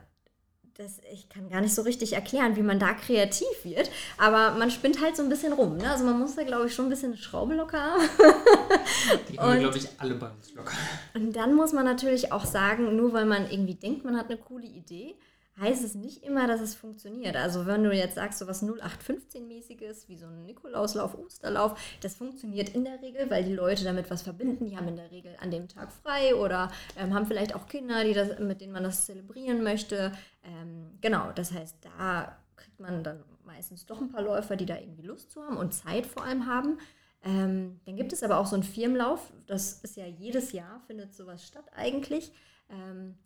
das, 0.79 1.01
ich 1.11 1.29
kann 1.29 1.49
gar 1.49 1.63
nicht 1.63 1.75
so 1.75 1.83
richtig 1.83 2.13
erklären, 2.13 2.57
wie 2.57 2.63
man 2.63 2.79
da 2.79 2.93
kreativ 2.93 3.65
wird, 3.65 3.91
aber 4.19 4.59
man 4.59 4.71
spinnt 4.71 5.01
halt 5.01 5.17
so 5.17 5.23
ein 5.23 5.29
bisschen 5.29 5.55
rum. 5.55 5.79
Ne? 5.79 5.91
Also 5.91 6.05
man 6.05 6.19
muss 6.19 6.37
da, 6.37 6.43
glaube 6.43 6.67
ich, 6.67 6.75
schon 6.75 6.87
ein 6.87 6.91
bisschen 6.91 7.13
eine 7.13 7.23
Schraube 7.23 7.55
locker 7.55 7.81
haben. 7.81 8.03
Die 9.31 9.39
haben, 9.39 9.61
glaube 9.61 9.79
ich, 9.79 9.89
alle 9.99 10.15
bei 10.15 10.29
uns 10.29 10.53
locker. 10.55 10.75
Und 11.15 11.35
dann 11.35 11.55
muss 11.55 11.73
man 11.73 11.85
natürlich 11.85 12.31
auch 12.31 12.45
sagen, 12.45 12.95
nur 12.95 13.13
weil 13.15 13.25
man 13.25 13.51
irgendwie 13.51 13.75
denkt, 13.75 14.05
man 14.05 14.17
hat 14.17 14.27
eine 14.27 14.37
coole 14.37 14.67
Idee, 14.67 15.17
heißt 15.59 15.85
es 15.85 15.95
nicht 15.95 16.23
immer, 16.23 16.47
dass 16.47 16.61
es 16.61 16.75
funktioniert. 16.75 17.37
Also 17.37 17.67
wenn 17.67 17.83
du 17.83 17.93
jetzt 17.93 18.17
sagst, 18.17 18.39
so 18.39 18.47
was 18.47 18.63
0815-mäßiges, 18.63 20.09
wie 20.09 20.17
so 20.17 20.27
ein 20.27 20.45
Nikolauslauf, 20.45 21.17
Osterlauf, 21.17 21.79
das 22.03 22.15
funktioniert 22.15 22.71
in 22.71 22.85
der 22.85 23.01
Regel, 23.01 23.31
weil 23.31 23.45
die 23.45 23.55
Leute 23.55 23.85
damit 23.85 24.11
was 24.11 24.23
verbinden. 24.23 24.67
Die 24.67 24.77
haben 24.77 24.89
in 24.89 24.97
der 24.97 25.11
Regel 25.11 25.35
an 25.41 25.51
dem 25.51 25.69
Tag 25.69 25.93
frei 25.93 26.35
oder 26.35 26.71
ähm, 26.97 27.15
haben 27.15 27.27
vielleicht 27.27 27.55
auch 27.55 27.67
Kinder, 27.67 28.05
die 28.05 28.13
das, 28.13 28.39
mit 28.39 28.61
denen 28.61 28.73
man 28.73 28.83
das 28.83 29.07
zelebrieren 29.07 29.63
möchte. 29.63 30.13
Ähm, 30.45 30.99
genau, 31.01 31.33
das 31.35 31.53
heißt, 31.53 31.77
da 31.83 32.37
kriegt 32.57 32.79
man 32.79 33.03
dann 33.03 33.25
meistens 33.45 33.87
doch 33.87 34.01
ein 34.01 34.11
paar 34.11 34.23
Läufer, 34.23 34.57
die 34.57 34.67
da 34.67 34.77
irgendwie 34.79 35.07
Lust 35.07 35.31
zu 35.31 35.43
haben 35.43 35.57
und 35.57 35.73
Zeit 35.73 36.07
vor 36.07 36.25
allem 36.25 36.47
haben. 36.47 36.79
Ähm, 37.25 37.81
dann 37.87 37.97
gibt 37.97 38.13
es 38.13 38.23
aber 38.23 38.39
auch 38.39 38.47
so 38.47 38.55
einen 38.55 38.63
Firmenlauf, 38.63 39.33
das 39.47 39.81
ist 39.83 39.97
ja 39.97 40.07
jedes 40.07 40.53
Jahr, 40.53 40.81
findet 40.87 41.15
sowas 41.15 41.45
statt 41.45 41.65
eigentlich. 41.75 42.31
Ähm, 42.69 43.17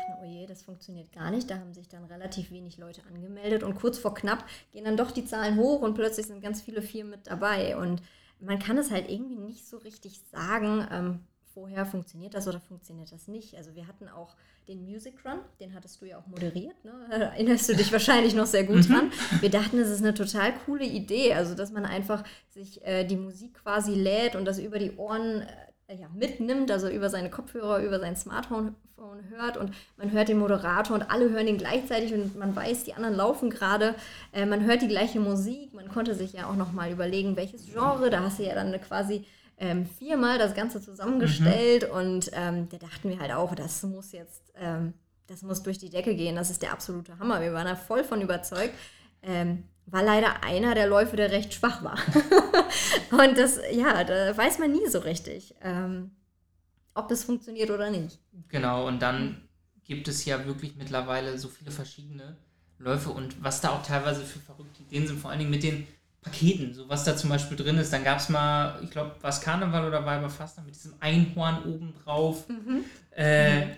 dachten, 0.00 0.18
oh 0.20 0.24
je, 0.24 0.46
das 0.46 0.62
funktioniert 0.62 1.12
gar 1.12 1.30
nicht. 1.30 1.50
Da 1.50 1.58
haben 1.58 1.72
sich 1.72 1.88
dann 1.88 2.04
relativ 2.04 2.50
wenig 2.50 2.78
Leute 2.78 3.02
angemeldet 3.12 3.62
und 3.62 3.74
kurz 3.74 3.98
vor 3.98 4.14
knapp 4.14 4.44
gehen 4.72 4.84
dann 4.84 4.96
doch 4.96 5.10
die 5.10 5.24
Zahlen 5.24 5.56
hoch 5.56 5.82
und 5.82 5.94
plötzlich 5.94 6.26
sind 6.26 6.42
ganz 6.42 6.62
viele 6.62 6.82
Firmen 6.82 7.10
mit 7.10 7.26
dabei. 7.26 7.76
Und 7.76 8.02
man 8.40 8.58
kann 8.58 8.78
es 8.78 8.90
halt 8.90 9.10
irgendwie 9.10 9.36
nicht 9.36 9.66
so 9.66 9.78
richtig 9.78 10.20
sagen, 10.30 10.86
ähm, 10.90 11.20
vorher, 11.52 11.84
funktioniert 11.84 12.34
das 12.34 12.46
oder 12.46 12.60
funktioniert 12.60 13.10
das 13.12 13.28
nicht. 13.28 13.56
Also 13.56 13.74
wir 13.74 13.86
hatten 13.86 14.08
auch 14.08 14.36
den 14.68 14.84
Music 14.84 15.14
Run, 15.24 15.40
den 15.58 15.74
hattest 15.74 16.00
du 16.00 16.06
ja 16.06 16.18
auch 16.18 16.26
moderiert, 16.26 16.84
ne? 16.84 16.92
erinnerst 17.10 17.68
du 17.68 17.74
dich 17.74 17.90
wahrscheinlich 17.90 18.34
noch 18.34 18.46
sehr 18.46 18.64
gut 18.64 18.88
mhm. 18.88 18.92
dran. 18.92 19.12
Wir 19.40 19.50
dachten, 19.50 19.78
es 19.78 19.88
ist 19.88 20.00
eine 20.00 20.14
total 20.14 20.54
coole 20.64 20.84
Idee, 20.84 21.34
also 21.34 21.54
dass 21.54 21.72
man 21.72 21.84
einfach 21.84 22.22
sich 22.50 22.84
äh, 22.86 23.04
die 23.04 23.16
Musik 23.16 23.54
quasi 23.54 23.94
lädt 23.94 24.36
und 24.36 24.44
das 24.44 24.60
über 24.60 24.78
die 24.78 24.92
Ohren 24.92 25.42
äh, 25.88 25.96
ja, 25.96 26.08
mitnimmt, 26.14 26.70
also 26.70 26.88
über 26.88 27.10
seine 27.10 27.30
Kopfhörer, 27.30 27.82
über 27.82 27.98
sein 27.98 28.14
Smartphone 28.14 28.76
hört 29.30 29.56
und 29.56 29.72
man 29.96 30.10
hört 30.12 30.28
den 30.28 30.38
Moderator 30.38 30.96
und 30.96 31.10
alle 31.10 31.30
hören 31.30 31.48
ihn 31.48 31.58
gleichzeitig 31.58 32.14
und 32.14 32.36
man 32.36 32.54
weiß, 32.54 32.84
die 32.84 32.94
anderen 32.94 33.14
laufen 33.14 33.50
gerade. 33.50 33.94
Äh, 34.32 34.46
man 34.46 34.64
hört 34.64 34.82
die 34.82 34.88
gleiche 34.88 35.20
Musik. 35.20 35.74
Man 35.74 35.88
konnte 35.88 36.14
sich 36.14 36.32
ja 36.32 36.46
auch 36.48 36.56
noch 36.56 36.72
mal 36.72 36.90
überlegen, 36.90 37.36
welches 37.36 37.66
Genre. 37.66 38.10
Da 38.10 38.20
hast 38.20 38.38
du 38.38 38.44
ja 38.44 38.54
dann 38.54 38.78
quasi 38.80 39.24
ähm, 39.58 39.86
viermal 39.86 40.38
das 40.38 40.54
Ganze 40.54 40.80
zusammengestellt 40.80 41.88
mhm. 41.88 41.96
und 41.96 42.30
ähm, 42.32 42.68
da 42.70 42.78
dachten 42.78 43.10
wir 43.10 43.20
halt 43.20 43.32
auch, 43.32 43.54
das 43.54 43.82
muss 43.82 44.12
jetzt, 44.12 44.52
ähm, 44.56 44.94
das 45.26 45.42
muss 45.42 45.62
durch 45.62 45.78
die 45.78 45.90
Decke 45.90 46.14
gehen, 46.16 46.36
das 46.36 46.50
ist 46.50 46.62
der 46.62 46.72
absolute 46.72 47.18
Hammer. 47.18 47.40
Wir 47.40 47.52
waren 47.52 47.66
da 47.66 47.76
voll 47.76 48.02
von 48.02 48.22
überzeugt. 48.22 48.74
Ähm, 49.22 49.64
war 49.86 50.02
leider 50.02 50.44
einer 50.44 50.74
der 50.74 50.86
Läufe, 50.86 51.16
der 51.16 51.30
recht 51.30 51.52
schwach 51.52 51.82
war. 51.82 51.98
und 53.10 53.36
das, 53.36 53.60
ja, 53.72 54.04
da 54.04 54.36
weiß 54.36 54.58
man 54.58 54.72
nie 54.72 54.86
so 54.88 55.00
richtig, 55.00 55.54
ähm, 55.62 56.12
ob 56.94 57.08
das 57.08 57.24
funktioniert 57.24 57.70
oder 57.70 57.90
nicht. 57.90 58.18
Genau, 58.48 58.86
und 58.86 59.00
dann 59.00 59.42
gibt 59.84 60.08
es 60.08 60.24
ja 60.24 60.44
wirklich 60.46 60.76
mittlerweile 60.76 61.38
so 61.38 61.48
viele 61.48 61.70
verschiedene 61.70 62.36
Läufe 62.78 63.10
und 63.10 63.42
was 63.42 63.60
da 63.60 63.70
auch 63.70 63.82
teilweise 63.82 64.22
für 64.22 64.38
verrückte 64.38 64.82
Ideen 64.82 65.06
sind, 65.06 65.20
vor 65.20 65.30
allen 65.30 65.40
Dingen 65.40 65.50
mit 65.50 65.62
den 65.62 65.86
Paketen, 66.22 66.74
so 66.74 66.88
was 66.88 67.04
da 67.04 67.16
zum 67.16 67.30
Beispiel 67.30 67.56
drin 67.56 67.78
ist. 67.78 67.92
Dann 67.92 68.04
gab 68.04 68.18
es 68.18 68.28
mal, 68.28 68.80
ich 68.82 68.90
glaube, 68.90 69.16
war 69.20 69.30
es 69.30 69.40
Karneval 69.40 69.86
oder 69.86 70.04
Weiberfastnacht 70.04 70.66
mit 70.66 70.74
diesem 70.74 70.94
Einhorn 71.00 71.64
oben 71.64 71.94
drauf. 72.04 72.48
Mhm. 72.48 72.84
Äh, 73.10 73.68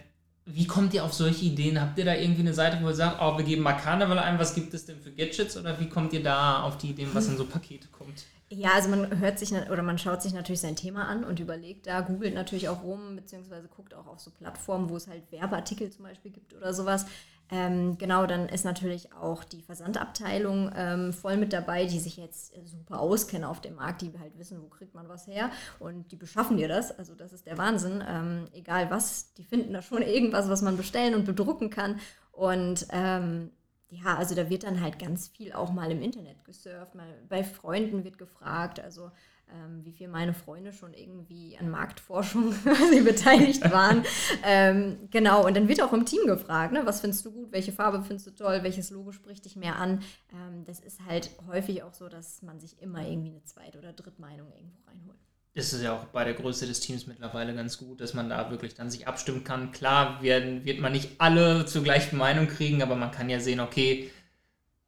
wie 0.45 0.67
kommt 0.67 0.93
ihr 0.93 1.05
auf 1.05 1.13
solche 1.13 1.45
Ideen? 1.45 1.81
Habt 1.81 1.99
ihr 1.99 2.05
da 2.05 2.15
irgendwie 2.15 2.41
eine 2.41 2.55
Seite, 2.55 2.79
wo 2.83 2.89
ihr 2.89 2.95
sagt, 2.95 3.19
oh, 3.21 3.39
wir 3.39 3.45
geben 3.45 3.63
mal 3.63 3.75
Karneval 3.75 4.19
ein, 4.19 4.39
was 4.41 4.55
gibt 4.55 4.75
es 4.75 4.87
denn 4.87 5.01
für 5.01 5.13
Gadgets? 5.13 5.57
Oder 5.57 5.79
wie 5.79 5.89
kommt 5.89 6.13
ihr 6.13 6.23
da 6.23 6.63
auf 6.63 6.79
die 6.79 6.91
Ideen, 6.91 7.11
was 7.13 7.29
in 7.29 7.37
so 7.37 7.45
Pakete 7.45 7.89
kommt? 7.89 8.25
Ja, 8.55 8.73
also 8.75 8.91
man 8.91 9.19
hört 9.19 9.39
sich 9.39 9.53
oder 9.53 9.83
man 9.83 9.97
schaut 9.97 10.21
sich 10.21 10.35
natürlich 10.35 10.61
sein 10.61 10.77
Thema 10.77 11.07
an 11.07 11.25
und 11.25 11.41
überlegt 11.41 11.87
da, 11.87 12.03
googelt 12.03 12.35
natürlich 12.35 12.69
auch 12.69 12.83
rum, 12.83 13.17
beziehungsweise 13.17 13.67
guckt 13.69 13.95
auch 13.95 14.07
auf 14.07 14.21
so 14.21 14.31
Plattformen, 14.31 14.91
wo 14.91 14.97
es 14.97 15.09
halt 15.09 15.33
Werbeartikel 15.33 15.91
zum 15.91 16.05
Beispiel 16.05 16.33
gibt 16.33 16.53
oder 16.55 16.75
sowas. 16.75 17.07
Ähm, 17.51 17.97
genau, 17.97 18.27
dann 18.27 18.49
ist 18.49 18.65
natürlich 18.65 19.13
auch 19.15 19.43
die 19.45 19.63
Versandabteilung 19.63 20.71
ähm, 20.77 21.13
voll 21.15 21.39
mit 21.39 21.55
dabei, 21.55 21.87
die 21.87 21.99
sich 21.99 22.19
jetzt 22.19 22.53
super 22.67 23.01
auskennen 23.01 23.45
auf 23.45 23.61
dem 23.63 23.77
Markt, 23.77 24.03
die 24.03 24.13
halt 24.19 24.39
wissen, 24.39 24.61
wo 24.63 24.69
kriegt 24.69 24.95
man 24.95 25.09
was 25.09 25.27
her 25.27 25.51
und 25.79 26.13
die 26.13 26.17
beschaffen 26.17 26.59
dir 26.59 26.69
das. 26.69 26.99
Also 26.99 27.15
das 27.15 27.33
ist 27.33 27.47
der 27.47 27.57
Wahnsinn. 27.57 28.05
Ähm, 28.07 28.49
egal 28.53 28.91
was, 28.91 29.33
die 29.35 29.45
finden 29.45 29.73
da 29.73 29.81
schon 29.81 30.03
irgendwas, 30.03 30.51
was 30.51 30.61
man 30.61 30.77
bestellen 30.77 31.15
und 31.15 31.25
bedrucken 31.25 31.71
kann. 31.71 32.01
Und 32.33 32.87
ähm, 32.91 33.51
ja, 33.93 34.17
also 34.17 34.35
da 34.35 34.49
wird 34.49 34.65
dann 34.65 34.81
halt 34.81 34.99
ganz 34.99 35.29
viel 35.29 35.53
auch 35.53 35.71
mal 35.71 35.91
im 35.91 36.01
Internet 36.01 36.45
gesurft, 36.47 36.95
mal 36.95 37.15
bei 37.29 37.45
Freunden 37.45 38.05
wird 38.05 38.17
gefragt. 38.17 38.81
Also 38.81 39.11
ähm, 39.53 39.85
wie 39.85 39.93
viel 39.93 40.09
meine 40.09 40.33
Freunde 40.33 40.73
schon 40.73 40.95
irgendwie 40.95 41.59
an 41.59 41.69
Marktforschung 41.69 42.55
beteiligt 43.05 43.71
waren. 43.71 44.03
ähm, 44.45 45.09
genau, 45.11 45.47
und 45.47 45.55
dann 45.55 45.69
wird 45.69 45.83
auch 45.83 45.93
im 45.93 46.07
Team 46.07 46.27
gefragt, 46.27 46.73
ne, 46.73 46.87
was 46.87 47.03
findest 47.03 47.27
du 47.27 47.33
gut, 47.33 47.53
welche 47.53 47.73
Farbe 47.73 48.03
findest 48.03 48.27
du 48.29 48.31
toll, 48.31 48.63
welches 48.63 48.91
Logo 48.91 49.13
spricht 49.13 49.45
dich 49.45 49.57
mehr 49.57 49.77
an. 49.77 50.03
Ähm, 50.33 50.65
das 50.65 50.81
ist 50.81 51.05
halt 51.05 51.31
häufig 51.47 51.83
auch 51.83 51.93
so, 51.93 52.09
dass 52.09 52.41
man 52.41 52.61
sich 52.61 52.81
immer 52.81 53.07
irgendwie 53.07 53.31
eine 53.31 53.45
Zweit- 53.45 53.77
oder 53.77 53.93
Drittmeinung 53.93 54.51
irgendwo 54.53 54.79
reinholt. 54.87 55.19
Das 55.55 55.73
ist 55.75 55.83
ja 55.83 55.95
auch 55.95 56.05
bei 56.07 56.25
der 56.25 56.33
Größe 56.33 56.67
des 56.67 56.81
Teams 56.81 57.07
mittlerweile 57.07 57.55
ganz 57.55 57.77
gut, 57.77 58.01
dass 58.01 58.15
man 58.15 58.31
da 58.31 58.51
wirklich 58.51 58.75
dann 58.75 58.91
sich 58.91 59.07
abstimmen 59.07 59.45
kann. 59.45 59.71
Klar 59.71 60.23
werden, 60.23 60.65
wird 60.65 60.81
man 60.81 60.93
nicht 60.93 61.11
alle 61.19 61.67
zur 61.67 61.83
gleichen 61.83 62.17
Meinung 62.17 62.49
kriegen, 62.49 62.83
aber 62.83 62.97
man 62.97 63.11
kann 63.11 63.29
ja 63.29 63.39
sehen, 63.39 63.61
okay, 63.61 64.11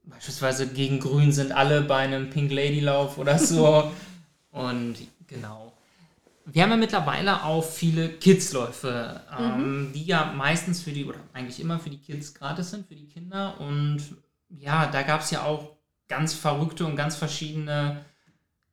beispielsweise 0.05 0.67
gegen 0.69 1.01
Grün 1.01 1.33
sind 1.33 1.53
alle 1.53 1.83
bei 1.83 1.99
einem 1.99 2.31
Pink 2.31 2.51
Lady 2.51 2.81
Lauf 2.81 3.19
oder 3.19 3.39
so. 3.39 3.91
Und 4.53 4.97
genau. 5.27 5.73
Wir 6.47 6.63
haben 6.63 6.71
ja 6.71 6.77
mittlerweile 6.77 7.43
auch 7.43 7.65
viele 7.65 8.09
Kidsläufe, 8.09 9.21
ähm, 9.39 9.89
mhm. 9.89 9.93
die 9.93 10.05
ja 10.05 10.33
meistens 10.35 10.83
für 10.83 10.93
die, 10.93 11.05
oder 11.05 11.19
eigentlich 11.33 11.61
immer 11.61 11.79
für 11.79 11.91
die 11.91 12.01
Kids 12.01 12.35
gratis 12.35 12.71
sind, 12.71 12.87
für 12.87 12.95
die 12.95 13.09
Kinder. 13.09 13.61
Und 13.61 14.03
ja, 14.49 14.87
da 14.87 15.03
gab 15.03 15.23
es 15.23 15.31
ja 15.31 15.43
auch 15.43 15.77
ganz 16.09 16.35
verrückte 16.35 16.85
und 16.87 16.97
ganz 16.97 17.17
verschiedene 17.17 18.05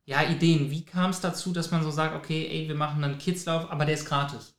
ja, 0.04 0.22
Ideen. 0.22 0.70
Wie 0.70 0.84
kam 0.84 1.10
es 1.10 1.20
dazu, 1.20 1.52
dass 1.52 1.70
man 1.70 1.82
so 1.82 1.90
sagt, 1.90 2.14
okay, 2.16 2.48
ey, 2.50 2.68
wir 2.68 2.74
machen 2.74 3.02
einen 3.04 3.18
Kidslauf, 3.18 3.70
aber 3.70 3.84
der 3.84 3.94
ist 3.94 4.06
gratis? 4.06 4.54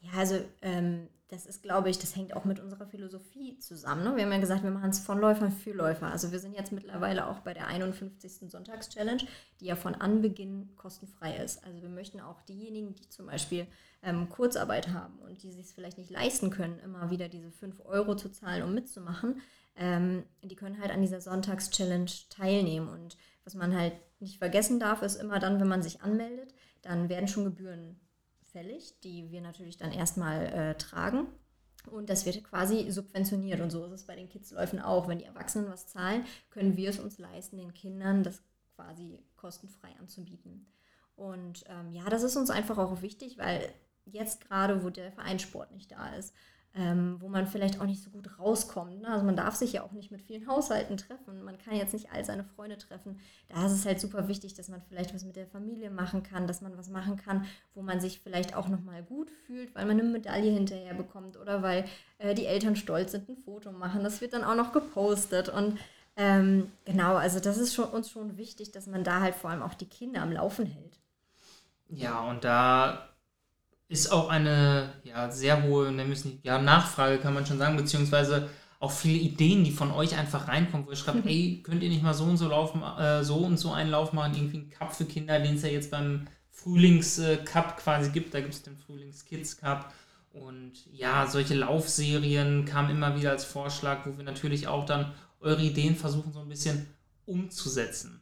Ja, 0.00 0.18
also 0.18 0.40
ähm, 0.60 1.08
das 1.28 1.46
ist, 1.46 1.62
glaube 1.62 1.88
ich, 1.88 1.98
das 1.98 2.14
hängt 2.14 2.36
auch 2.36 2.44
mit 2.44 2.60
unserer 2.60 2.86
Philosophie 2.86 3.58
zusammen. 3.58 4.04
Ne? 4.04 4.16
Wir 4.16 4.24
haben 4.24 4.32
ja 4.32 4.38
gesagt, 4.38 4.62
wir 4.62 4.70
machen 4.70 4.90
es 4.90 5.00
von 5.00 5.18
Läufern 5.18 5.50
für 5.50 5.72
Läufer. 5.72 6.06
Also 6.06 6.30
wir 6.32 6.38
sind 6.38 6.54
jetzt 6.54 6.70
mittlerweile 6.70 7.26
auch 7.26 7.40
bei 7.40 7.54
der 7.54 7.66
51. 7.66 8.50
Sonntags-Challenge, 8.50 9.22
die 9.60 9.66
ja 9.66 9.74
von 9.74 9.94
Anbeginn 9.94 10.70
kostenfrei 10.76 11.36
ist. 11.36 11.64
Also 11.64 11.80
wir 11.80 11.88
möchten 11.88 12.20
auch 12.20 12.42
diejenigen, 12.42 12.94
die 12.94 13.08
zum 13.08 13.26
Beispiel 13.26 13.66
ähm, 14.02 14.28
Kurzarbeit 14.28 14.88
haben 14.88 15.18
und 15.18 15.42
die 15.42 15.50
sich 15.50 15.64
es 15.64 15.72
vielleicht 15.72 15.98
nicht 15.98 16.10
leisten 16.10 16.50
können, 16.50 16.78
immer 16.80 17.10
wieder 17.10 17.28
diese 17.28 17.50
5 17.50 17.80
Euro 17.86 18.14
zu 18.16 18.30
zahlen, 18.30 18.62
um 18.62 18.74
mitzumachen, 18.74 19.40
ähm, 19.76 20.24
die 20.42 20.56
können 20.56 20.80
halt 20.80 20.92
an 20.92 21.00
dieser 21.00 21.20
Sonntags-Challenge 21.20 22.10
teilnehmen. 22.28 22.88
Und 22.88 23.16
was 23.44 23.54
man 23.54 23.76
halt 23.76 23.94
nicht 24.20 24.38
vergessen 24.38 24.80
darf, 24.80 25.02
ist 25.02 25.16
immer 25.16 25.38
dann, 25.38 25.60
wenn 25.60 25.68
man 25.68 25.82
sich 25.82 26.02
anmeldet, 26.02 26.54
dann 26.82 27.08
werden 27.08 27.28
schon 27.28 27.44
Gebühren 27.44 28.00
fällig, 28.42 29.00
die 29.00 29.30
wir 29.30 29.40
natürlich 29.40 29.76
dann 29.76 29.92
erstmal 29.92 30.46
äh, 30.46 30.74
tragen. 30.76 31.26
Und 31.90 32.08
das 32.08 32.24
wird 32.24 32.42
quasi 32.44 32.90
subventioniert. 32.90 33.60
Und 33.60 33.70
so 33.70 33.84
ist 33.84 33.92
es 33.92 34.06
bei 34.06 34.16
den 34.16 34.28
Kidsläufen 34.28 34.80
auch. 34.80 35.08
Wenn 35.08 35.18
die 35.18 35.24
Erwachsenen 35.24 35.68
was 35.68 35.86
zahlen, 35.86 36.24
können 36.50 36.76
wir 36.76 36.88
es 36.88 36.98
uns 36.98 37.18
leisten, 37.18 37.58
den 37.58 37.74
Kindern 37.74 38.22
das 38.22 38.42
quasi 38.74 39.18
kostenfrei 39.36 39.90
anzubieten. 39.98 40.66
Und 41.16 41.64
ähm, 41.68 41.92
ja, 41.92 42.04
das 42.08 42.22
ist 42.22 42.36
uns 42.36 42.50
einfach 42.50 42.78
auch 42.78 43.02
wichtig, 43.02 43.38
weil 43.38 43.68
jetzt 44.06 44.40
gerade, 44.40 44.82
wo 44.82 44.90
der 44.90 45.12
Vereinssport 45.12 45.72
nicht 45.72 45.92
da 45.92 46.14
ist, 46.14 46.34
ähm, 46.76 47.18
wo 47.20 47.28
man 47.28 47.46
vielleicht 47.46 47.80
auch 47.80 47.86
nicht 47.86 48.02
so 48.02 48.10
gut 48.10 48.38
rauskommt. 48.38 49.00
Ne? 49.00 49.08
Also 49.08 49.24
man 49.24 49.36
darf 49.36 49.54
sich 49.54 49.74
ja 49.74 49.82
auch 49.82 49.92
nicht 49.92 50.10
mit 50.10 50.22
vielen 50.22 50.48
Haushalten 50.48 50.96
treffen. 50.96 51.44
Man 51.44 51.56
kann 51.58 51.76
jetzt 51.76 51.92
nicht 51.92 52.10
all 52.12 52.24
seine 52.24 52.42
Freunde 52.42 52.76
treffen. 52.76 53.20
Da 53.48 53.66
ist 53.66 53.72
es 53.72 53.86
halt 53.86 54.00
super 54.00 54.26
wichtig, 54.26 54.54
dass 54.54 54.68
man 54.68 54.82
vielleicht 54.82 55.14
was 55.14 55.24
mit 55.24 55.36
der 55.36 55.46
Familie 55.46 55.90
machen 55.90 56.24
kann, 56.24 56.48
dass 56.48 56.62
man 56.62 56.76
was 56.76 56.88
machen 56.88 57.16
kann, 57.16 57.46
wo 57.74 57.82
man 57.82 58.00
sich 58.00 58.20
vielleicht 58.20 58.56
auch 58.56 58.68
nochmal 58.68 59.04
gut 59.04 59.30
fühlt, 59.46 59.72
weil 59.74 59.86
man 59.86 60.00
eine 60.00 60.08
Medaille 60.08 60.50
hinterher 60.50 60.94
bekommt 60.94 61.36
oder 61.36 61.62
weil 61.62 61.84
äh, 62.18 62.34
die 62.34 62.46
Eltern 62.46 62.74
stolz 62.74 63.12
sind, 63.12 63.28
ein 63.28 63.36
Foto 63.36 63.70
machen. 63.70 64.02
Das 64.02 64.20
wird 64.20 64.32
dann 64.32 64.44
auch 64.44 64.56
noch 64.56 64.72
gepostet 64.72 65.48
und 65.48 65.78
ähm, 66.16 66.70
genau, 66.84 67.16
also 67.16 67.40
das 67.40 67.58
ist 67.58 67.74
schon, 67.74 67.86
uns 67.86 68.10
schon 68.10 68.36
wichtig, 68.36 68.70
dass 68.72 68.86
man 68.86 69.02
da 69.02 69.20
halt 69.20 69.34
vor 69.34 69.50
allem 69.50 69.62
auch 69.62 69.74
die 69.74 69.88
Kinder 69.88 70.22
am 70.22 70.32
Laufen 70.32 70.66
hält. 70.66 70.98
Ja, 71.88 72.28
und 72.28 72.44
da 72.44 73.13
ist 73.88 74.10
auch 74.10 74.28
eine 74.28 74.92
ja, 75.04 75.30
sehr 75.30 75.62
hohe 75.62 75.92
nicht, 75.92 76.44
ja, 76.44 76.58
Nachfrage, 76.58 77.18
kann 77.18 77.34
man 77.34 77.46
schon 77.46 77.58
sagen, 77.58 77.76
beziehungsweise 77.76 78.48
auch 78.80 78.90
viele 78.90 79.18
Ideen, 79.18 79.64
die 79.64 79.70
von 79.70 79.90
euch 79.90 80.16
einfach 80.16 80.48
reinkommen, 80.48 80.86
wo 80.86 80.90
ihr 80.90 80.96
schreibt, 80.96 81.26
ey, 81.26 81.62
könnt 81.62 81.82
ihr 81.82 81.88
nicht 81.88 82.02
mal 82.02 82.14
so 82.14 82.24
und 82.24 82.36
so 82.36 82.48
laufen, 82.48 82.82
äh, 82.82 83.24
so 83.24 83.36
und 83.36 83.58
so 83.58 83.72
einen 83.72 83.90
Lauf 83.90 84.12
machen, 84.12 84.34
irgendwie 84.34 84.58
einen 84.58 84.70
Cup 84.70 84.94
für 84.94 85.04
Kinder, 85.04 85.40
den 85.40 85.56
es 85.56 85.62
ja 85.62 85.68
jetzt 85.68 85.90
beim 85.90 86.26
Frühlings-Cup 86.50 87.76
quasi 87.78 88.10
gibt, 88.10 88.34
da 88.34 88.40
gibt 88.40 88.54
es 88.54 88.62
den 88.62 88.76
Frühlings-Kids-Cup. 88.76 89.92
Und 90.32 90.72
ja, 90.92 91.26
solche 91.26 91.54
Laufserien 91.54 92.64
kamen 92.64 92.90
immer 92.90 93.16
wieder 93.16 93.30
als 93.30 93.44
Vorschlag, 93.44 94.04
wo 94.04 94.16
wir 94.16 94.24
natürlich 94.24 94.66
auch 94.66 94.84
dann 94.84 95.12
eure 95.40 95.62
Ideen 95.62 95.94
versuchen, 95.94 96.32
so 96.32 96.40
ein 96.40 96.48
bisschen 96.48 96.86
umzusetzen. 97.26 98.20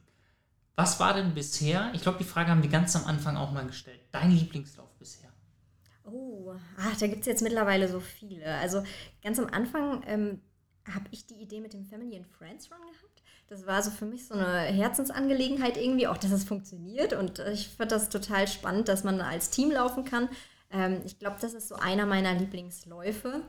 Was 0.75 0.99
war 0.99 1.13
denn 1.13 1.33
bisher, 1.33 1.91
ich 1.93 2.01
glaube, 2.01 2.17
die 2.17 2.23
Frage 2.23 2.49
haben 2.49 2.63
wir 2.63 2.69
ganz 2.69 2.95
am 2.95 3.05
Anfang 3.05 3.37
auch 3.37 3.51
mal 3.51 3.65
gestellt, 3.65 3.99
dein 4.11 4.31
Lieblingslauf? 4.31 4.89
Oh, 6.05 6.53
ach, 6.77 6.97
da 6.97 7.07
gibt 7.07 7.21
es 7.21 7.27
jetzt 7.27 7.41
mittlerweile 7.41 7.87
so 7.87 7.99
viele. 7.99 8.45
Also 8.45 8.83
ganz 9.23 9.39
am 9.39 9.47
Anfang 9.47 10.03
ähm, 10.05 10.41
habe 10.85 11.05
ich 11.11 11.25
die 11.25 11.35
Idee 11.35 11.61
mit 11.61 11.73
dem 11.73 11.85
Family 11.85 12.17
and 12.17 12.27
Friends 12.27 12.69
Run 12.71 12.81
gehabt. 12.81 13.23
Das 13.47 13.65
war 13.65 13.81
so 13.81 13.91
für 13.91 14.05
mich 14.05 14.27
so 14.27 14.33
eine 14.33 14.59
Herzensangelegenheit 14.61 15.77
irgendwie, 15.77 16.07
auch 16.07 16.17
dass 16.17 16.31
es 16.31 16.43
funktioniert. 16.43 17.13
Und 17.13 17.39
ich 17.39 17.69
fand 17.69 17.91
das 17.91 18.09
total 18.09 18.47
spannend, 18.47 18.87
dass 18.87 19.03
man 19.03 19.21
als 19.21 19.49
Team 19.49 19.71
laufen 19.71 20.05
kann. 20.05 20.29
Ähm, 20.71 21.01
ich 21.05 21.19
glaube, 21.19 21.37
das 21.39 21.53
ist 21.53 21.67
so 21.69 21.75
einer 21.75 22.05
meiner 22.05 22.33
Lieblingsläufe. 22.33 23.41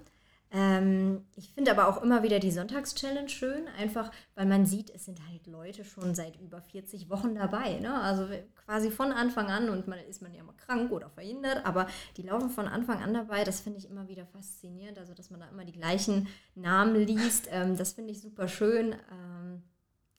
Ähm, 0.56 1.26
ich 1.34 1.50
finde 1.50 1.72
aber 1.72 1.88
auch 1.88 2.00
immer 2.00 2.22
wieder 2.22 2.38
die 2.38 2.52
Sonntagschallenge 2.52 3.28
schön, 3.28 3.66
einfach 3.76 4.12
weil 4.36 4.46
man 4.46 4.66
sieht, 4.66 4.88
es 4.90 5.04
sind 5.04 5.20
halt 5.28 5.48
Leute 5.48 5.84
schon 5.84 6.14
seit 6.14 6.40
über 6.40 6.62
40 6.62 7.10
Wochen 7.10 7.34
dabei. 7.34 7.80
Ne? 7.80 7.92
Also 7.92 8.28
quasi 8.64 8.92
von 8.92 9.10
Anfang 9.10 9.48
an 9.48 9.68
und 9.68 9.88
man 9.88 9.98
ist 9.98 10.22
man 10.22 10.32
ja 10.32 10.44
mal 10.44 10.54
krank 10.56 10.92
oder 10.92 11.10
verhindert, 11.10 11.66
aber 11.66 11.88
die 12.16 12.22
laufen 12.22 12.50
von 12.50 12.68
Anfang 12.68 13.02
an 13.02 13.12
dabei. 13.12 13.42
Das 13.42 13.60
finde 13.60 13.80
ich 13.80 13.90
immer 13.90 14.06
wieder 14.06 14.26
faszinierend, 14.26 14.96
also 14.98 15.12
dass 15.12 15.30
man 15.30 15.40
da 15.40 15.48
immer 15.48 15.64
die 15.64 15.72
gleichen 15.72 16.28
Namen 16.54 16.94
liest. 17.04 17.48
Ähm, 17.50 17.76
das 17.76 17.94
finde 17.94 18.12
ich 18.12 18.20
super 18.20 18.46
schön. 18.46 18.94
Ähm, 19.10 19.62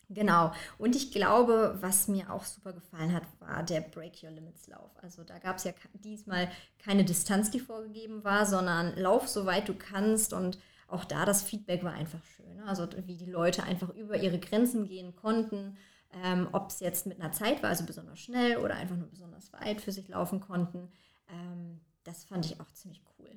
Genau. 0.10 0.52
Und 0.78 0.96
ich 0.96 1.12
glaube, 1.12 1.78
was 1.82 2.08
mir 2.08 2.32
auch 2.32 2.44
super 2.44 2.74
gefallen 2.74 3.14
hat, 3.14 3.24
war 3.40 3.64
der 3.64 3.82
Break 3.82 4.24
Your 4.24 4.32
Limits 4.32 4.68
Lauf. 4.68 4.92
Also 5.02 5.24
da 5.24 5.40
gab 5.40 5.58
es 5.58 5.64
ja 5.64 5.74
diesmal 5.94 6.50
keine 6.80 7.04
Distanz, 7.04 7.50
die 7.50 7.60
vorgegeben 7.60 8.24
war, 8.24 8.46
sondern 8.46 8.96
lauf 8.98 9.28
so 9.28 9.46
weit 9.46 9.68
du 9.68 9.74
kannst. 9.74 10.34
Und 10.34 10.60
auch 10.88 11.06
da 11.06 11.26
das 11.26 11.42
Feedback 11.42 11.84
war 11.84 11.94
einfach 11.94 12.24
schön. 12.36 12.58
Ne? 12.58 12.66
Also 12.66 12.88
wie 13.06 13.18
die 13.18 13.30
Leute 13.30 13.64
einfach 13.64 13.90
über 13.90 14.18
ihre 14.18 14.40
Grenzen 14.40 14.86
gehen 14.86 15.16
konnten. 15.16 15.78
Ähm, 16.24 16.48
Ob 16.52 16.70
es 16.70 16.80
jetzt 16.80 17.08
mit 17.08 17.20
einer 17.20 17.32
Zeit 17.32 17.64
war, 17.64 17.70
also 17.70 17.86
besonders 17.86 18.20
schnell 18.20 18.58
oder 18.58 18.76
einfach 18.76 18.96
nur 18.96 19.10
besonders 19.10 19.52
weit 19.54 19.82
für 19.82 19.92
sich 19.92 20.08
laufen 20.08 20.40
konnten. 20.40 20.92
Ähm, 21.30 21.82
das 22.04 22.24
fand 22.24 22.46
ich 22.46 22.60
auch 22.62 22.72
ziemlich 22.72 23.02
cool. 23.18 23.32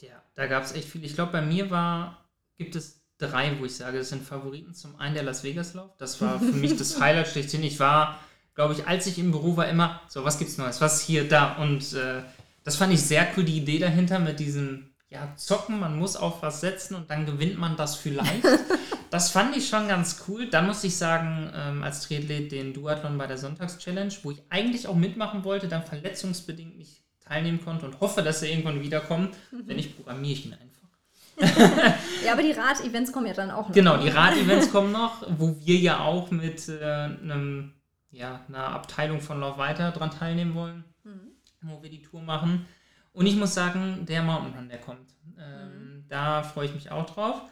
Ja, 0.00 0.22
da 0.34 0.46
gab 0.46 0.64
es 0.64 0.72
echt 0.72 0.88
viel. 0.88 1.04
Ich 1.04 1.14
glaube, 1.14 1.32
bei 1.32 1.42
mir 1.42 1.70
war, 1.70 2.24
gibt 2.56 2.74
es 2.74 3.00
drei, 3.18 3.58
wo 3.58 3.64
ich 3.64 3.76
sage, 3.76 3.98
das 3.98 4.08
sind 4.08 4.22
Favoriten. 4.22 4.74
Zum 4.74 4.96
einen 4.96 5.14
der 5.14 5.24
Las 5.24 5.44
Vegas 5.44 5.74
Lauf. 5.74 5.90
Das 5.98 6.20
war 6.20 6.38
für 6.38 6.52
mich 6.52 6.76
das 6.76 7.00
Highlight 7.00 7.28
schlechthin. 7.28 7.62
Ich 7.62 7.78
war, 7.78 8.18
glaube 8.54 8.74
ich, 8.74 8.86
als 8.86 9.06
ich 9.06 9.18
im 9.18 9.32
Büro 9.32 9.56
war, 9.56 9.68
immer, 9.68 10.00
so, 10.08 10.24
was 10.24 10.38
gibt's 10.38 10.58
Neues? 10.58 10.80
Was 10.80 11.00
hier, 11.00 11.28
da? 11.28 11.56
Und 11.56 11.92
äh, 11.92 12.22
das 12.64 12.76
fand 12.76 12.92
ich 12.92 13.02
sehr 13.02 13.26
cool, 13.36 13.44
die 13.44 13.58
Idee 13.58 13.78
dahinter 13.78 14.18
mit 14.18 14.40
diesem, 14.40 14.90
ja, 15.10 15.32
zocken, 15.36 15.80
man 15.80 15.98
muss 15.98 16.16
auf 16.16 16.42
was 16.42 16.60
setzen 16.60 16.94
und 16.94 17.10
dann 17.10 17.26
gewinnt 17.26 17.58
man 17.58 17.76
das 17.76 17.96
vielleicht. 17.96 18.44
das 19.10 19.30
fand 19.30 19.56
ich 19.56 19.68
schon 19.68 19.88
ganz 19.88 20.24
cool. 20.28 20.48
Dann 20.48 20.66
muss 20.66 20.84
ich 20.84 20.96
sagen, 20.96 21.50
ähm, 21.54 21.82
als 21.82 22.02
Triathlet 22.02 22.52
den 22.52 22.74
Duathlon 22.74 23.18
bei 23.18 23.26
der 23.26 23.38
Sonntagschallenge, 23.38 24.12
wo 24.22 24.30
ich 24.30 24.42
eigentlich 24.50 24.86
auch 24.86 24.96
mitmachen 24.96 25.44
wollte, 25.44 25.66
dann 25.66 25.84
verletzungsbedingt 25.84 26.76
nicht 26.76 27.02
teilnehmen 27.24 27.62
konnte 27.62 27.86
und 27.86 28.00
hoffe, 28.00 28.22
dass 28.22 28.42
er 28.42 28.50
irgendwann 28.50 28.82
wiederkommt. 28.82 29.34
Mhm. 29.50 29.62
Wenn 29.66 29.76
nicht, 29.76 29.96
programmiere 29.96 30.32
ich 30.32 30.46
ihn 30.46 30.52
einfach. 30.52 30.77
ja, 32.24 32.32
aber 32.32 32.42
die 32.42 32.52
Rad-Events 32.52 33.12
kommen 33.12 33.26
ja 33.26 33.32
dann 33.32 33.50
auch 33.50 33.68
noch. 33.68 33.74
Genau, 33.74 33.96
die 33.96 34.08
Rad-Events 34.08 34.72
kommen 34.72 34.92
noch, 34.92 35.24
wo 35.38 35.56
wir 35.60 35.76
ja 35.76 36.00
auch 36.00 36.30
mit 36.30 36.68
äh, 36.68 36.82
einem, 36.82 37.74
ja, 38.10 38.44
einer 38.48 38.68
Abteilung 38.68 39.20
von 39.20 39.40
Lauf 39.40 39.58
weiter 39.58 39.92
dran 39.92 40.10
teilnehmen 40.10 40.54
wollen, 40.54 40.84
mhm. 41.04 41.32
wo 41.62 41.82
wir 41.82 41.90
die 41.90 42.02
Tour 42.02 42.22
machen. 42.22 42.66
Und 43.12 43.26
ich 43.26 43.36
muss 43.36 43.54
sagen, 43.54 44.04
der 44.06 44.22
Mountain 44.22 44.54
Run, 44.54 44.68
der 44.68 44.78
kommt. 44.78 45.10
Ähm, 45.38 45.68
mhm. 45.68 46.04
Da 46.08 46.42
freue 46.42 46.66
ich 46.66 46.74
mich 46.74 46.90
auch 46.90 47.06
drauf. 47.06 47.42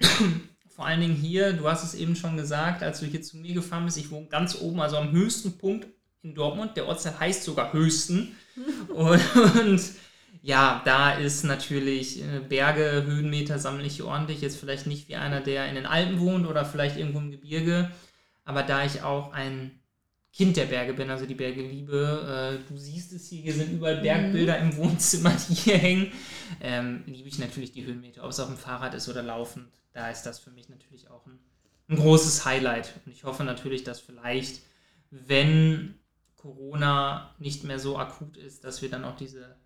Vor 0.68 0.86
allen 0.86 1.00
Dingen 1.00 1.14
hier, 1.14 1.52
du 1.52 1.68
hast 1.68 1.82
es 1.82 1.94
eben 1.94 2.14
schon 2.14 2.36
gesagt, 2.36 2.82
als 2.82 3.00
du 3.00 3.06
hier 3.06 3.22
zu 3.22 3.36
mir 3.36 3.54
gefahren 3.54 3.84
bist, 3.84 3.98
ich 3.98 4.10
wohne 4.10 4.26
ganz 4.26 4.60
oben, 4.60 4.80
also 4.80 4.96
am 4.96 5.10
höchsten 5.10 5.58
Punkt 5.58 5.88
in 6.22 6.34
Dortmund. 6.34 6.76
Der 6.76 6.86
Ortsteil 6.86 7.18
heißt 7.18 7.44
sogar 7.44 7.72
Höchsten. 7.72 8.36
und, 8.88 9.20
und 9.36 9.80
ja, 10.42 10.82
da 10.84 11.12
ist 11.12 11.44
natürlich 11.44 12.22
äh, 12.22 12.40
Berge, 12.40 13.04
Höhenmeter 13.06 13.58
sammle 13.58 13.86
ich 13.86 14.02
ordentlich. 14.02 14.40
Jetzt 14.40 14.58
vielleicht 14.58 14.86
nicht 14.86 15.08
wie 15.08 15.16
einer, 15.16 15.40
der 15.40 15.68
in 15.68 15.74
den 15.74 15.86
Alpen 15.86 16.20
wohnt 16.20 16.46
oder 16.46 16.64
vielleicht 16.64 16.96
irgendwo 16.96 17.18
im 17.18 17.30
Gebirge. 17.30 17.90
Aber 18.44 18.62
da 18.62 18.84
ich 18.84 19.02
auch 19.02 19.32
ein 19.32 19.78
Kind 20.32 20.56
der 20.56 20.66
Berge 20.66 20.94
bin, 20.94 21.10
also 21.10 21.26
die 21.26 21.34
Berge 21.34 21.62
liebe, 21.62 22.60
äh, 22.62 22.68
du 22.68 22.78
siehst 22.78 23.12
es 23.12 23.28
hier, 23.28 23.42
hier 23.42 23.54
sind 23.54 23.72
überall 23.72 23.98
mhm. 23.98 24.02
Bergbilder 24.02 24.58
im 24.58 24.76
Wohnzimmer, 24.76 25.34
die 25.48 25.54
hier 25.54 25.78
hängen, 25.78 26.12
ähm, 26.60 27.02
liebe 27.06 27.28
ich 27.28 27.38
natürlich 27.38 27.72
die 27.72 27.84
Höhenmeter, 27.84 28.24
ob 28.24 28.30
es 28.30 28.40
auf 28.40 28.48
dem 28.48 28.56
Fahrrad 28.56 28.94
ist 28.94 29.08
oder 29.08 29.22
laufend. 29.22 29.68
Da 29.92 30.10
ist 30.10 30.22
das 30.22 30.38
für 30.38 30.50
mich 30.50 30.68
natürlich 30.68 31.10
auch 31.10 31.26
ein, 31.26 31.38
ein 31.88 31.96
großes 31.96 32.44
Highlight. 32.44 32.94
Und 33.04 33.12
ich 33.12 33.24
hoffe 33.24 33.42
natürlich, 33.42 33.82
dass 33.82 34.00
vielleicht, 34.00 34.62
wenn 35.10 35.98
Corona 36.36 37.34
nicht 37.38 37.64
mehr 37.64 37.80
so 37.80 37.98
akut 37.98 38.36
ist, 38.36 38.62
dass 38.62 38.80
wir 38.80 38.90
dann 38.90 39.04
auch 39.04 39.16
diese 39.16 39.56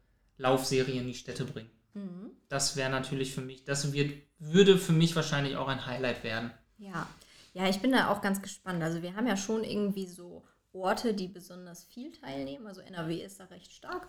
Laufserie 0.43 1.01
in 1.01 1.07
die 1.07 1.15
Städte 1.15 1.45
bringen. 1.45 1.71
Mhm. 1.95 2.31
Das 2.49 2.77
wäre 2.77 2.91
natürlich 2.91 3.33
für 3.33 3.41
mich, 3.41 3.65
das 3.65 3.93
wird, 3.93 4.15
würde 4.39 4.77
für 4.77 4.93
mich 4.93 5.17
wahrscheinlich 5.17 5.57
auch 5.57 5.69
ein 5.69 5.87
Highlight 5.87 6.25
werden. 6.25 6.51
Ja. 6.79 7.07
Ja, 7.55 7.69
ich 7.69 7.81
bin 7.81 7.93
da 7.93 8.11
auch 8.11 8.23
ganz 8.23 8.43
gespannt. 8.43 8.83
Also 8.83 9.03
wir 9.03 9.15
haben 9.15 9.27
ja 9.27 9.37
schon 9.37 9.63
irgendwie 9.63 10.07
so 10.07 10.45
Orte, 10.73 11.15
die 11.15 11.29
besonders 11.29 11.85
viel 11.85 12.13
teilnehmen. 12.13 12.67
Also 12.67 12.81
NRW 12.81 13.23
ist 13.23 13.41
da 13.41 13.45
recht 13.45 13.73
stark. 13.73 14.09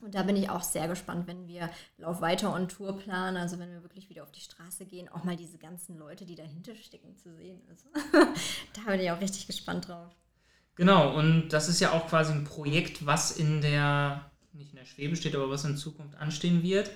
Und 0.00 0.14
da 0.14 0.22
bin 0.22 0.36
ich 0.36 0.48
auch 0.48 0.62
sehr 0.62 0.86
gespannt, 0.86 1.26
wenn 1.26 1.48
wir 1.48 1.68
Lauf 1.96 2.20
weiter 2.20 2.54
on 2.54 2.68
Tour 2.68 2.96
planen, 2.96 3.36
also 3.36 3.58
wenn 3.58 3.72
wir 3.72 3.82
wirklich 3.82 4.08
wieder 4.08 4.22
auf 4.22 4.30
die 4.30 4.40
Straße 4.40 4.86
gehen, 4.86 5.08
auch 5.08 5.24
mal 5.24 5.36
diese 5.36 5.58
ganzen 5.58 5.98
Leute, 5.98 6.24
die 6.24 6.36
dahinter 6.36 6.76
stecken, 6.76 7.16
zu 7.16 7.34
sehen. 7.34 7.60
Also, 7.68 7.88
da 8.74 8.92
bin 8.92 9.00
ich 9.00 9.10
auch 9.10 9.20
richtig 9.20 9.48
gespannt 9.48 9.88
drauf. 9.88 10.14
Genau, 10.76 11.16
und 11.18 11.48
das 11.48 11.68
ist 11.68 11.80
ja 11.80 11.90
auch 11.90 12.06
quasi 12.06 12.32
ein 12.32 12.44
Projekt, 12.44 13.04
was 13.04 13.32
in 13.32 13.60
der 13.60 14.27
nicht 14.52 14.70
in 14.70 14.76
der 14.76 14.84
Schwebe 14.84 15.16
steht, 15.16 15.34
aber 15.34 15.50
was 15.50 15.64
in 15.64 15.76
Zukunft 15.76 16.16
anstehen 16.18 16.62
wird. 16.62 16.90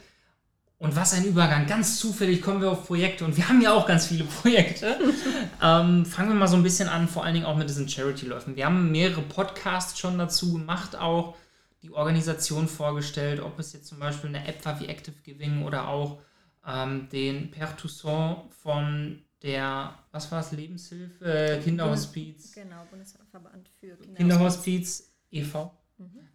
Und 0.79 0.97
was 0.97 1.15
ein 1.15 1.25
Übergang. 1.25 1.69
Ganz 1.69 2.01
zufällig 2.01 2.43
kommen 2.43 2.61
wir 2.61 2.73
auf 2.73 2.89
Projekte 2.89 3.25
und 3.25 3.37
wir 3.37 3.49
haben 3.49 3.61
ja 3.61 3.73
auch 3.73 3.87
ganz 3.87 4.07
viele 4.07 4.25
Projekte. 4.25 4.99
ähm, 5.63 6.05
fangen 6.05 6.31
wir 6.31 6.35
mal 6.35 6.49
so 6.49 6.57
ein 6.57 6.65
bisschen 6.65 6.89
an, 6.89 7.07
vor 7.07 7.25
allen 7.25 7.35
Dingen 7.35 7.47
auch 7.47 7.57
mit 7.57 7.69
diesen 7.69 7.89
Charity-Läufen. 7.89 8.57
Wir 8.57 8.67
haben 8.67 8.91
mehrere 8.91 9.23
Podcasts 9.23 9.97
schon 9.97 10.19
dazu 10.19 10.55
gemacht, 10.55 10.97
auch 10.97 11.37
die 11.83 11.93
Organisation 11.93 12.67
vorgestellt, 12.67 13.41
ob 13.41 13.61
es 13.61 13.73
jetzt 13.73 13.87
zum 13.87 14.01
Beispiel 14.01 14.31
eine 14.31 14.47
App 14.47 14.65
war 14.65 14.81
wie 14.81 14.87
Active 14.87 15.15
Giving 15.23 15.63
oder 15.63 15.87
auch 15.87 16.21
ähm, 16.67 17.09
den 17.11 17.53
Père 17.53 17.77
Toussaint 17.77 18.39
von 18.63 19.23
der, 19.43 19.95
was 20.11 20.31
war 20.33 20.41
es, 20.41 20.53
Lebenshilfe, 20.53 21.25
äh, 21.25 21.61
Kinderhospiz. 21.61 22.53
Genau, 22.55 22.85
Bundesverband 22.91 23.69
für 23.81 23.97
Kinderhospiz. 23.97 24.17
Kinderhospiz 24.17 25.13
e.V. 25.31 25.82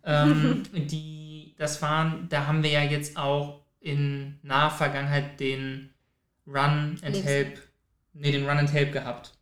Ähm, 0.04 0.64
die, 0.74 1.54
das 1.58 1.82
waren, 1.82 2.28
da 2.30 2.48
haben 2.48 2.64
wir 2.64 2.72
ja 2.72 2.84
jetzt 2.84 3.18
auch 3.18 3.62
in 3.80 4.40
naher 4.42 4.72
Vergangenheit 4.72 5.40
den 5.40 5.90
Run 6.48 6.98
and 7.04 7.24
Help, 7.24 7.62
nee, 8.14 8.32
den 8.32 8.48
Run 8.48 8.58
and 8.58 8.72
Help 8.72 8.94
gehabt. 8.94 9.34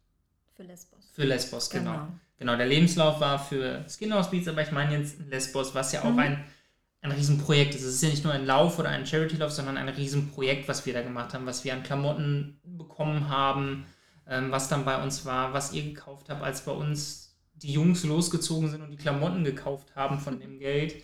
Für 0.56 0.64
Lesbos. 0.64 1.12
Für 1.14 1.24
Lesbos, 1.24 1.70
genau. 1.70 1.92
Genau, 1.92 2.08
genau 2.38 2.56
der 2.56 2.66
Lebenslauf 2.66 3.20
war 3.20 3.40
für 3.40 3.86
Skinhouse 3.88 4.32
Beats, 4.32 4.48
aber 4.48 4.62
ich 4.62 4.72
meine 4.72 4.98
jetzt 4.98 5.20
Lesbos, 5.30 5.76
was 5.76 5.92
ja 5.92 6.02
auch 6.04 6.12
mhm. 6.12 6.20
ein, 6.20 6.44
ein 7.02 7.12
Riesenprojekt 7.12 7.76
ist. 7.76 7.84
Es 7.84 7.96
ist 7.96 8.04
ja 8.04 8.10
nicht 8.10 8.24
nur 8.24 8.34
ein 8.34 8.46
Lauf 8.46 8.80
oder 8.80 8.90
ein 8.90 9.06
Charity-Lauf, 9.06 9.52
sondern 9.52 9.78
ein 9.78 9.90
Riesenprojekt, 9.90 10.68
was 10.68 10.86
wir 10.86 10.94
da 10.94 11.02
gemacht 11.02 11.34
haben, 11.34 11.46
was 11.46 11.64
wir 11.64 11.74
an 11.74 11.84
Klamotten 11.84 12.60
bekommen 12.64 13.30
haben, 13.30 13.86
ähm, 14.28 14.52
was 14.52 14.68
dann 14.68 14.86
bei 14.86 15.02
uns 15.02 15.26
war, 15.26 15.54
was 15.54 15.74
ihr 15.74 15.84
gekauft 15.84 16.30
habt, 16.30 16.42
als 16.42 16.62
bei 16.62 16.72
uns 16.72 17.25
die 17.66 17.74
Jungs 17.74 18.04
losgezogen 18.04 18.70
sind 18.70 18.84
und 18.84 18.92
die 18.92 18.98
Klamotten 18.98 19.44
gekauft 19.44 19.96
haben 19.96 20.20
von 20.20 20.40
dem 20.40 20.60
Geld, 20.60 20.96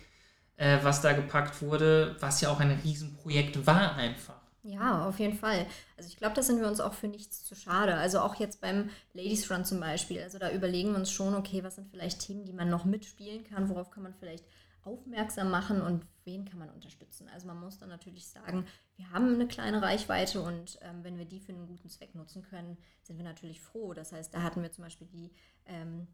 äh, 0.56 0.78
was 0.82 1.02
da 1.02 1.12
gepackt 1.12 1.60
wurde, 1.60 2.16
was 2.20 2.40
ja 2.40 2.50
auch 2.50 2.60
ein 2.60 2.70
Riesenprojekt 2.84 3.66
war 3.66 3.96
einfach. 3.96 4.40
Ja, 4.62 5.08
auf 5.08 5.18
jeden 5.18 5.36
Fall. 5.36 5.66
Also 5.96 6.08
ich 6.08 6.16
glaube, 6.16 6.36
da 6.36 6.42
sind 6.42 6.60
wir 6.60 6.68
uns 6.68 6.78
auch 6.78 6.94
für 6.94 7.08
nichts 7.08 7.44
zu 7.44 7.56
schade. 7.56 7.96
Also 7.96 8.20
auch 8.20 8.36
jetzt 8.36 8.60
beim 8.60 8.90
Ladies 9.12 9.50
Run 9.50 9.64
zum 9.64 9.80
Beispiel. 9.80 10.22
Also 10.22 10.38
da 10.38 10.52
überlegen 10.52 10.90
wir 10.90 10.98
uns 10.98 11.10
schon, 11.10 11.34
okay, 11.34 11.64
was 11.64 11.74
sind 11.74 11.88
vielleicht 11.88 12.20
Themen, 12.20 12.44
die 12.44 12.52
man 12.52 12.70
noch 12.70 12.84
mitspielen 12.84 13.42
kann, 13.42 13.68
worauf 13.68 13.90
kann 13.90 14.04
man 14.04 14.14
vielleicht 14.14 14.44
aufmerksam 14.84 15.50
machen 15.50 15.80
und 15.80 16.06
wen 16.24 16.44
kann 16.44 16.60
man 16.60 16.70
unterstützen. 16.70 17.28
Also 17.34 17.48
man 17.48 17.58
muss 17.58 17.78
dann 17.78 17.88
natürlich 17.88 18.28
sagen, 18.28 18.66
wir 18.96 19.10
haben 19.10 19.34
eine 19.34 19.48
kleine 19.48 19.82
Reichweite 19.82 20.40
und 20.40 20.78
ähm, 20.82 21.02
wenn 21.02 21.18
wir 21.18 21.24
die 21.24 21.40
für 21.40 21.52
einen 21.52 21.66
guten 21.66 21.88
Zweck 21.88 22.14
nutzen 22.14 22.42
können, 22.42 22.78
sind 23.02 23.16
wir 23.16 23.24
natürlich 23.24 23.60
froh. 23.60 23.94
Das 23.94 24.12
heißt, 24.12 24.32
da 24.32 24.42
hatten 24.42 24.62
wir 24.62 24.70
zum 24.70 24.84
Beispiel 24.84 25.08
die 25.08 25.32
ähm, 25.66 26.06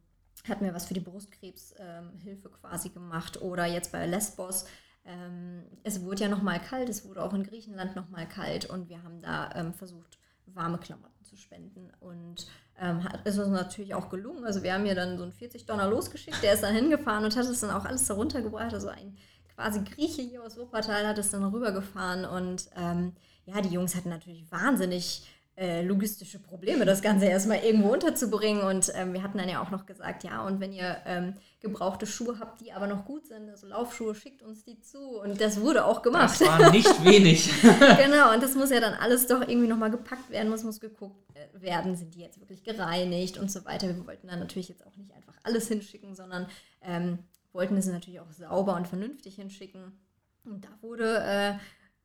hat 0.46 0.60
mir 0.60 0.74
was 0.74 0.86
für 0.86 0.94
die 0.94 1.00
Brustkrebshilfe 1.00 2.48
ähm, 2.48 2.54
quasi 2.60 2.90
gemacht. 2.90 3.40
Oder 3.40 3.66
jetzt 3.66 3.92
bei 3.92 4.06
Lesbos. 4.06 4.66
Ähm, 5.04 5.64
es 5.84 6.02
wurde 6.02 6.24
ja 6.24 6.28
nochmal 6.28 6.60
kalt, 6.60 6.88
es 6.88 7.06
wurde 7.06 7.22
auch 7.22 7.32
in 7.32 7.44
Griechenland 7.44 7.96
nochmal 7.96 8.28
kalt 8.28 8.66
und 8.66 8.90
wir 8.90 9.02
haben 9.02 9.20
da 9.20 9.50
ähm, 9.54 9.72
versucht, 9.72 10.18
warme 10.46 10.78
Klamotten 10.78 11.24
zu 11.24 11.36
spenden. 11.36 11.90
Und 12.00 12.46
ähm, 12.78 13.04
hat, 13.04 13.26
ist 13.26 13.38
uns 13.38 13.48
natürlich 13.48 13.94
auch 13.94 14.10
gelungen. 14.10 14.44
Also 14.44 14.62
wir 14.62 14.74
haben 14.74 14.84
hier 14.84 14.94
dann 14.94 15.16
so 15.16 15.22
einen 15.22 15.32
40 15.32 15.66
Dollar 15.66 15.88
losgeschickt, 15.88 16.42
der 16.42 16.54
ist 16.54 16.62
dann 16.62 16.74
hingefahren 16.74 17.24
und 17.24 17.34
hat 17.34 17.46
es 17.46 17.60
dann 17.60 17.70
auch 17.70 17.84
alles 17.84 18.06
darunter 18.06 18.42
gebracht. 18.42 18.74
Also 18.74 18.88
ein 18.88 19.16
quasi 19.54 19.80
Grieche 19.80 20.22
hier 20.22 20.44
aus 20.44 20.56
Wuppertal 20.56 21.06
hat 21.06 21.18
es 21.18 21.30
dann 21.30 21.44
rübergefahren 21.44 22.24
und 22.24 22.70
ähm, 22.76 23.14
ja, 23.44 23.60
die 23.60 23.70
Jungs 23.70 23.96
hatten 23.96 24.10
natürlich 24.10 24.50
wahnsinnig 24.52 25.26
äh, 25.58 25.82
logistische 25.82 26.38
Probleme, 26.38 26.84
das 26.84 27.02
Ganze 27.02 27.26
erstmal 27.26 27.58
irgendwo 27.58 27.92
unterzubringen. 27.92 28.62
Und 28.62 28.92
ähm, 28.94 29.12
wir 29.12 29.24
hatten 29.24 29.38
dann 29.38 29.48
ja 29.48 29.60
auch 29.60 29.70
noch 29.70 29.86
gesagt, 29.86 30.22
ja, 30.22 30.46
und 30.46 30.60
wenn 30.60 30.72
ihr 30.72 30.98
ähm, 31.04 31.34
gebrauchte 31.60 32.06
Schuhe 32.06 32.38
habt, 32.38 32.60
die 32.60 32.72
aber 32.72 32.86
noch 32.86 33.04
gut 33.04 33.26
sind, 33.26 33.50
also 33.50 33.66
Laufschuhe, 33.66 34.14
schickt 34.14 34.42
uns 34.42 34.64
die 34.64 34.80
zu. 34.80 35.20
Und 35.20 35.40
das 35.40 35.60
wurde 35.60 35.84
auch 35.84 36.02
gemacht. 36.02 36.40
Das 36.40 36.46
war 36.46 36.70
nicht 36.70 37.04
wenig. 37.04 37.50
genau, 37.96 38.32
und 38.32 38.40
das 38.40 38.54
muss 38.54 38.70
ja 38.70 38.78
dann 38.78 38.94
alles 38.94 39.26
doch 39.26 39.40
irgendwie 39.40 39.66
nochmal 39.66 39.90
gepackt 39.90 40.30
werden, 40.30 40.48
muss, 40.48 40.62
muss 40.62 40.78
geguckt 40.78 41.16
äh, 41.34 41.60
werden, 41.60 41.96
sind 41.96 42.14
die 42.14 42.20
jetzt 42.20 42.38
wirklich 42.38 42.62
gereinigt 42.62 43.36
und 43.36 43.50
so 43.50 43.64
weiter. 43.64 43.88
Wir 43.88 44.06
wollten 44.06 44.28
dann 44.28 44.38
natürlich 44.38 44.68
jetzt 44.68 44.86
auch 44.86 44.96
nicht 44.96 45.12
einfach 45.12 45.34
alles 45.42 45.66
hinschicken, 45.66 46.14
sondern 46.14 46.46
ähm, 46.82 47.18
wollten 47.52 47.76
es 47.76 47.86
natürlich 47.86 48.20
auch 48.20 48.30
sauber 48.30 48.76
und 48.76 48.86
vernünftig 48.86 49.34
hinschicken. 49.34 49.98
Und 50.44 50.64
da 50.64 50.68
wurde 50.80 51.18
äh, 51.18 51.54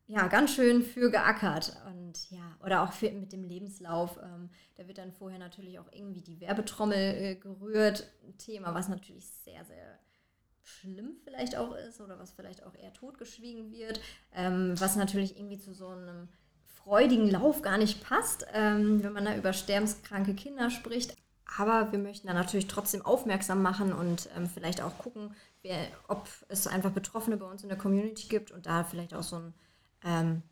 ja, 0.06 0.26
ganz 0.28 0.54
schön 0.54 0.82
für 0.82 1.10
geackert. 1.10 1.76
Und 1.86 2.30
ja, 2.30 2.56
oder 2.62 2.82
auch 2.82 2.92
für, 2.92 3.10
mit 3.10 3.32
dem 3.32 3.44
Lebenslauf. 3.44 4.18
Ähm, 4.22 4.50
da 4.76 4.86
wird 4.86 4.98
dann 4.98 5.12
vorher 5.12 5.38
natürlich 5.38 5.78
auch 5.78 5.90
irgendwie 5.92 6.20
die 6.20 6.40
Werbetrommel 6.40 6.98
äh, 6.98 7.34
gerührt. 7.36 8.10
Ein 8.22 8.36
Thema, 8.38 8.74
was 8.74 8.88
natürlich 8.88 9.26
sehr, 9.26 9.64
sehr 9.64 9.98
schlimm 10.62 11.16
vielleicht 11.24 11.56
auch 11.56 11.74
ist 11.76 12.00
oder 12.00 12.18
was 12.18 12.32
vielleicht 12.32 12.64
auch 12.64 12.74
eher 12.74 12.92
totgeschwiegen 12.92 13.70
wird. 13.70 14.00
Ähm, 14.34 14.74
was 14.78 14.96
natürlich 14.96 15.36
irgendwie 15.38 15.58
zu 15.58 15.74
so 15.74 15.88
einem 15.88 16.28
freudigen 16.84 17.30
Lauf 17.30 17.62
gar 17.62 17.78
nicht 17.78 18.02
passt, 18.02 18.46
ähm, 18.52 19.02
wenn 19.02 19.12
man 19.12 19.24
da 19.24 19.36
über 19.36 19.52
sterbenskranke 19.52 20.34
Kinder 20.34 20.70
spricht. 20.70 21.16
aber 21.58 21.92
wir 21.92 21.98
möchten 21.98 22.26
dann 22.26 22.36
natürlich 22.36 22.66
trotzdem 22.66 23.02
aufmerksam 23.02 23.62
machen 23.62 23.92
und 23.92 24.28
ähm, 24.36 24.48
vielleicht 24.48 24.82
auch 24.82 24.98
gucken, 24.98 25.34
wer, 25.62 25.78
ob 26.08 26.28
es 26.48 26.66
einfach 26.66 26.90
Betroffene 26.90 27.36
bei 27.36 27.46
uns 27.46 27.62
in 27.62 27.68
der 27.68 27.78
Community 27.78 28.28
gibt 28.28 28.50
und 28.50 28.66
da 28.66 28.84
vielleicht 28.84 29.14
auch 29.14 29.22
so 29.22 29.36
ein, 29.36 29.54
ähm, 30.04 30.42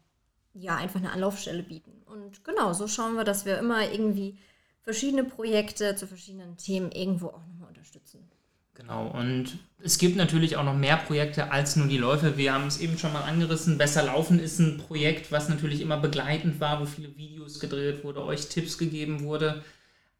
ja, 0.55 0.77
einfach 0.77 1.01
eine 1.01 1.13
Anlaufstelle 1.13 1.63
bieten. 1.63 1.93
Und 2.07 2.45
genau, 2.45 2.73
so 2.73 2.89
schauen 2.89 3.15
wir, 3.15 3.25
dass 3.25 3.45
wir 3.45 3.59
immer 3.59 3.91
irgendwie 3.91 4.39
verschiedene 4.83 5.25
Projekte 5.25 5.95
zu 5.95 6.07
verschiedenen 6.07 6.57
Themen 6.57 6.91
irgendwo 6.93 7.29
auch 7.29 7.47
nochmal 7.47 7.69
unterstützen. 7.69 8.29
Genau, 8.75 9.09
und 9.09 9.59
es 9.83 9.99
gibt 9.99 10.17
natürlich 10.17 10.57
auch 10.57 10.65
noch 10.65 10.75
mehr 10.75 10.97
Projekte 10.97 11.53
als 11.53 11.77
nur 11.77 11.89
die 11.89 11.99
Läufe. 11.99 12.39
Wir 12.39 12.55
haben 12.55 12.67
es 12.67 12.81
eben 12.81 12.97
schon 12.97 13.13
mal 13.13 13.23
angerissen. 13.23 13.77
Besser 13.77 14.03
Laufen 14.03 14.41
ist 14.41 14.59
ein 14.59 14.79
Projekt, 14.79 15.31
was 15.31 15.51
natürlich 15.51 15.83
immer 15.83 15.99
begleitend 15.99 16.59
war, 16.59 16.81
wo 16.81 16.87
viele 16.87 17.15
Videos 17.17 17.61
gedreht 17.61 18.03
wurde, 18.03 18.25
euch 18.25 18.49
Tipps 18.49 18.79
gegeben 18.79 19.23
wurde. 19.23 19.63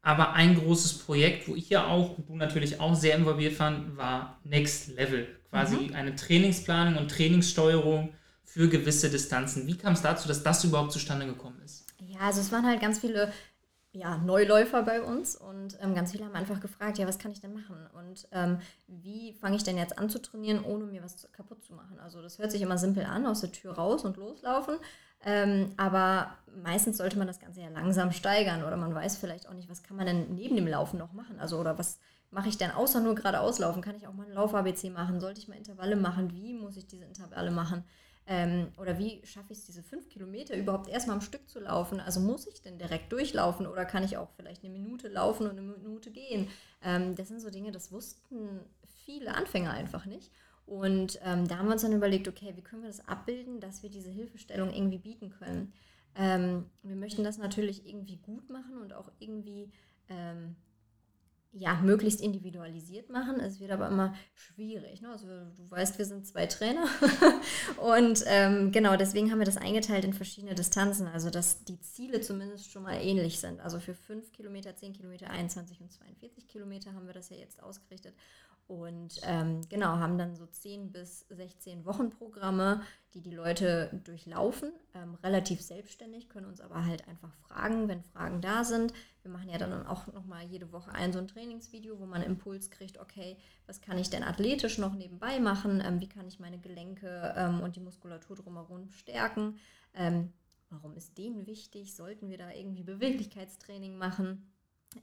Aber 0.03 0.33
ein 0.33 0.55
großes 0.55 0.99
Projekt, 0.99 1.47
wo 1.47 1.55
ich 1.55 1.69
ja 1.69 1.87
auch 1.87 2.17
und 2.17 2.29
du 2.29 2.35
natürlich 2.35 2.79
auch 2.79 2.93
sehr 2.93 3.15
involviert 3.15 3.53
fand, 3.53 3.97
war 3.97 4.39
Next 4.43 4.95
Level. 4.95 5.27
Quasi 5.49 5.75
mhm. 5.77 5.95
eine 5.95 6.15
Trainingsplanung 6.15 6.97
und 6.97 7.09
Trainingssteuerung 7.09 8.13
für 8.53 8.69
gewisse 8.69 9.09
Distanzen. 9.09 9.65
Wie 9.65 9.75
kam 9.75 9.93
es 9.93 10.03
dazu, 10.03 10.27
dass 10.27 10.43
das 10.43 10.63
überhaupt 10.63 10.91
zustande 10.91 11.25
gekommen 11.25 11.59
ist? 11.65 11.87
Ja, 11.97 12.19
also 12.19 12.39
es 12.39 12.51
waren 12.51 12.67
halt 12.67 12.79
ganz 12.79 12.99
viele 12.99 13.33
ja, 13.93 14.17
Neuläufer 14.17 14.83
bei 14.83 15.01
uns 15.01 15.35
und 15.35 15.75
ähm, 15.81 15.95
ganz 15.95 16.11
viele 16.11 16.25
haben 16.25 16.35
einfach 16.35 16.59
gefragt, 16.59 16.99
ja, 16.99 17.07
was 17.07 17.17
kann 17.17 17.31
ich 17.31 17.41
denn 17.41 17.55
machen 17.55 17.77
und 17.97 18.27
ähm, 18.31 18.59
wie 18.85 19.33
fange 19.33 19.55
ich 19.55 19.63
denn 19.63 19.75
jetzt 19.75 19.97
an 19.97 20.07
zu 20.07 20.21
trainieren, 20.21 20.63
ohne 20.63 20.85
mir 20.85 21.01
was 21.01 21.27
kaputt 21.31 21.63
zu 21.63 21.73
machen. 21.73 21.99
Also 21.99 22.21
das 22.21 22.37
hört 22.37 22.51
sich 22.51 22.61
immer 22.61 22.77
simpel 22.77 23.05
an, 23.05 23.25
aus 23.25 23.41
der 23.41 23.51
Tür 23.51 23.73
raus 23.73 24.05
und 24.05 24.17
loslaufen, 24.17 24.75
ähm, 25.25 25.71
aber 25.77 26.37
meistens 26.61 26.97
sollte 26.97 27.17
man 27.17 27.25
das 27.25 27.39
Ganze 27.39 27.61
ja 27.61 27.69
langsam 27.69 28.11
steigern 28.11 28.63
oder 28.63 28.77
man 28.77 28.93
weiß 28.93 29.17
vielleicht 29.17 29.49
auch 29.49 29.53
nicht, 29.55 29.69
was 29.69 29.81
kann 29.81 29.97
man 29.97 30.05
denn 30.05 30.35
neben 30.35 30.55
dem 30.55 30.67
Laufen 30.67 30.99
noch 30.99 31.13
machen. 31.13 31.39
Also 31.39 31.59
oder 31.59 31.79
was 31.79 31.97
mache 32.29 32.49
ich 32.49 32.59
denn 32.59 32.69
außer 32.69 32.99
nur 32.99 33.15
geradeaus 33.15 33.57
laufen? 33.57 33.81
Kann 33.81 33.95
ich 33.95 34.05
auch 34.05 34.13
mal 34.13 34.27
ein 34.27 34.33
Lauf-ABC 34.33 34.91
machen? 34.91 35.19
Sollte 35.19 35.39
ich 35.39 35.47
mal 35.47 35.57
Intervalle 35.57 35.95
machen? 35.95 36.31
Wie 36.35 36.53
muss 36.53 36.77
ich 36.77 36.85
diese 36.85 37.05
Intervalle 37.05 37.49
machen? 37.49 37.83
Ähm, 38.25 38.71
oder 38.77 38.97
wie 38.97 39.25
schaffe 39.25 39.51
ich 39.51 39.59
es, 39.59 39.65
diese 39.65 39.83
fünf 39.83 40.07
Kilometer 40.07 40.55
überhaupt 40.55 40.87
erstmal 40.87 41.17
am 41.17 41.21
Stück 41.21 41.49
zu 41.49 41.59
laufen? 41.59 41.99
Also 41.99 42.19
muss 42.21 42.47
ich 42.47 42.61
denn 42.61 42.77
direkt 42.77 43.11
durchlaufen 43.11 43.67
oder 43.67 43.85
kann 43.85 44.03
ich 44.03 44.15
auch 44.17 44.29
vielleicht 44.35 44.63
eine 44.63 44.71
Minute 44.71 45.09
laufen 45.09 45.43
und 45.47 45.57
eine 45.57 45.61
Minute 45.61 46.11
gehen? 46.11 46.47
Ähm, 46.81 47.15
das 47.15 47.27
sind 47.27 47.41
so 47.41 47.49
Dinge, 47.49 47.71
das 47.71 47.91
wussten 47.91 48.61
viele 49.05 49.35
Anfänger 49.35 49.71
einfach 49.71 50.05
nicht. 50.05 50.31
Und 50.65 51.19
ähm, 51.23 51.47
da 51.47 51.57
haben 51.57 51.67
wir 51.67 51.73
uns 51.73 51.81
dann 51.81 51.91
überlegt, 51.91 52.27
okay, 52.29 52.53
wie 52.55 52.61
können 52.61 52.83
wir 52.83 52.89
das 52.89 53.05
abbilden, 53.07 53.59
dass 53.59 53.83
wir 53.83 53.89
diese 53.89 54.09
Hilfestellung 54.09 54.73
irgendwie 54.73 54.97
bieten 54.97 55.29
können. 55.29 55.73
Ähm, 56.15 56.67
wir 56.83 56.95
möchten 56.95 57.23
das 57.23 57.37
natürlich 57.37 57.85
irgendwie 57.85 58.17
gut 58.17 58.49
machen 58.49 58.77
und 58.77 58.93
auch 58.93 59.11
irgendwie 59.19 59.71
ähm, 60.09 60.55
ja, 61.55 61.75
möglichst 61.81 62.19
individualisiert 62.19 63.09
machen. 63.09 63.39
Es 63.39 63.59
wird 63.59 63.71
aber 63.71 63.87
immer 63.87 64.15
schwierig. 64.33 65.01
Ne? 65.01 65.09
Also 65.09 65.27
du 65.27 65.69
weißt, 65.69 65.99
wir 65.99 66.05
sind 66.05 66.25
zwei 66.25 66.47
Trainer 66.47 66.87
und 67.77 68.23
ähm, 68.25 68.71
genau 68.71 68.97
deswegen 68.97 69.31
haben 69.31 69.37
wir 69.37 69.45
das 69.45 69.57
eingeteilt 69.57 70.03
in 70.03 70.13
verschiedene 70.13 70.55
Distanzen, 70.55 71.07
also 71.07 71.29
dass 71.29 71.63
die 71.63 71.79
Ziele 71.79 72.21
zumindest 72.21 72.71
schon 72.71 72.83
mal 72.83 72.95
ähnlich 72.95 73.39
sind. 73.39 73.61
Also 73.61 73.79
für 73.79 73.93
5 73.93 74.31
Kilometer, 74.31 74.75
10 74.75 74.93
Kilometer, 74.93 75.29
21 75.29 75.79
und 75.79 75.91
42 75.91 76.47
Kilometer 76.47 76.93
haben 76.93 77.05
wir 77.05 77.13
das 77.13 77.29
ja 77.29 77.37
jetzt 77.37 77.61
ausgerichtet 77.61 78.15
und 78.67 79.19
ähm, 79.23 79.61
genau, 79.69 79.97
haben 79.97 80.17
dann 80.17 80.35
so 80.35 80.45
10 80.45 80.91
bis 80.91 81.27
16 81.29 81.85
Wochenprogramme, 81.85 82.81
die 83.13 83.21
die 83.21 83.31
Leute 83.31 84.01
durchlaufen, 84.05 84.71
ähm, 84.93 85.15
relativ 85.21 85.61
selbstständig, 85.61 86.29
können 86.29 86.47
uns 86.47 86.61
aber 86.61 86.85
halt 86.85 87.07
einfach 87.07 87.33
fragen, 87.47 87.87
wenn 87.87 88.01
Fragen 88.01 88.41
da 88.41 88.63
sind. 88.63 88.93
Wir 89.21 89.31
machen 89.31 89.49
ja 89.49 89.57
dann 89.57 89.85
auch 89.85 90.07
nochmal 90.07 90.45
jede 90.45 90.71
Woche 90.71 90.91
ein 90.91 91.11
so 91.11 91.19
ein 91.19 91.27
Trainingsvideo, 91.27 91.99
wo 91.99 92.05
man 92.05 92.23
Impuls 92.23 92.71
kriegt, 92.71 92.99
okay, 92.99 93.37
was 93.67 93.81
kann 93.81 93.97
ich 93.97 94.09
denn 94.09 94.23
athletisch 94.23 94.77
noch 94.77 94.93
nebenbei 94.93 95.39
machen? 95.39 95.83
Ähm, 95.85 95.99
wie 95.99 96.09
kann 96.09 96.27
ich 96.27 96.39
meine 96.39 96.57
Gelenke 96.57 97.33
ähm, 97.35 97.59
und 97.59 97.75
die 97.75 97.81
Muskulatur 97.81 98.37
drumherum 98.37 98.89
stärken? 98.91 99.57
Ähm, 99.93 100.31
warum 100.69 100.95
ist 100.95 101.17
denen 101.17 101.45
wichtig? 101.47 101.95
Sollten 101.95 102.29
wir 102.29 102.37
da 102.37 102.51
irgendwie 102.51 102.83
Beweglichkeitstraining 102.83 103.97
machen? 103.97 104.52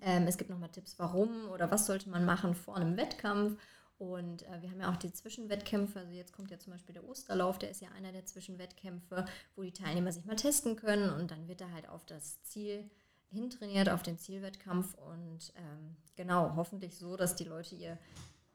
Ähm, 0.03 0.26
es 0.26 0.38
gibt 0.38 0.51
nochmal 0.51 0.70
Tipps, 0.70 0.95
warum 0.99 1.49
oder 1.51 1.70
was 1.70 1.86
sollte 1.86 2.09
man 2.09 2.24
machen 2.24 2.55
vor 2.55 2.76
einem 2.76 2.97
Wettkampf. 2.97 3.59
Und 3.99 4.43
äh, 4.45 4.62
wir 4.62 4.70
haben 4.70 4.80
ja 4.80 4.91
auch 4.91 4.97
die 4.97 5.12
Zwischenwettkämpfe. 5.12 5.99
Also 5.99 6.12
jetzt 6.12 6.32
kommt 6.32 6.51
ja 6.51 6.59
zum 6.59 6.72
Beispiel 6.72 6.95
der 6.95 7.05
Osterlauf, 7.05 7.59
der 7.59 7.70
ist 7.70 7.82
ja 7.82 7.88
einer 7.97 8.12
der 8.12 8.24
Zwischenwettkämpfe, 8.24 9.26
wo 9.57 9.62
die 9.62 9.72
Teilnehmer 9.72 10.11
sich 10.11 10.24
mal 10.24 10.36
testen 10.36 10.76
können. 10.76 11.11
Und 11.11 11.30
dann 11.30 11.49
wird 11.49 11.61
er 11.61 11.72
halt 11.72 11.88
auf 11.88 12.07
das 12.07 12.43
Ziel 12.43 12.91
hintrainiert, 13.30 13.91
auf 13.91 14.03
den 14.03 14.18
Zielwettkampf. 14.18 14.95
Und 14.95 15.53
ähm, 15.57 15.97
genau, 16.16 16.55
hoffentlich 16.57 16.97
so, 16.97 17.16
dass 17.16 17.36
die 17.36 17.45
Leute 17.45 17.74
ihr 17.74 17.99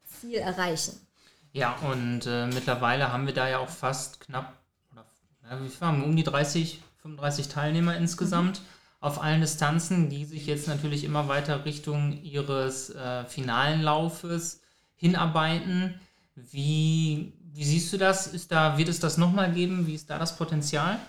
Ziel 0.03 0.35
erreichen. 0.35 0.99
Ja, 1.53 1.75
und 1.77 2.25
äh, 2.25 2.47
mittlerweile 2.47 3.13
haben 3.13 3.27
wir 3.27 3.33
da 3.33 3.47
ja 3.47 3.59
auch 3.59 3.69
fast 3.69 4.19
knapp, 4.19 4.53
oder 4.91 5.05
na, 5.43 5.63
wie 5.63 5.69
viel 5.69 5.87
haben 5.87 6.01
wir, 6.01 6.07
um 6.07 6.15
die 6.15 6.23
30, 6.23 6.81
35 7.03 7.49
Teilnehmer 7.49 7.95
insgesamt. 7.95 8.61
Mhm 8.61 8.65
auf 8.99 9.21
allen 9.21 9.41
Distanzen, 9.41 10.09
die 10.09 10.25
sich 10.25 10.47
jetzt 10.47 10.67
natürlich 10.67 11.03
immer 11.03 11.27
weiter 11.27 11.65
Richtung 11.65 12.21
ihres 12.23 12.89
äh, 12.89 13.25
finalen 13.25 13.81
Laufes 13.81 14.61
hinarbeiten. 14.95 15.99
Wie, 16.35 17.33
wie 17.53 17.63
siehst 17.63 17.93
du 17.93 17.97
das? 17.97 18.27
Ist 18.27 18.51
da, 18.51 18.77
wird 18.77 18.89
es 18.89 18.99
das 18.99 19.17
nochmal 19.17 19.51
geben? 19.51 19.87
Wie 19.87 19.95
ist 19.95 20.09
da 20.09 20.17
das 20.17 20.35
Potenzial? 20.37 20.99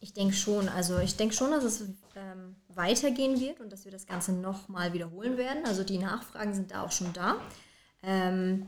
Ich 0.00 0.12
denke 0.12 0.34
schon. 0.34 0.68
Also 0.68 0.98
ich 0.98 1.16
denke 1.16 1.34
schon, 1.34 1.50
dass 1.50 1.64
es 1.64 1.80
ähm, 2.14 2.56
weitergehen 2.68 3.40
wird 3.40 3.60
und 3.60 3.72
dass 3.72 3.84
wir 3.84 3.92
das 3.92 4.06
Ganze 4.06 4.32
nochmal 4.32 4.92
wiederholen 4.92 5.36
werden. 5.36 5.64
Also 5.64 5.82
die 5.82 5.98
Nachfragen 5.98 6.54
sind 6.54 6.70
da 6.70 6.82
auch 6.82 6.92
schon 6.92 7.12
da. 7.12 7.36
Ähm, 8.02 8.66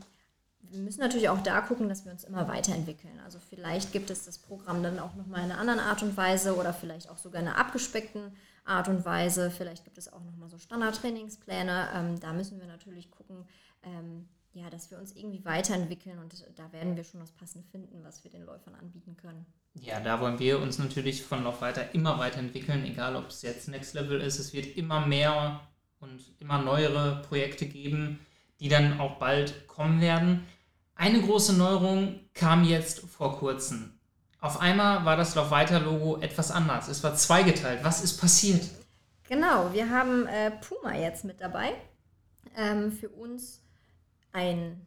wir 0.71 0.79
müssen 0.79 0.99
natürlich 1.01 1.29
auch 1.29 1.41
da 1.41 1.61
gucken, 1.61 1.89
dass 1.89 2.05
wir 2.05 2.11
uns 2.11 2.23
immer 2.23 2.47
weiterentwickeln. 2.47 3.19
Also 3.25 3.39
vielleicht 3.39 3.91
gibt 3.91 4.09
es 4.09 4.25
das 4.25 4.37
Programm 4.37 4.83
dann 4.83 4.99
auch 4.99 5.15
nochmal 5.15 5.43
in 5.43 5.51
einer 5.51 5.59
anderen 5.59 5.79
Art 5.79 6.03
und 6.03 6.15
Weise 6.17 6.55
oder 6.55 6.73
vielleicht 6.73 7.09
auch 7.09 7.17
sogar 7.17 7.41
in 7.41 7.47
einer 7.47 7.57
abgespeckten 7.57 8.33
Art 8.65 8.87
und 8.87 9.05
Weise. 9.05 9.51
Vielleicht 9.51 9.83
gibt 9.83 9.97
es 9.97 10.11
auch 10.11 10.23
nochmal 10.23 10.49
so 10.49 10.57
Standardtrainingspläne. 10.57 11.89
Ähm, 11.93 12.19
da 12.19 12.33
müssen 12.33 12.59
wir 12.59 12.67
natürlich 12.67 13.11
gucken, 13.11 13.45
ähm, 13.83 14.27
ja, 14.53 14.69
dass 14.69 14.89
wir 14.91 14.97
uns 14.97 15.15
irgendwie 15.15 15.45
weiterentwickeln 15.45 16.19
und 16.19 16.45
da 16.55 16.71
werden 16.73 16.95
wir 16.95 17.03
schon 17.03 17.19
das 17.19 17.31
Passende 17.31 17.67
finden, 17.67 18.03
was 18.03 18.23
wir 18.23 18.31
den 18.31 18.45
Läufern 18.45 18.75
anbieten 18.75 19.15
können. 19.15 19.45
Ja, 19.75 19.99
da 19.99 20.19
wollen 20.19 20.39
wir 20.39 20.59
uns 20.59 20.79
natürlich 20.79 21.23
von 21.23 21.43
Lauf 21.43 21.61
weiter 21.61 21.93
immer 21.93 22.17
weiterentwickeln, 22.17 22.83
egal 22.85 23.15
ob 23.15 23.27
es 23.27 23.43
jetzt 23.43 23.67
Next 23.67 23.93
Level 23.93 24.19
ist. 24.19 24.39
Es 24.39 24.53
wird 24.53 24.75
immer 24.75 25.05
mehr 25.05 25.61
und 25.99 26.21
immer 26.39 26.61
neuere 26.61 27.21
Projekte 27.27 27.67
geben, 27.67 28.19
die 28.59 28.69
dann 28.69 28.99
auch 28.99 29.17
bald 29.19 29.67
kommen 29.67 30.01
werden. 30.01 30.45
Eine 30.95 31.21
große 31.21 31.53
Neuerung 31.53 32.19
kam 32.33 32.63
jetzt 32.65 33.01
vor 33.01 33.37
kurzem. 33.37 33.98
Auf 34.41 34.61
einmal 34.61 35.03
war 35.03 35.17
das 35.17 35.35
Laufweiter-Logo 35.35 36.17
etwas 36.21 36.51
anders. 36.51 36.87
Es 36.87 37.03
war 37.03 37.15
zweigeteilt. 37.15 37.83
Was 37.83 38.03
ist 38.03 38.19
passiert? 38.19 38.69
Genau, 39.27 39.73
wir 39.73 39.89
haben 39.89 40.25
äh, 40.27 40.51
Puma 40.51 40.95
jetzt 40.95 41.25
mit 41.25 41.41
dabei. 41.41 41.73
Ähm, 42.55 42.91
für 42.91 43.09
uns 43.09 43.61
ein, 44.31 44.85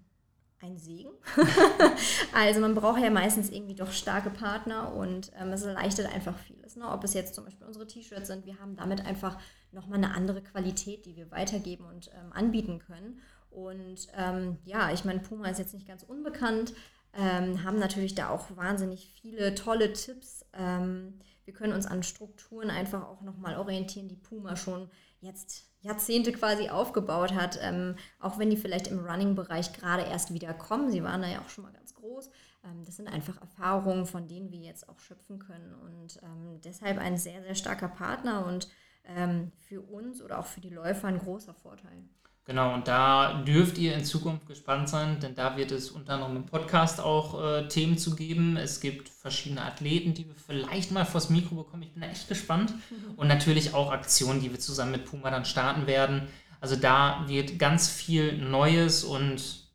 ein 0.60 0.78
Segen. 0.78 1.10
also 2.34 2.60
man 2.60 2.74
braucht 2.74 3.02
ja 3.02 3.10
meistens 3.10 3.50
irgendwie 3.50 3.74
doch 3.74 3.92
starke 3.92 4.30
Partner 4.30 4.92
und 4.94 5.30
ähm, 5.38 5.52
es 5.52 5.62
erleichtert 5.62 6.12
einfach 6.12 6.38
vieles. 6.38 6.76
Ne? 6.76 6.88
Ob 6.88 7.04
es 7.04 7.12
jetzt 7.12 7.34
zum 7.34 7.44
Beispiel 7.44 7.66
unsere 7.66 7.86
T-Shirts 7.86 8.28
sind, 8.28 8.46
wir 8.46 8.58
haben 8.58 8.76
damit 8.76 9.04
einfach 9.04 9.38
nochmal 9.70 9.98
eine 9.98 10.14
andere 10.14 10.42
Qualität, 10.42 11.04
die 11.04 11.14
wir 11.14 11.30
weitergeben 11.30 11.84
und 11.84 12.08
ähm, 12.08 12.32
anbieten 12.32 12.78
können. 12.78 13.20
Und 13.50 14.08
ähm, 14.16 14.58
ja, 14.64 14.90
ich 14.92 15.04
meine, 15.04 15.20
Puma 15.20 15.48
ist 15.48 15.58
jetzt 15.58 15.74
nicht 15.74 15.86
ganz 15.86 16.02
unbekannt 16.02 16.72
ähm, 17.14 17.62
haben 17.64 17.78
natürlich 17.78 18.14
da 18.14 18.30
auch 18.30 18.56
wahnsinnig 18.56 19.12
viele 19.20 19.54
tolle 19.54 19.92
Tipps. 19.92 20.44
Ähm, 20.54 21.20
wir 21.44 21.52
können 21.52 21.72
uns 21.72 21.86
an 21.86 22.02
Strukturen 22.02 22.70
einfach 22.70 23.06
auch 23.06 23.20
nochmal 23.20 23.56
orientieren, 23.56 24.08
die 24.08 24.16
Puma 24.16 24.56
schon 24.56 24.88
jetzt 25.20 25.66
Jahrzehnte 25.80 26.32
quasi 26.32 26.68
aufgebaut 26.68 27.34
hat, 27.34 27.58
ähm, 27.60 27.96
auch 28.20 28.38
wenn 28.38 28.50
die 28.50 28.56
vielleicht 28.56 28.86
im 28.86 29.00
Running-Bereich 29.00 29.72
gerade 29.72 30.04
erst 30.04 30.32
wieder 30.32 30.54
kommen. 30.54 30.90
Sie 30.90 31.02
waren 31.02 31.22
da 31.22 31.28
ja 31.28 31.40
auch 31.40 31.48
schon 31.48 31.64
mal 31.64 31.72
ganz 31.72 31.94
groß. 31.94 32.30
Ähm, 32.64 32.84
das 32.84 32.96
sind 32.96 33.08
einfach 33.08 33.40
Erfahrungen, 33.40 34.06
von 34.06 34.28
denen 34.28 34.50
wir 34.50 34.60
jetzt 34.60 34.88
auch 34.88 35.00
schöpfen 35.00 35.38
können 35.38 35.74
und 35.74 36.20
ähm, 36.22 36.60
deshalb 36.62 36.98
ein 36.98 37.16
sehr, 37.16 37.42
sehr 37.42 37.56
starker 37.56 37.88
Partner 37.88 38.46
und 38.46 38.68
ähm, 39.04 39.50
für 39.58 39.80
uns 39.80 40.22
oder 40.22 40.38
auch 40.38 40.46
für 40.46 40.60
die 40.60 40.70
Läufer 40.70 41.08
ein 41.08 41.18
großer 41.18 41.54
Vorteil. 41.54 42.04
Genau, 42.44 42.74
und 42.74 42.88
da 42.88 43.42
dürft 43.46 43.78
ihr 43.78 43.94
in 43.94 44.04
Zukunft 44.04 44.48
gespannt 44.48 44.88
sein, 44.88 45.20
denn 45.20 45.36
da 45.36 45.56
wird 45.56 45.70
es 45.70 45.92
unter 45.92 46.14
anderem 46.14 46.36
im 46.36 46.46
Podcast 46.46 47.00
auch 47.00 47.40
äh, 47.40 47.68
Themen 47.68 47.96
zu 47.96 48.16
geben. 48.16 48.56
Es 48.56 48.80
gibt 48.80 49.08
verschiedene 49.08 49.62
Athleten, 49.62 50.12
die 50.12 50.26
wir 50.26 50.34
vielleicht 50.34 50.90
mal 50.90 51.04
vors 51.04 51.30
Mikro 51.30 51.54
bekommen. 51.54 51.84
Ich 51.84 51.92
bin 51.92 52.02
da 52.02 52.08
echt 52.08 52.28
gespannt. 52.28 52.74
Mhm. 52.90 53.14
Und 53.16 53.28
natürlich 53.28 53.74
auch 53.74 53.92
Aktionen, 53.92 54.40
die 54.40 54.50
wir 54.50 54.58
zusammen 54.58 54.90
mit 54.90 55.04
Puma 55.04 55.30
dann 55.30 55.44
starten 55.44 55.86
werden. 55.86 56.26
Also 56.60 56.74
da 56.74 57.24
wird 57.28 57.60
ganz 57.60 57.88
viel 57.88 58.38
Neues 58.38 59.02
und 59.02 59.68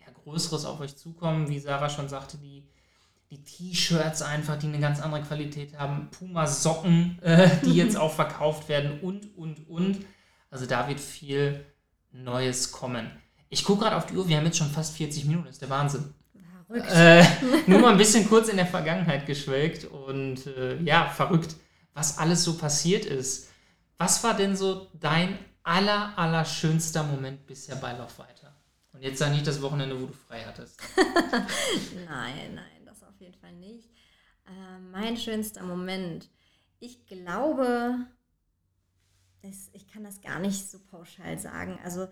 ja, 0.00 0.06
Größeres 0.24 0.64
auf 0.64 0.80
euch 0.80 0.96
zukommen. 0.96 1.50
Wie 1.50 1.58
Sarah 1.58 1.90
schon 1.90 2.08
sagte, 2.08 2.38
die, 2.38 2.66
die 3.30 3.44
T-Shirts 3.44 4.22
einfach, 4.22 4.58
die 4.58 4.68
eine 4.68 4.80
ganz 4.80 5.00
andere 5.00 5.20
Qualität 5.20 5.78
haben. 5.78 6.08
Puma-Socken, 6.10 7.18
äh, 7.20 7.50
die 7.66 7.74
jetzt 7.74 7.96
auch 7.98 8.12
verkauft 8.12 8.70
werden 8.70 9.00
und, 9.00 9.36
und, 9.36 9.68
und. 9.68 9.98
Also 10.50 10.64
da 10.64 10.88
wird 10.88 11.00
viel 11.00 11.66
Neues 12.12 12.72
kommen. 12.72 13.10
Ich 13.48 13.64
gucke 13.64 13.82
gerade 13.82 13.96
auf 13.96 14.06
die 14.06 14.16
Uhr, 14.16 14.28
wir 14.28 14.36
haben 14.36 14.46
jetzt 14.46 14.58
schon 14.58 14.70
fast 14.70 14.96
40 14.96 15.26
Minuten, 15.26 15.46
das 15.46 15.56
ist 15.56 15.62
der 15.62 15.70
Wahnsinn. 15.70 16.14
Verrückt. 16.66 16.90
Äh, 16.90 17.24
nur 17.66 17.80
mal 17.80 17.92
ein 17.92 17.98
bisschen 17.98 18.28
kurz 18.28 18.48
in 18.48 18.56
der 18.56 18.66
Vergangenheit 18.66 19.26
geschwelgt 19.26 19.84
und 19.84 20.46
äh, 20.46 20.80
ja, 20.82 21.08
verrückt, 21.08 21.56
was 21.92 22.18
alles 22.18 22.44
so 22.44 22.56
passiert 22.56 23.04
ist. 23.04 23.50
Was 23.98 24.24
war 24.24 24.34
denn 24.34 24.56
so 24.56 24.88
dein 24.94 25.38
aller, 25.62 26.16
aller 26.16 26.44
schönster 26.44 27.02
Moment 27.02 27.46
bisher 27.46 27.76
bei 27.76 27.92
Lauf 27.92 28.18
weiter? 28.18 28.56
Und 28.92 29.02
jetzt 29.02 29.18
sag 29.18 29.30
nicht 29.32 29.46
das 29.46 29.60
Wochenende, 29.62 30.00
wo 30.00 30.06
du 30.06 30.12
frei 30.12 30.42
hattest. 30.46 30.80
nein, 32.06 32.54
nein, 32.54 32.84
das 32.86 33.02
auf 33.02 33.20
jeden 33.20 33.34
Fall 33.34 33.52
nicht. 33.52 33.88
Äh, 34.46 34.78
mein 34.90 35.16
schönster 35.16 35.62
Moment. 35.62 36.28
Ich 36.78 37.06
glaube, 37.06 37.96
das, 39.42 39.70
ich 39.72 39.86
kann 39.88 40.04
das 40.04 40.20
gar 40.20 40.38
nicht 40.38 40.70
so 40.70 40.78
pauschal 40.78 41.38
sagen. 41.38 41.78
Also 41.84 42.08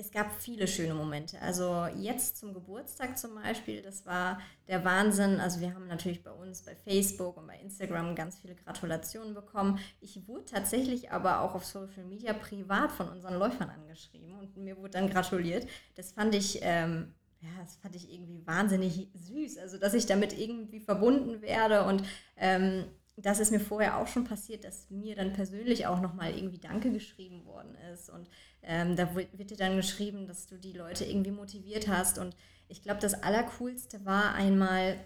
es 0.00 0.10
gab 0.10 0.30
viele 0.40 0.66
schöne 0.66 0.94
Momente. 0.94 1.40
Also 1.42 1.86
jetzt 1.96 2.38
zum 2.38 2.54
Geburtstag 2.54 3.18
zum 3.18 3.34
Beispiel, 3.34 3.82
das 3.82 4.06
war 4.06 4.40
der 4.66 4.84
Wahnsinn. 4.84 5.40
Also 5.40 5.60
wir 5.60 5.74
haben 5.74 5.86
natürlich 5.88 6.22
bei 6.22 6.30
uns 6.30 6.62
bei 6.62 6.74
Facebook 6.74 7.36
und 7.36 7.46
bei 7.46 7.58
Instagram 7.58 8.14
ganz 8.14 8.38
viele 8.38 8.54
Gratulationen 8.54 9.34
bekommen. 9.34 9.78
Ich 10.00 10.26
wurde 10.26 10.46
tatsächlich 10.46 11.10
aber 11.12 11.40
auch 11.40 11.54
auf 11.54 11.64
Social 11.64 12.04
Media 12.04 12.32
privat 12.32 12.92
von 12.92 13.08
unseren 13.08 13.34
Läufern 13.34 13.68
angeschrieben 13.68 14.38
und 14.38 14.56
mir 14.56 14.76
wurde 14.78 14.90
dann 14.90 15.10
gratuliert. 15.10 15.66
Das 15.96 16.12
fand 16.12 16.34
ich, 16.34 16.60
ähm, 16.62 17.12
ja, 17.40 17.50
das 17.60 17.76
fand 17.76 17.94
ich 17.94 18.10
irgendwie 18.12 18.46
wahnsinnig 18.46 19.08
süß. 19.12 19.58
Also 19.58 19.76
dass 19.76 19.92
ich 19.92 20.06
damit 20.06 20.38
irgendwie 20.38 20.80
verbunden 20.80 21.42
werde 21.42 21.84
und 21.84 22.04
ähm, 22.36 22.84
das 23.16 23.40
ist 23.40 23.50
mir 23.50 23.60
vorher 23.60 23.98
auch 23.98 24.06
schon 24.06 24.24
passiert, 24.24 24.64
dass 24.64 24.88
mir 24.90 25.14
dann 25.14 25.32
persönlich 25.32 25.86
auch 25.86 26.00
nochmal 26.00 26.34
irgendwie 26.34 26.58
Danke 26.58 26.90
geschrieben 26.92 27.44
worden 27.44 27.74
ist. 27.92 28.08
Und 28.08 28.28
ähm, 28.62 28.96
da 28.96 29.14
wird 29.14 29.50
dir 29.50 29.56
dann 29.56 29.76
geschrieben, 29.76 30.26
dass 30.26 30.46
du 30.46 30.56
die 30.56 30.72
Leute 30.72 31.04
irgendwie 31.04 31.30
motiviert 31.30 31.88
hast. 31.88 32.18
Und 32.18 32.36
ich 32.68 32.82
glaube, 32.82 33.00
das 33.00 33.22
Allercoolste 33.22 34.04
war 34.04 34.34
einmal, 34.34 34.96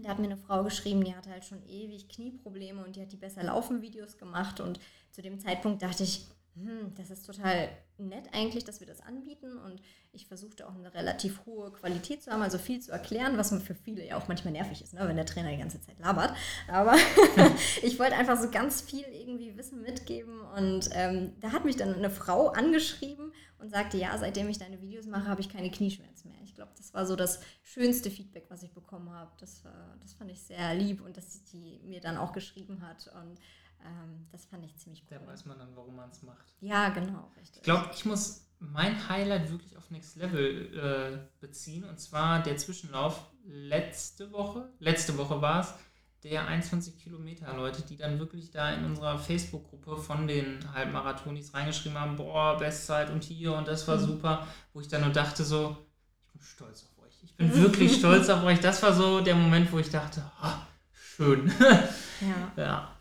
da 0.00 0.10
hat 0.10 0.18
mir 0.18 0.26
eine 0.26 0.36
Frau 0.36 0.64
geschrieben, 0.64 1.04
die 1.04 1.14
hatte 1.14 1.30
halt 1.30 1.44
schon 1.44 1.64
ewig 1.66 2.08
Knieprobleme 2.08 2.84
und 2.84 2.96
die 2.96 3.02
hat 3.02 3.12
die 3.12 3.16
besser 3.16 3.42
laufen 3.42 3.82
Videos 3.82 4.18
gemacht. 4.18 4.60
Und 4.60 4.80
zu 5.10 5.22
dem 5.22 5.38
Zeitpunkt 5.38 5.82
dachte 5.82 6.02
ich, 6.02 6.26
hm, 6.54 6.94
das 6.96 7.10
ist 7.10 7.24
total 7.24 7.70
nett 7.96 8.24
eigentlich, 8.32 8.64
dass 8.64 8.80
wir 8.80 8.86
das 8.86 9.00
anbieten 9.00 9.56
und 9.58 9.80
ich 10.12 10.26
versuchte 10.26 10.68
auch 10.68 10.74
eine 10.74 10.92
relativ 10.92 11.46
hohe 11.46 11.72
Qualität 11.72 12.22
zu 12.22 12.30
haben, 12.30 12.42
also 12.42 12.58
viel 12.58 12.80
zu 12.80 12.92
erklären, 12.92 13.38
was 13.38 13.54
für 13.62 13.74
viele 13.74 14.04
ja 14.04 14.18
auch 14.18 14.28
manchmal 14.28 14.52
nervig 14.52 14.82
ist, 14.82 14.92
ne, 14.92 15.00
wenn 15.08 15.16
der 15.16 15.24
Trainer 15.24 15.50
die 15.50 15.56
ganze 15.56 15.80
Zeit 15.80 15.98
labert. 15.98 16.34
Aber 16.68 16.94
ich 17.82 17.98
wollte 17.98 18.16
einfach 18.16 18.38
so 18.38 18.50
ganz 18.50 18.82
viel 18.82 19.04
irgendwie 19.04 19.56
Wissen 19.56 19.80
mitgeben 19.80 20.40
und 20.56 20.90
ähm, 20.92 21.32
da 21.40 21.52
hat 21.52 21.64
mich 21.64 21.76
dann 21.76 21.94
eine 21.94 22.10
Frau 22.10 22.48
angeschrieben 22.48 23.32
und 23.58 23.70
sagte, 23.70 23.96
ja, 23.96 24.16
seitdem 24.18 24.48
ich 24.50 24.58
deine 24.58 24.80
Videos 24.82 25.06
mache, 25.06 25.28
habe 25.28 25.40
ich 25.40 25.48
keine 25.48 25.70
Knieschmerzen 25.70 26.30
mehr. 26.30 26.40
Ich 26.42 26.54
glaube, 26.54 26.72
das 26.76 26.92
war 26.92 27.06
so 27.06 27.16
das 27.16 27.40
schönste 27.62 28.10
Feedback, 28.10 28.46
was 28.48 28.62
ich 28.62 28.72
bekommen 28.72 29.10
habe. 29.10 29.30
Das, 29.38 29.62
das 30.00 30.12
fand 30.14 30.30
ich 30.30 30.42
sehr 30.42 30.74
lieb 30.74 31.00
und 31.00 31.16
dass 31.16 31.46
sie 31.46 31.80
mir 31.84 32.00
dann 32.00 32.18
auch 32.18 32.32
geschrieben 32.32 32.82
hat 32.86 33.10
und 33.22 33.38
ähm, 33.84 34.26
das 34.30 34.44
fand 34.44 34.64
ich 34.64 34.76
ziemlich 34.76 35.04
cool. 35.10 35.18
Da 35.18 35.26
weiß 35.26 35.44
man 35.46 35.58
dann, 35.58 35.74
warum 35.74 35.96
man 35.96 36.10
es 36.10 36.22
macht. 36.22 36.54
Ja, 36.60 36.88
genau, 36.90 37.30
richtig. 37.36 37.58
Ich 37.58 37.62
glaube, 37.62 37.90
ich 37.92 38.04
muss 38.04 38.46
mein 38.58 39.08
Highlight 39.08 39.50
wirklich 39.50 39.76
auf 39.76 39.90
Next 39.90 40.16
Level 40.16 41.18
äh, 41.20 41.40
beziehen. 41.40 41.84
Und 41.84 41.98
zwar 42.00 42.42
der 42.42 42.56
Zwischenlauf 42.56 43.30
letzte 43.44 44.32
Woche. 44.32 44.68
Letzte 44.78 45.18
Woche 45.18 45.40
war 45.42 45.60
es. 45.60 45.74
Der 46.22 46.46
21 46.46 46.98
Kilometer 46.98 47.52
Leute, 47.56 47.82
die 47.82 47.96
dann 47.96 48.20
wirklich 48.20 48.52
da 48.52 48.72
in 48.72 48.84
unserer 48.84 49.18
Facebook-Gruppe 49.18 49.96
von 49.96 50.28
den 50.28 50.60
Halbmarathonis 50.72 51.52
reingeschrieben 51.52 51.98
haben, 51.98 52.16
boah, 52.16 52.56
Bestzeit 52.56 53.10
und 53.10 53.24
hier 53.24 53.52
und 53.54 53.66
das 53.66 53.88
war 53.88 53.96
mhm. 53.96 54.06
super, 54.06 54.46
wo 54.72 54.80
ich 54.80 54.86
dann 54.86 55.00
nur 55.00 55.10
dachte 55.10 55.42
so, 55.42 55.76
ich 56.20 56.32
bin 56.32 56.42
stolz 56.42 56.84
auf 56.84 57.04
euch. 57.04 57.14
Ich 57.24 57.36
bin 57.36 57.52
wirklich 57.60 57.96
stolz 57.96 58.28
auf 58.28 58.44
euch. 58.44 58.60
Das 58.60 58.80
war 58.84 58.92
so 58.92 59.20
der 59.20 59.34
Moment, 59.34 59.72
wo 59.72 59.80
ich 59.80 59.90
dachte, 59.90 60.22
oh, 60.40 60.54
schön. 60.94 61.52
ja. 62.20 62.52
ja 62.56 62.91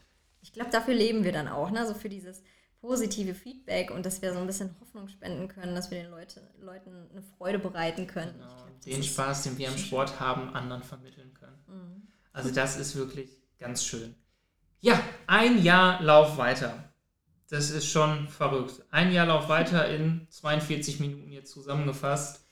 ich 0.51 0.55
glaube, 0.55 0.69
dafür 0.69 0.93
leben 0.93 1.23
wir 1.23 1.31
dann 1.31 1.47
auch, 1.47 1.71
ne? 1.71 1.87
So 1.87 1.93
für 1.93 2.09
dieses 2.09 2.43
positive 2.81 3.35
Feedback 3.35 3.89
und 3.89 4.05
dass 4.05 4.21
wir 4.21 4.33
so 4.33 4.39
ein 4.39 4.47
bisschen 4.47 4.75
Hoffnung 4.81 5.07
spenden 5.07 5.47
können, 5.47 5.75
dass 5.75 5.91
wir 5.91 6.01
den 6.01 6.11
Leute, 6.11 6.41
Leuten 6.59 7.09
eine 7.11 7.21
Freude 7.21 7.57
bereiten 7.57 8.05
können. 8.05 8.33
Genau. 8.33 8.47
Glaub, 8.47 8.81
den 8.81 9.03
Spaß, 9.03 9.43
den 9.43 9.57
wir 9.57 9.69
im 9.69 9.77
Sport 9.77 10.19
haben, 10.19 10.53
anderen 10.53 10.83
vermitteln 10.83 11.33
können. 11.33 11.63
Mhm. 11.67 12.07
Also 12.33 12.51
das 12.51 12.77
ist 12.77 12.97
wirklich 12.97 13.29
ganz 13.59 13.85
schön. 13.85 14.13
Ja, 14.81 14.99
ein 15.25 15.63
Jahr 15.63 16.01
Lauf 16.01 16.37
weiter. 16.37 16.91
Das 17.49 17.69
ist 17.69 17.87
schon 17.87 18.27
verrückt. 18.27 18.83
Ein 18.91 19.13
Jahr 19.13 19.27
Lauf 19.27 19.47
weiter 19.47 19.87
in 19.87 20.27
42 20.29 20.99
Minuten 20.99 21.31
jetzt 21.31 21.51
zusammengefasst. 21.51 22.45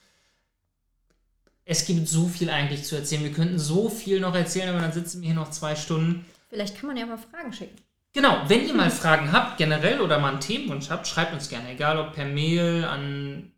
Es 1.65 1.85
gibt 1.85 2.07
so 2.07 2.27
viel 2.27 2.49
eigentlich 2.49 2.85
zu 2.85 2.95
erzählen. 2.95 3.23
Wir 3.23 3.33
könnten 3.33 3.59
so 3.59 3.89
viel 3.89 4.21
noch 4.21 4.35
erzählen, 4.35 4.69
aber 4.69 4.79
dann 4.79 4.93
sitzen 4.93 5.21
wir 5.21 5.27
hier 5.27 5.35
noch 5.35 5.51
zwei 5.51 5.75
Stunden. 5.75 6.25
Vielleicht 6.49 6.77
kann 6.77 6.87
man 6.87 6.97
ja 6.97 7.05
mal 7.05 7.17
Fragen 7.17 7.51
schicken. 7.53 7.75
Genau, 8.13 8.41
wenn 8.47 8.67
ihr 8.67 8.73
mal 8.73 8.91
Fragen 9.01 9.31
habt, 9.31 9.57
generell 9.57 10.01
oder 10.01 10.19
mal 10.19 10.31
einen 10.31 10.39
Themenwunsch 10.39 10.89
habt, 10.89 11.07
schreibt 11.07 11.33
uns 11.33 11.49
gerne, 11.49 11.71
egal 11.71 11.97
ob 11.97 12.13
per 12.13 12.25
Mail 12.25 12.85
an 12.85 13.51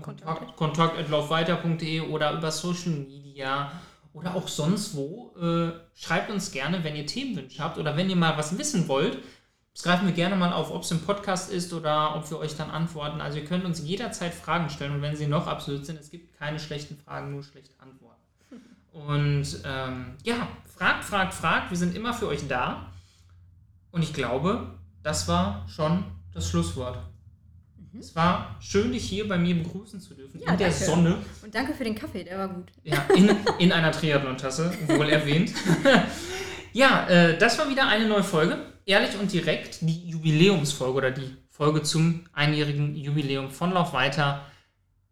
Kontakt, 0.00 0.56
kontakt.laufweiter.de 0.56 2.00
oder 2.00 2.32
über 2.32 2.50
Social 2.50 2.90
Media 2.90 3.70
oder 4.12 4.34
auch 4.34 4.48
sonst 4.48 4.96
wo. 4.96 5.34
Äh, 5.40 5.72
schreibt 5.94 6.30
uns 6.30 6.50
gerne, 6.50 6.82
wenn 6.82 6.96
ihr 6.96 7.06
Themenwünsche 7.06 7.62
habt 7.62 7.78
oder 7.78 7.96
wenn 7.96 8.10
ihr 8.10 8.16
mal 8.16 8.36
was 8.36 8.58
wissen 8.58 8.88
wollt. 8.88 9.18
Das 9.74 9.84
greifen 9.84 10.06
wir 10.06 10.12
gerne 10.12 10.36
mal 10.36 10.52
auf, 10.52 10.70
ob 10.70 10.82
es 10.82 10.90
im 10.90 11.00
Podcast 11.00 11.50
ist 11.50 11.72
oder 11.72 12.16
ob 12.16 12.28
wir 12.30 12.38
euch 12.38 12.56
dann 12.56 12.70
antworten. 12.70 13.20
Also 13.20 13.38
ihr 13.38 13.44
könnt 13.44 13.64
uns 13.64 13.80
jederzeit 13.80 14.34
Fragen 14.34 14.68
stellen 14.68 14.92
und 14.92 15.02
wenn 15.02 15.16
sie 15.16 15.26
noch 15.26 15.46
absolut 15.46 15.86
sind, 15.86 15.98
es 15.98 16.10
gibt 16.10 16.36
keine 16.38 16.58
schlechten 16.58 16.96
Fragen, 16.96 17.32
nur 17.32 17.42
schlechte 17.42 17.74
Antworten. 17.80 18.20
Und 18.92 19.46
ähm, 19.64 20.16
ja, 20.22 20.46
fragt, 20.76 21.04
fragt, 21.04 21.32
fragt. 21.32 21.70
Wir 21.70 21.78
sind 21.78 21.96
immer 21.96 22.12
für 22.12 22.28
euch 22.28 22.46
da. 22.46 22.91
Und 23.92 24.02
ich 24.02 24.14
glaube, 24.14 24.78
das 25.02 25.28
war 25.28 25.66
schon 25.68 26.04
das 26.32 26.48
Schlusswort. 26.48 26.98
Mhm. 27.76 28.00
Es 28.00 28.16
war 28.16 28.56
schön, 28.60 28.90
dich 28.90 29.04
hier 29.04 29.28
bei 29.28 29.36
mir 29.36 29.54
begrüßen 29.54 30.00
zu 30.00 30.14
dürfen. 30.14 30.40
Ja, 30.40 30.52
in 30.52 30.58
der 30.58 30.68
danke. 30.70 30.84
Sonne. 30.84 31.18
Und 31.42 31.54
danke 31.54 31.74
für 31.74 31.84
den 31.84 31.94
Kaffee, 31.94 32.24
der 32.24 32.38
war 32.38 32.48
gut. 32.48 32.72
Ja, 32.82 33.04
in, 33.14 33.36
in 33.58 33.70
einer 33.70 33.92
Triathlon-Tasse, 33.92 34.72
wohl 34.88 35.10
erwähnt. 35.10 35.52
ja, 36.72 37.06
äh, 37.06 37.38
das 37.38 37.58
war 37.58 37.68
wieder 37.68 37.86
eine 37.86 38.08
neue 38.08 38.24
Folge. 38.24 38.66
Ehrlich 38.86 39.16
und 39.20 39.30
direkt 39.30 39.82
die 39.82 40.08
Jubiläumsfolge 40.08 40.96
oder 40.96 41.10
die 41.10 41.36
Folge 41.50 41.82
zum 41.82 42.24
einjährigen 42.32 42.96
Jubiläum 42.96 43.50
von 43.50 43.72
Lauf 43.72 43.92
weiter. 43.92 44.46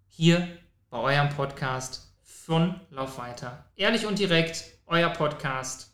Hier 0.08 0.48
bei 0.88 0.98
eurem 0.98 1.28
Podcast 1.28 2.14
von 2.22 2.80
Lauf 2.90 3.18
weiter. 3.18 3.66
Ehrlich 3.76 4.06
und 4.06 4.18
direkt, 4.18 4.64
euer 4.86 5.10
Podcast 5.10 5.89